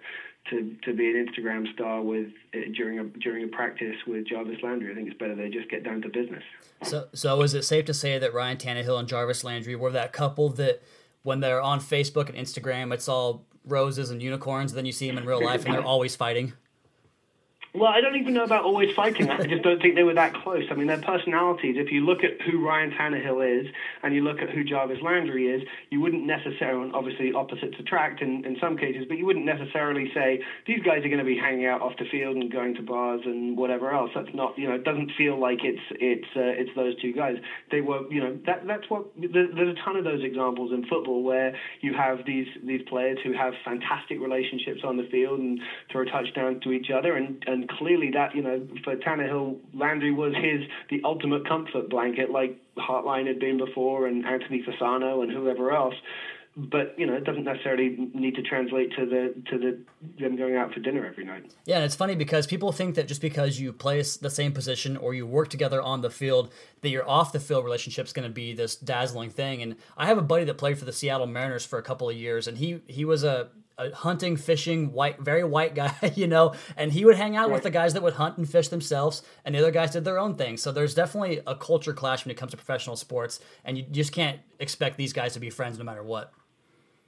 to, 0.50 0.76
to 0.84 0.92
be 0.92 1.10
an 1.10 1.26
Instagram 1.26 1.72
star 1.72 2.02
with 2.02 2.28
uh, 2.54 2.58
during 2.74 2.98
a 2.98 3.04
during 3.04 3.44
a 3.44 3.48
practice 3.48 3.96
with 4.06 4.26
Jarvis 4.26 4.58
Landry. 4.62 4.90
I 4.90 4.94
think 4.94 5.08
it's 5.08 5.18
better 5.18 5.34
they 5.34 5.48
just 5.48 5.70
get 5.70 5.84
down 5.84 6.02
to 6.02 6.08
business. 6.08 6.42
So, 6.82 7.08
so 7.12 7.42
is 7.42 7.54
it 7.54 7.64
safe 7.64 7.84
to 7.86 7.94
say 7.94 8.18
that 8.18 8.34
Ryan 8.34 8.56
Tannehill 8.56 8.98
and 8.98 9.08
Jarvis 9.08 9.44
Landry 9.44 9.74
were 9.74 9.90
that 9.92 10.12
couple 10.12 10.50
that 10.50 10.82
when 11.22 11.40
they're 11.40 11.62
on 11.62 11.80
Facebook 11.80 12.28
and 12.28 12.38
Instagram, 12.38 12.92
it's 12.92 13.08
all 13.08 13.44
roses 13.64 14.10
and 14.10 14.22
unicorns. 14.22 14.72
Then 14.72 14.86
you 14.86 14.92
see 14.92 15.08
them 15.08 15.18
in 15.18 15.24
real 15.24 15.44
life, 15.44 15.64
and 15.64 15.74
they're 15.74 15.82
always 15.94 16.14
fighting. 16.14 16.52
Well, 17.76 17.92
I 17.92 18.00
don't 18.00 18.16
even 18.16 18.32
know 18.32 18.44
about 18.44 18.64
always 18.64 18.94
fighting. 18.94 19.28
I 19.28 19.44
just 19.44 19.62
don't 19.62 19.82
think 19.82 19.96
they 19.96 20.02
were 20.02 20.14
that 20.14 20.32
close. 20.32 20.64
I 20.70 20.74
mean, 20.74 20.86
their 20.86 21.02
personalities, 21.02 21.76
if 21.78 21.92
you 21.92 22.06
look 22.06 22.24
at 22.24 22.40
who 22.40 22.66
Ryan 22.66 22.90
Tannehill 22.90 23.60
is 23.60 23.66
and 24.02 24.14
you 24.14 24.22
look 24.22 24.40
at 24.40 24.48
who 24.48 24.64
Jarvis 24.64 25.02
Landry 25.02 25.48
is, 25.48 25.62
you 25.90 26.00
wouldn't 26.00 26.24
necessarily, 26.24 26.90
obviously 26.94 27.34
opposites 27.34 27.76
attract 27.78 28.22
in, 28.22 28.46
in 28.46 28.56
some 28.62 28.78
cases, 28.78 29.04
but 29.06 29.18
you 29.18 29.26
wouldn't 29.26 29.44
necessarily 29.44 30.10
say 30.14 30.40
these 30.66 30.82
guys 30.84 31.04
are 31.04 31.08
going 31.08 31.18
to 31.18 31.24
be 31.24 31.36
hanging 31.36 31.66
out 31.66 31.82
off 31.82 31.92
the 31.98 32.06
field 32.10 32.36
and 32.36 32.50
going 32.50 32.74
to 32.76 32.82
bars 32.82 33.20
and 33.26 33.58
whatever 33.58 33.92
else. 33.92 34.10
That's 34.14 34.32
not, 34.32 34.56
you 34.58 34.68
know, 34.68 34.74
it 34.74 34.84
doesn't 34.84 35.12
feel 35.18 35.38
like 35.38 35.58
it's 35.62 35.82
it's 36.00 36.28
uh, 36.34 36.56
it's 36.56 36.70
those 36.76 36.98
two 37.02 37.12
guys. 37.12 37.36
They 37.70 37.82
were, 37.82 38.10
you 38.10 38.22
know, 38.22 38.38
that 38.46 38.66
that's 38.66 38.88
what 38.88 39.04
there's 39.18 39.76
a 39.76 39.84
ton 39.84 39.96
of 39.96 40.04
those 40.04 40.24
examples 40.24 40.72
in 40.72 40.86
football 40.86 41.22
where 41.22 41.54
you 41.82 41.92
have 41.92 42.24
these 42.24 42.48
these 42.64 42.80
players 42.88 43.18
who 43.22 43.34
have 43.34 43.52
fantastic 43.66 44.18
relationships 44.18 44.80
on 44.82 44.96
the 44.96 45.06
field 45.10 45.40
and 45.40 45.60
throw 45.92 46.06
touchdowns 46.06 46.62
to 46.62 46.72
each 46.72 46.90
other 46.90 47.16
and 47.16 47.44
and 47.46 47.65
clearly 47.68 48.10
that 48.12 48.34
you 48.34 48.42
know 48.42 48.66
for 48.84 48.96
Tannehill, 48.96 49.58
Landry 49.74 50.12
was 50.12 50.34
his 50.34 50.62
the 50.90 51.00
ultimate 51.04 51.46
comfort 51.48 51.88
blanket, 51.88 52.30
like 52.30 52.58
Hartline 52.76 53.26
had 53.26 53.38
been 53.38 53.58
before, 53.58 54.06
and 54.06 54.24
Anthony 54.24 54.62
Fasano 54.62 55.22
and 55.22 55.32
whoever 55.32 55.72
else. 55.72 55.94
But 56.58 56.98
you 56.98 57.06
know, 57.06 57.12
it 57.12 57.24
doesn't 57.24 57.44
necessarily 57.44 58.10
need 58.14 58.34
to 58.36 58.42
translate 58.42 58.90
to 58.96 59.04
the 59.04 59.34
to 59.50 59.58
the 59.58 59.78
them 60.18 60.36
going 60.36 60.56
out 60.56 60.72
for 60.72 60.80
dinner 60.80 61.04
every 61.04 61.24
night. 61.24 61.52
Yeah, 61.66 61.76
and 61.76 61.84
it's 61.84 61.94
funny 61.94 62.14
because 62.14 62.46
people 62.46 62.72
think 62.72 62.94
that 62.94 63.06
just 63.06 63.20
because 63.20 63.60
you 63.60 63.74
play 63.74 63.98
the 63.98 64.30
same 64.30 64.52
position 64.52 64.96
or 64.96 65.12
you 65.12 65.26
work 65.26 65.48
together 65.48 65.82
on 65.82 66.00
the 66.00 66.08
field, 66.08 66.50
that 66.80 66.88
your 66.88 67.06
off 67.06 67.32
the 67.32 67.40
field 67.40 67.64
relationship 67.64 68.06
is 68.06 68.14
going 68.14 68.26
to 68.26 68.32
be 68.32 68.54
this 68.54 68.74
dazzling 68.74 69.28
thing. 69.28 69.60
And 69.60 69.76
I 69.98 70.06
have 70.06 70.16
a 70.16 70.22
buddy 70.22 70.44
that 70.44 70.54
played 70.54 70.78
for 70.78 70.86
the 70.86 70.92
Seattle 70.92 71.26
Mariners 71.26 71.66
for 71.66 71.78
a 71.78 71.82
couple 71.82 72.08
of 72.08 72.16
years, 72.16 72.48
and 72.48 72.56
he 72.56 72.80
he 72.86 73.04
was 73.04 73.22
a 73.22 73.50
a 73.78 73.94
hunting, 73.94 74.36
fishing, 74.36 74.92
white, 74.92 75.20
very 75.20 75.44
white 75.44 75.74
guy, 75.74 75.94
you 76.14 76.26
know, 76.26 76.54
and 76.76 76.92
he 76.92 77.04
would 77.04 77.16
hang 77.16 77.36
out 77.36 77.48
right. 77.48 77.54
with 77.54 77.62
the 77.62 77.70
guys 77.70 77.92
that 77.94 78.02
would 78.02 78.14
hunt 78.14 78.38
and 78.38 78.48
fish 78.48 78.68
themselves, 78.68 79.22
and 79.44 79.54
the 79.54 79.58
other 79.58 79.70
guys 79.70 79.90
did 79.90 80.04
their 80.04 80.18
own 80.18 80.34
thing. 80.36 80.56
So 80.56 80.72
there's 80.72 80.94
definitely 80.94 81.40
a 81.46 81.54
culture 81.54 81.92
clash 81.92 82.24
when 82.24 82.30
it 82.30 82.36
comes 82.36 82.52
to 82.52 82.56
professional 82.56 82.96
sports, 82.96 83.40
and 83.64 83.76
you 83.76 83.84
just 83.84 84.12
can't 84.12 84.40
expect 84.58 84.96
these 84.96 85.12
guys 85.12 85.34
to 85.34 85.40
be 85.40 85.50
friends 85.50 85.78
no 85.78 85.84
matter 85.84 86.02
what. 86.02 86.32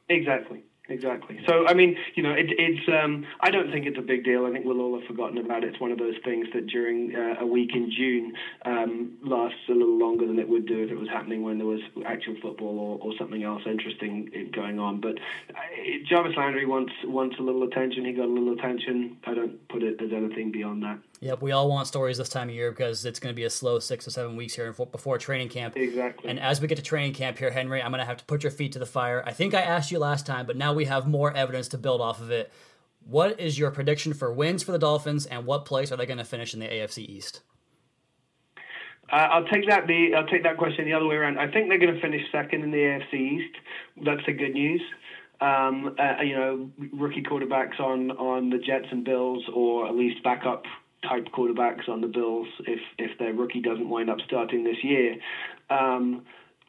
Exactly. 0.08 0.62
Exactly. 0.88 1.38
So, 1.46 1.66
I 1.66 1.74
mean, 1.74 1.96
you 2.14 2.22
know, 2.22 2.32
it, 2.32 2.46
it's. 2.48 2.88
Um, 2.88 3.26
I 3.40 3.50
don't 3.50 3.70
think 3.70 3.84
it's 3.84 3.98
a 3.98 4.02
big 4.02 4.24
deal. 4.24 4.46
I 4.46 4.52
think 4.52 4.64
we'll 4.64 4.80
all 4.80 4.98
have 4.98 5.06
forgotten 5.06 5.36
about 5.36 5.62
it. 5.62 5.68
It's 5.74 5.80
one 5.80 5.92
of 5.92 5.98
those 5.98 6.14
things 6.24 6.48
that 6.54 6.66
during 6.66 7.14
uh, 7.14 7.34
a 7.40 7.46
week 7.46 7.70
in 7.74 7.92
June 7.94 8.32
um, 8.64 9.18
lasts 9.22 9.58
a 9.68 9.72
little 9.72 9.98
longer 9.98 10.26
than 10.26 10.38
it 10.38 10.48
would 10.48 10.66
do 10.66 10.82
if 10.82 10.90
it 10.90 10.98
was 10.98 11.08
happening 11.10 11.42
when 11.42 11.58
there 11.58 11.66
was 11.66 11.80
actual 12.06 12.36
football 12.40 12.78
or, 12.78 13.06
or 13.06 13.12
something 13.18 13.42
else 13.42 13.62
interesting 13.66 14.50
going 14.54 14.78
on. 14.78 15.00
But 15.00 15.18
uh, 15.50 15.60
Jarvis 16.08 16.36
Landry 16.38 16.64
wants 16.64 16.92
wants 17.04 17.36
a 17.38 17.42
little 17.42 17.64
attention. 17.64 18.06
He 18.06 18.12
got 18.12 18.24
a 18.24 18.32
little 18.32 18.54
attention. 18.54 19.18
I 19.26 19.34
don't 19.34 19.68
put 19.68 19.82
it 19.82 20.00
as 20.00 20.10
anything 20.10 20.52
beyond 20.52 20.82
that. 20.84 20.98
Yep, 21.20 21.42
we 21.42 21.50
all 21.50 21.68
want 21.68 21.88
stories 21.88 22.18
this 22.18 22.28
time 22.28 22.48
of 22.48 22.54
year 22.54 22.70
because 22.70 23.04
it's 23.04 23.18
going 23.18 23.34
to 23.34 23.36
be 23.36 23.44
a 23.44 23.50
slow 23.50 23.80
six 23.80 24.06
or 24.06 24.10
seven 24.10 24.36
weeks 24.36 24.54
here 24.54 24.72
before 24.72 25.18
training 25.18 25.48
camp. 25.48 25.76
Exactly. 25.76 26.30
And 26.30 26.38
as 26.38 26.60
we 26.60 26.68
get 26.68 26.76
to 26.76 26.82
training 26.82 27.14
camp 27.14 27.38
here, 27.38 27.50
Henry, 27.50 27.82
I'm 27.82 27.90
going 27.90 28.00
to 28.00 28.06
have 28.06 28.18
to 28.18 28.24
put 28.24 28.44
your 28.44 28.52
feet 28.52 28.72
to 28.72 28.78
the 28.78 28.86
fire. 28.86 29.22
I 29.26 29.32
think 29.32 29.52
I 29.52 29.60
asked 29.60 29.90
you 29.90 29.98
last 29.98 30.26
time, 30.26 30.46
but 30.46 30.56
now 30.56 30.72
we 30.72 30.84
have 30.84 31.08
more 31.08 31.32
evidence 31.34 31.66
to 31.68 31.78
build 31.78 32.00
off 32.00 32.20
of 32.20 32.30
it. 32.30 32.52
What 33.04 33.40
is 33.40 33.58
your 33.58 33.72
prediction 33.72 34.14
for 34.14 34.32
wins 34.32 34.62
for 34.62 34.70
the 34.70 34.78
Dolphins, 34.78 35.26
and 35.26 35.44
what 35.44 35.64
place 35.64 35.90
are 35.90 35.96
they 35.96 36.06
going 36.06 36.18
to 36.18 36.24
finish 36.24 36.54
in 36.54 36.60
the 36.60 36.66
AFC 36.66 36.98
East? 36.98 37.40
Uh, 39.10 39.16
I'll 39.16 39.46
take 39.46 39.66
that. 39.68 39.86
The 39.86 40.14
I'll 40.14 40.26
take 40.26 40.42
that 40.42 40.58
question 40.58 40.84
the 40.84 40.92
other 40.92 41.06
way 41.06 41.16
around. 41.16 41.38
I 41.38 41.50
think 41.50 41.68
they're 41.68 41.78
going 41.78 41.94
to 41.94 42.00
finish 42.00 42.20
second 42.30 42.62
in 42.62 42.70
the 42.70 42.76
AFC 42.76 43.14
East. 43.14 43.54
That's 44.04 44.20
the 44.26 44.34
good 44.34 44.52
news. 44.52 44.82
Um, 45.40 45.96
uh, 45.98 46.22
you 46.22 46.36
know, 46.36 46.70
rookie 46.92 47.22
quarterbacks 47.22 47.80
on 47.80 48.10
on 48.10 48.50
the 48.50 48.58
Jets 48.58 48.86
and 48.90 49.04
Bills, 49.04 49.44
or 49.54 49.88
at 49.88 49.94
least 49.94 50.22
backup 50.22 50.64
type 51.06 51.26
quarterbacks 51.36 51.88
on 51.88 52.00
the 52.00 52.06
Bills 52.08 52.48
if 52.66 52.80
if 52.98 53.18
their 53.18 53.32
rookie 53.32 53.60
doesn't 53.60 53.88
wind 53.88 54.10
up 54.10 54.18
starting 54.26 54.64
this 54.64 54.82
year. 54.82 55.16
Um, 55.70 56.24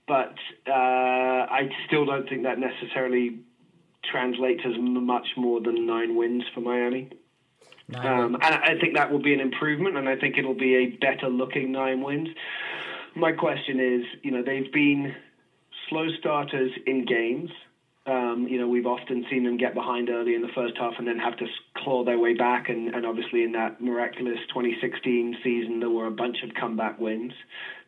but 0.07 0.35
uh, 0.67 0.71
I 0.71 1.69
still 1.87 2.05
don't 2.05 2.27
think 2.27 2.43
that 2.43 2.57
necessarily 2.59 3.39
translates 4.03 4.61
as 4.65 4.73
much 4.77 5.27
more 5.37 5.61
than 5.61 5.85
nine 5.85 6.15
wins 6.15 6.43
for 6.53 6.61
Miami. 6.61 7.11
Um, 7.95 8.35
and 8.35 8.43
I 8.43 8.75
think 8.79 8.95
that 8.95 9.11
will 9.11 9.21
be 9.21 9.33
an 9.33 9.39
improvement, 9.39 9.97
and 9.97 10.07
I 10.07 10.15
think 10.15 10.37
it'll 10.37 10.53
be 10.53 10.75
a 10.75 10.85
better 10.97 11.27
looking 11.27 11.71
nine 11.71 12.01
wins. 12.01 12.29
My 13.15 13.31
question 13.31 13.79
is, 13.79 14.05
you 14.21 14.31
know, 14.31 14.43
they've 14.43 14.71
been 14.71 15.15
slow 15.89 16.07
starters 16.19 16.71
in 16.85 17.05
games. 17.05 17.49
Um, 18.10 18.48
you 18.48 18.58
know, 18.58 18.67
we've 18.67 18.88
often 18.88 19.26
seen 19.30 19.43
them 19.43 19.58
get 19.58 19.76
behind 19.76 20.10
early 20.10 20.34
in 20.34 20.41
the 20.41 20.50
first 20.56 20.76
half 20.78 20.93
and 20.98 21.08
then 21.08 21.19
have 21.19 21.38
to 21.38 21.45
claw 21.76 22.04
their 22.04 22.17
way 22.17 22.34
back. 22.34 22.67
And, 22.67 22.95
and 22.95 23.06
obviously, 23.06 23.43
in 23.43 23.52
that 23.52 23.80
miraculous 23.80 24.39
2016 24.48 25.38
season, 25.43 25.80
there 25.80 25.91
were 25.91 26.08
a 26.08 26.12
bunch 26.12 26.41
of 26.41 26.54
comeback 26.56 27.00
wins. 27.00 27.34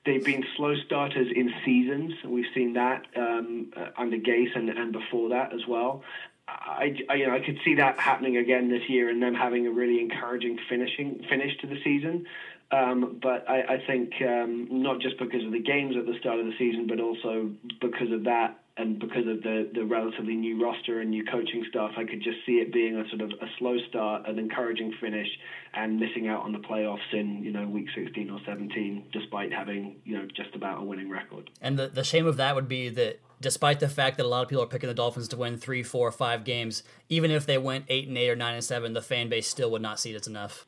They've 0.06 0.24
been 0.24 0.44
slow 0.56 0.76
starters 0.86 1.28
in 1.36 1.52
seasons. 1.66 2.14
We've 2.24 2.46
seen 2.54 2.74
that 2.74 3.06
um, 3.16 3.72
uh, 3.76 3.88
under 3.98 4.18
Gase 4.18 4.56
and, 4.56 4.70
and 4.70 4.92
before 4.92 5.30
that 5.30 5.54
as 5.54 5.62
well. 5.68 6.04
I, 6.48 6.96
I, 7.10 7.16
you 7.16 7.28
know, 7.28 7.34
I 7.34 7.40
could 7.40 7.60
see 7.64 7.76
that 7.76 8.00
happening 8.00 8.38
again 8.38 8.70
this 8.70 8.88
year, 8.90 9.10
and 9.10 9.22
them 9.24 9.34
having 9.34 9.66
a 9.68 9.72
really 9.72 10.00
encouraging 10.02 10.60
finishing 10.70 11.24
finish 11.30 11.58
to 11.62 11.68
the 11.68 11.78
season. 11.84 12.26
Um, 12.72 13.20
but 13.22 13.50
I, 13.50 13.62
I 13.62 13.84
think 13.86 14.14
um, 14.22 14.68
not 14.70 15.02
just 15.02 15.18
because 15.18 15.44
of 15.44 15.52
the 15.52 15.60
games 15.60 15.96
at 15.98 16.06
the 16.06 16.18
start 16.20 16.40
of 16.40 16.46
the 16.46 16.54
season, 16.58 16.88
but 16.88 17.00
also 17.00 17.52
because 17.80 18.12
of 18.12 18.24
that 18.26 18.61
and 18.78 19.00
because 19.00 19.28
of 19.28 19.44
the, 19.44 19.70
the 19.74 19.84
relatively 19.84 20.36
new 20.36 20.64
roster 20.64 21.02
and 21.02 21.10
new 21.10 21.26
coaching 21.26 21.66
staff, 21.70 21.92
I 21.98 22.06
could 22.06 22.24
just 22.24 22.38
see 22.46 22.54
it 22.54 22.72
being 22.72 22.96
a 22.96 23.08
sort 23.10 23.22
of 23.22 23.32
a 23.42 23.48
slow 23.60 23.78
start, 23.90 24.28
an 24.28 24.40
encouraging 24.40 24.94
finish, 25.02 25.28
and 25.74 26.00
missing 26.00 26.28
out 26.28 26.44
on 26.44 26.54
the 26.54 26.60
playoffs 26.60 27.14
in 27.14 27.44
you 27.44 27.52
know 27.52 27.68
week 27.68 27.88
16 27.96 28.30
or 28.30 28.40
17, 28.46 29.08
despite 29.12 29.52
having 29.52 29.98
you 30.06 30.18
know 30.18 30.28
just 30.36 30.56
about 30.56 30.82
a 30.82 30.84
winning 30.84 31.10
record. 31.10 31.50
And 31.62 31.78
the 31.78 31.88
the 31.88 32.04
shame 32.04 32.26
of 32.26 32.38
that 32.38 32.56
would 32.56 32.68
be 32.68 32.90
that 32.90 33.20
despite 33.42 33.80
the 33.80 33.90
fact 33.90 34.18
that 34.18 34.26
a 34.26 34.30
lot 34.30 34.44
of 34.44 34.50
people 34.50 34.64
are 34.64 34.68
picking 34.68 34.88
the 34.88 34.94
Dolphins 34.94 35.28
to 35.30 35.38
win 35.38 35.58
three, 35.58 35.84
four, 35.84 36.12
five 36.12 36.44
games, 36.44 36.84
even 37.10 37.32
if 37.32 37.46
they 37.46 37.58
went 37.58 37.86
eight 37.90 38.08
and 38.08 38.18
eight 38.18 38.30
or 38.30 38.36
nine 38.36 38.54
and 38.54 38.64
seven, 38.64 38.94
the 38.94 39.02
fan 39.02 39.30
base 39.30 39.48
still 39.48 39.72
would 39.72 39.82
not 39.82 40.00
see 40.00 40.14
it's 40.14 40.28
enough. 40.28 40.66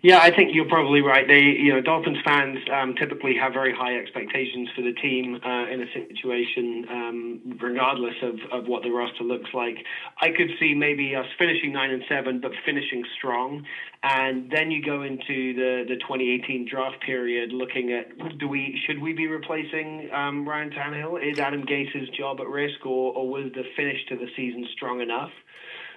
Yeah, 0.00 0.18
I 0.20 0.30
think 0.30 0.54
you're 0.54 0.68
probably 0.68 1.02
right. 1.02 1.26
They, 1.26 1.40
you 1.40 1.72
know, 1.72 1.80
Dolphins 1.80 2.18
fans 2.24 2.58
um, 2.72 2.94
typically 2.94 3.36
have 3.36 3.52
very 3.52 3.74
high 3.74 3.96
expectations 3.96 4.68
for 4.74 4.82
the 4.82 4.92
team 4.92 5.40
uh, 5.44 5.66
in 5.68 5.82
a 5.82 5.92
situation, 5.92 6.86
um, 6.88 7.58
regardless 7.60 8.14
of, 8.22 8.38
of 8.52 8.68
what 8.68 8.84
the 8.84 8.90
roster 8.90 9.24
looks 9.24 9.50
like. 9.52 9.76
I 10.20 10.28
could 10.30 10.50
see 10.60 10.74
maybe 10.74 11.16
us 11.16 11.26
finishing 11.36 11.72
nine 11.72 11.90
and 11.90 12.04
seven, 12.08 12.40
but 12.40 12.52
finishing 12.64 13.04
strong, 13.16 13.64
and 14.04 14.48
then 14.52 14.70
you 14.70 14.84
go 14.84 15.02
into 15.02 15.54
the, 15.54 15.84
the 15.88 15.96
2018 15.96 16.68
draft 16.70 17.00
period, 17.02 17.52
looking 17.52 17.92
at 17.92 18.38
do 18.38 18.46
we 18.46 18.80
should 18.86 19.02
we 19.02 19.12
be 19.12 19.26
replacing 19.26 20.10
um, 20.12 20.48
Ryan 20.48 20.70
Tannehill? 20.70 21.20
Is 21.20 21.40
Adam 21.40 21.64
Gase's 21.64 22.08
job 22.10 22.40
at 22.40 22.46
risk, 22.46 22.86
or, 22.86 23.14
or 23.14 23.28
was 23.28 23.50
the 23.54 23.64
finish 23.76 23.98
to 24.10 24.16
the 24.16 24.28
season 24.36 24.66
strong 24.74 25.00
enough? 25.00 25.30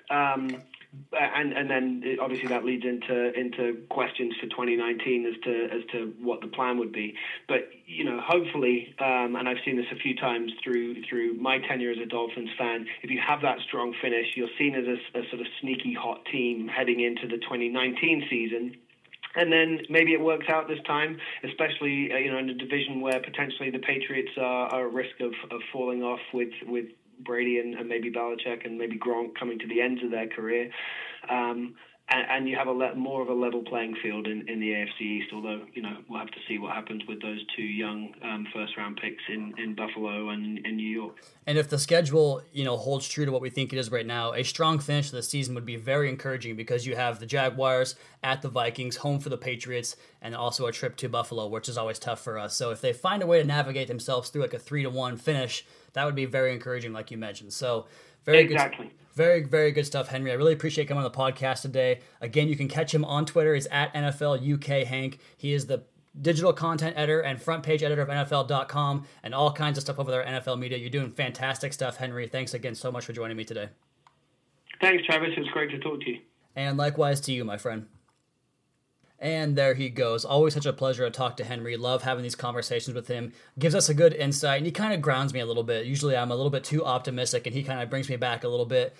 Um, 0.09 0.61
and 1.13 1.53
and 1.53 1.69
then 1.69 2.03
obviously 2.21 2.47
that 2.49 2.65
leads 2.65 2.83
into 2.85 3.31
into 3.39 3.81
questions 3.89 4.33
for 4.39 4.47
2019 4.47 5.25
as 5.25 5.41
to 5.43 5.65
as 5.71 5.83
to 5.91 6.13
what 6.19 6.41
the 6.41 6.47
plan 6.47 6.77
would 6.77 6.91
be. 6.91 7.15
But 7.47 7.69
you 7.85 8.03
know, 8.03 8.19
hopefully, 8.21 8.93
um, 8.99 9.35
and 9.35 9.47
I've 9.47 9.63
seen 9.63 9.77
this 9.77 9.85
a 9.91 9.95
few 9.95 10.15
times 10.15 10.51
through 10.63 11.03
through 11.03 11.35
my 11.35 11.59
tenure 11.59 11.91
as 11.91 11.97
a 11.97 12.05
Dolphins 12.05 12.49
fan. 12.57 12.85
If 13.03 13.09
you 13.09 13.21
have 13.25 13.41
that 13.41 13.59
strong 13.67 13.93
finish, 14.01 14.27
you're 14.35 14.49
seen 14.57 14.75
as 14.75 14.85
a, 14.85 15.19
a 15.19 15.29
sort 15.29 15.41
of 15.41 15.47
sneaky 15.61 15.93
hot 15.93 16.25
team 16.25 16.67
heading 16.67 16.99
into 16.99 17.27
the 17.27 17.41
2019 17.41 18.27
season. 18.29 18.75
And 19.33 19.49
then 19.49 19.79
maybe 19.89 20.11
it 20.11 20.19
works 20.19 20.47
out 20.49 20.67
this 20.67 20.81
time, 20.85 21.17
especially 21.45 22.11
uh, 22.11 22.17
you 22.17 22.31
know 22.31 22.37
in 22.37 22.49
a 22.49 22.53
division 22.53 22.99
where 22.99 23.21
potentially 23.21 23.69
the 23.69 23.79
Patriots 23.79 24.31
are, 24.37 24.67
are 24.73 24.87
at 24.87 24.93
risk 24.93 25.21
of, 25.21 25.31
of 25.51 25.61
falling 25.71 26.03
off 26.03 26.19
with 26.33 26.51
with 26.67 26.87
Brady 27.23 27.59
and, 27.59 27.75
and 27.75 27.87
maybe 27.87 28.11
Belichick 28.11 28.65
and 28.65 28.77
maybe 28.77 28.97
Gronk 28.97 29.35
coming 29.39 29.59
to 29.59 29.67
the 29.67 29.81
ends 29.81 30.03
of 30.03 30.11
their 30.11 30.27
career. 30.27 30.69
Um, 31.29 31.75
and, 32.11 32.25
and, 32.29 32.49
you 32.49 32.55
have 32.55 32.67
a 32.67 32.71
le- 32.71 32.95
more 32.95 33.21
of 33.21 33.29
a 33.29 33.33
level 33.33 33.63
playing 33.63 33.95
field 34.01 34.27
in, 34.27 34.47
in 34.47 34.59
the 34.59 34.67
AFC 34.67 35.01
East. 35.01 35.29
Although 35.33 35.61
you 35.73 35.81
know 35.81 35.97
we'll 36.09 36.19
have 36.19 36.31
to 36.31 36.39
see 36.47 36.57
what 36.57 36.73
happens 36.73 37.03
with 37.07 37.21
those 37.21 37.39
two 37.55 37.63
young 37.63 38.13
um, 38.23 38.45
first 38.53 38.77
round 38.77 38.97
picks 39.01 39.23
in, 39.29 39.53
in 39.57 39.75
Buffalo 39.75 40.29
and 40.29 40.65
in 40.65 40.75
New 40.75 40.87
York. 40.87 41.17
And 41.47 41.57
if 41.57 41.69
the 41.69 41.79
schedule 41.79 42.41
you 42.51 42.63
know 42.63 42.77
holds 42.77 43.07
true 43.07 43.25
to 43.25 43.31
what 43.31 43.41
we 43.41 43.49
think 43.49 43.73
it 43.73 43.79
is 43.79 43.91
right 43.91 44.05
now, 44.05 44.33
a 44.33 44.43
strong 44.43 44.79
finish 44.79 45.09
to 45.09 45.15
the 45.15 45.23
season 45.23 45.55
would 45.55 45.65
be 45.65 45.77
very 45.77 46.09
encouraging 46.09 46.55
because 46.55 46.85
you 46.85 46.95
have 46.95 47.19
the 47.19 47.25
Jaguars 47.25 47.95
at 48.23 48.41
the 48.41 48.49
Vikings, 48.49 48.97
home 48.97 49.19
for 49.19 49.29
the 49.29 49.37
Patriots, 49.37 49.95
and 50.21 50.35
also 50.35 50.67
a 50.67 50.71
trip 50.71 50.95
to 50.97 51.09
Buffalo, 51.09 51.47
which 51.47 51.67
is 51.67 51.77
always 51.77 51.97
tough 51.99 52.21
for 52.21 52.37
us. 52.37 52.55
So 52.55 52.71
if 52.71 52.81
they 52.81 52.93
find 52.93 53.23
a 53.23 53.27
way 53.27 53.41
to 53.41 53.47
navigate 53.47 53.87
themselves 53.87 54.29
through 54.29 54.43
like 54.43 54.53
a 54.53 54.59
three 54.59 54.83
to 54.83 54.89
one 54.89 55.17
finish 55.17 55.65
that 55.93 56.05
would 56.05 56.15
be 56.15 56.25
very 56.25 56.53
encouraging, 56.53 56.93
like 56.93 57.11
you 57.11 57.17
mentioned. 57.17 57.53
So, 57.53 57.85
very 58.23 58.39
exactly. 58.39 58.87
good. 58.87 58.95
Very, 59.13 59.43
very 59.43 59.71
good 59.71 59.85
stuff, 59.85 60.07
Henry. 60.07 60.31
I 60.31 60.35
really 60.35 60.53
appreciate 60.53 60.87
coming 60.87 61.03
on 61.03 61.11
the 61.11 61.17
podcast 61.17 61.61
today. 61.61 61.99
Again, 62.21 62.47
you 62.47 62.55
can 62.55 62.67
catch 62.67 62.93
him 62.93 63.03
on 63.03 63.25
Twitter. 63.25 63.53
He's 63.53 63.67
at 63.67 63.93
NFL 63.93 64.53
UK 64.53 64.87
Hank. 64.87 65.19
He 65.37 65.53
is 65.53 65.65
the 65.65 65.83
digital 66.19 66.53
content 66.53 66.97
editor 66.97 67.21
and 67.21 67.41
front 67.41 67.63
page 67.63 67.83
editor 67.83 68.01
of 68.01 68.09
NFL.com 68.09 69.05
and 69.23 69.33
all 69.33 69.51
kinds 69.51 69.77
of 69.77 69.83
stuff 69.83 69.99
over 69.99 70.11
there 70.11 70.23
at 70.23 70.43
NFL 70.43 70.59
Media. 70.59 70.77
You're 70.77 70.89
doing 70.89 71.11
fantastic 71.11 71.73
stuff, 71.73 71.97
Henry. 71.97 72.27
Thanks 72.27 72.53
again 72.53 72.75
so 72.75 72.91
much 72.91 73.05
for 73.05 73.13
joining 73.13 73.37
me 73.37 73.43
today. 73.43 73.69
Thanks, 74.79 75.05
Travis. 75.05 75.29
It 75.35 75.39
was 75.39 75.49
great 75.49 75.71
to 75.71 75.79
talk 75.79 76.01
to 76.01 76.09
you. 76.09 76.19
And 76.55 76.77
likewise 76.77 77.21
to 77.21 77.33
you, 77.33 77.45
my 77.45 77.57
friend. 77.57 77.87
And 79.21 79.55
there 79.55 79.75
he 79.75 79.89
goes. 79.89 80.25
Always 80.25 80.55
such 80.55 80.65
a 80.65 80.73
pleasure 80.73 81.05
to 81.05 81.11
talk 81.11 81.37
to 81.37 81.43
Henry. 81.43 81.77
Love 81.77 82.01
having 82.01 82.23
these 82.23 82.35
conversations 82.35 82.95
with 82.95 83.07
him. 83.07 83.33
Gives 83.59 83.75
us 83.75 83.87
a 83.87 83.93
good 83.93 84.15
insight, 84.15 84.57
and 84.57 84.65
he 84.65 84.71
kind 84.71 84.95
of 84.95 85.01
grounds 85.01 85.31
me 85.31 85.39
a 85.39 85.45
little 85.45 85.63
bit. 85.63 85.85
Usually 85.85 86.17
I'm 86.17 86.31
a 86.31 86.35
little 86.35 86.49
bit 86.49 86.63
too 86.63 86.83
optimistic, 86.83 87.45
and 87.45 87.55
he 87.55 87.61
kind 87.61 87.81
of 87.81 87.89
brings 87.91 88.09
me 88.09 88.15
back 88.15 88.43
a 88.43 88.47
little 88.47 88.65
bit 88.65 88.95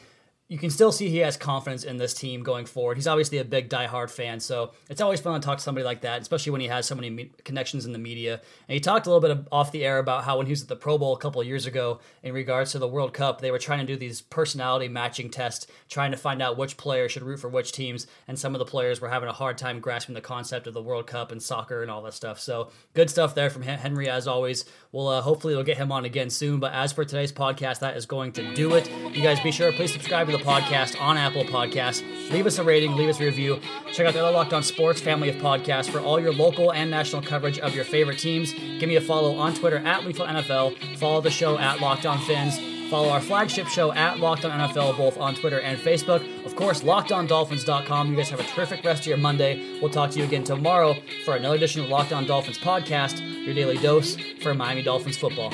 you 0.52 0.58
can 0.58 0.70
still 0.70 0.92
see 0.92 1.08
he 1.08 1.20
has 1.20 1.38
confidence 1.38 1.86
in 1.86 1.96
this 1.96 2.14
team 2.14 2.44
going 2.44 2.66
forward. 2.66 2.98
He's 2.98 3.08
obviously 3.08 3.38
a 3.38 3.46
big 3.46 3.70
diehard 3.70 4.10
fan, 4.10 4.42
so 4.42 4.72
it's 4.90 5.00
always 5.00 5.22
fun 5.22 5.40
to 5.40 5.46
talk 5.46 5.60
to 5.60 5.64
somebody 5.64 5.86
like 5.86 6.02
that, 6.02 6.20
especially 6.20 6.52
when 6.52 6.60
he 6.60 6.68
has 6.68 6.86
so 6.86 6.94
many 6.94 7.10
me- 7.10 7.32
connections 7.46 7.86
in 7.86 7.94
the 7.94 7.98
media. 7.98 8.42
And 8.68 8.74
he 8.74 8.82
talked 8.82 9.08
a 9.08 9.14
little 9.14 9.34
bit 9.34 9.48
off 9.50 9.72
the 9.72 9.86
air 9.86 9.98
about 9.98 10.26
how 10.26 10.40
when 10.40 10.48
he 10.48 10.52
was 10.52 10.64
at 10.64 10.68
the 10.68 10.76
Pro 10.76 10.98
Bowl 10.98 11.16
a 11.16 11.18
couple 11.18 11.42
years 11.42 11.66
ago, 11.66 12.02
in 12.22 12.34
regards 12.34 12.74
to 12.74 12.80
the 12.80 12.88
World 12.88 13.14
Cup, 13.14 13.40
they 13.40 13.50
were 13.50 13.60
trying 13.60 13.80
to 13.80 13.86
do 13.86 13.96
these 13.96 14.20
personality 14.20 14.90
matching 14.90 15.30
tests, 15.30 15.68
trying 15.88 16.12
to 16.12 16.18
find 16.18 16.42
out 16.42 16.58
which 16.58 16.76
player 16.76 17.08
should 17.08 17.24
root 17.24 17.40
for 17.40 17.48
which 17.48 17.72
teams, 17.72 18.06
and 18.28 18.38
some 18.38 18.54
of 18.54 18.60
the 18.60 18.66
players 18.66 19.00
were 19.00 19.08
having 19.08 19.30
a 19.30 19.34
hard 19.34 19.58
time 19.58 19.80
grasping 19.80 20.16
the 20.16 20.20
concept 20.20 20.68
of 20.68 20.74
the 20.74 20.82
World 20.84 21.08
Cup 21.08 21.32
and 21.32 21.42
soccer 21.42 21.82
and 21.82 21.90
all 21.90 22.02
that 22.02 22.14
stuff. 22.14 22.42
So 22.42 22.72
good 22.94 23.10
stuff 23.10 23.36
there 23.36 23.50
from 23.50 23.62
Henry 23.62 24.10
as 24.10 24.28
always. 24.28 24.66
We'll 24.92 25.08
uh, 25.08 25.22
hopefully 25.22 25.56
we'll 25.56 25.64
get 25.64 25.78
him 25.78 25.94
on 25.94 26.04
again 26.04 26.30
soon. 26.30 26.60
But 26.60 26.74
as 26.74 26.92
for 26.92 27.06
today's 27.06 27.32
podcast, 27.32 27.80
that 27.80 27.96
is 27.96 28.06
going 28.06 28.34
to 28.34 28.54
do 28.54 28.76
it. 28.76 28.92
You 29.16 29.24
guys 29.24 29.40
be 29.40 29.52
sure 29.52 29.72
please 29.72 29.94
subscribe 29.94 30.28
to 30.28 30.34
the 30.34 30.41
podcast 30.42 31.00
on 31.00 31.18
Apple 31.18 31.44
Podcasts. 31.44 32.04
Leave 32.32 32.46
us 32.46 32.58
a 32.58 32.64
rating, 32.64 32.96
leave 32.96 33.10
us 33.10 33.20
a 33.20 33.26
review. 33.26 33.60
Check 33.94 34.08
out 34.08 34.14
the 34.14 34.24
other 34.24 34.32
Locked 34.32 34.54
On 34.54 34.64
Sports 34.64 35.00
family 35.00 35.30
of 35.30 35.36
podcasts 35.36 35.90
for 35.90 36.00
all 36.00 36.20
your 36.20 36.34
local 36.34 36.72
and 36.74 36.90
national 36.92 37.22
coverage 37.22 37.60
of 37.60 37.76
your 37.76 37.86
favorite 37.86 38.20
teams. 38.20 38.54
Give 38.54 38.90
me 38.90 38.96
a 38.96 39.02
follow 39.02 39.36
on 39.36 39.54
Twitter 39.54 39.78
at 39.78 40.06
Lethal 40.06 40.26
NFL. 40.26 40.98
Follow 40.98 41.22
the 41.22 41.32
show 41.32 41.58
at 41.58 41.80
Locked 41.80 42.06
On 42.06 42.20
Fins. 42.20 42.60
Follow 42.90 43.08
our 43.10 43.22
flagship 43.22 43.68
show 43.68 43.94
at 43.94 44.20
Locked 44.20 44.44
On 44.44 44.52
NFL 44.52 44.98
both 44.98 45.18
on 45.18 45.34
Twitter 45.34 45.62
and 45.62 45.80
Facebook. 45.80 46.46
Of 46.46 46.58
course, 46.58 46.82
LockedOnDolphins.com. 46.82 48.12
You 48.12 48.18
guys 48.18 48.30
have 48.30 48.42
a 48.42 48.44
terrific 48.44 48.84
rest 48.84 49.04
of 49.04 49.08
your 49.08 49.18
Monday. 49.18 49.80
We'll 49.82 49.92
talk 49.92 50.12
to 50.12 50.20
you 50.20 50.26
again 50.26 50.44
tomorrow 50.44 50.96
for 51.24 51.38
another 51.38 51.56
edition 51.56 51.82
of 51.82 51.90
Locked 51.90 52.12
On 52.12 52.26
Dolphins 52.26 52.58
podcast, 52.58 53.22
your 53.46 53.56
daily 53.56 53.78
dose 53.78 54.18
for 54.42 54.54
Miami 54.54 54.82
Dolphins 54.82 55.16
football. 55.16 55.54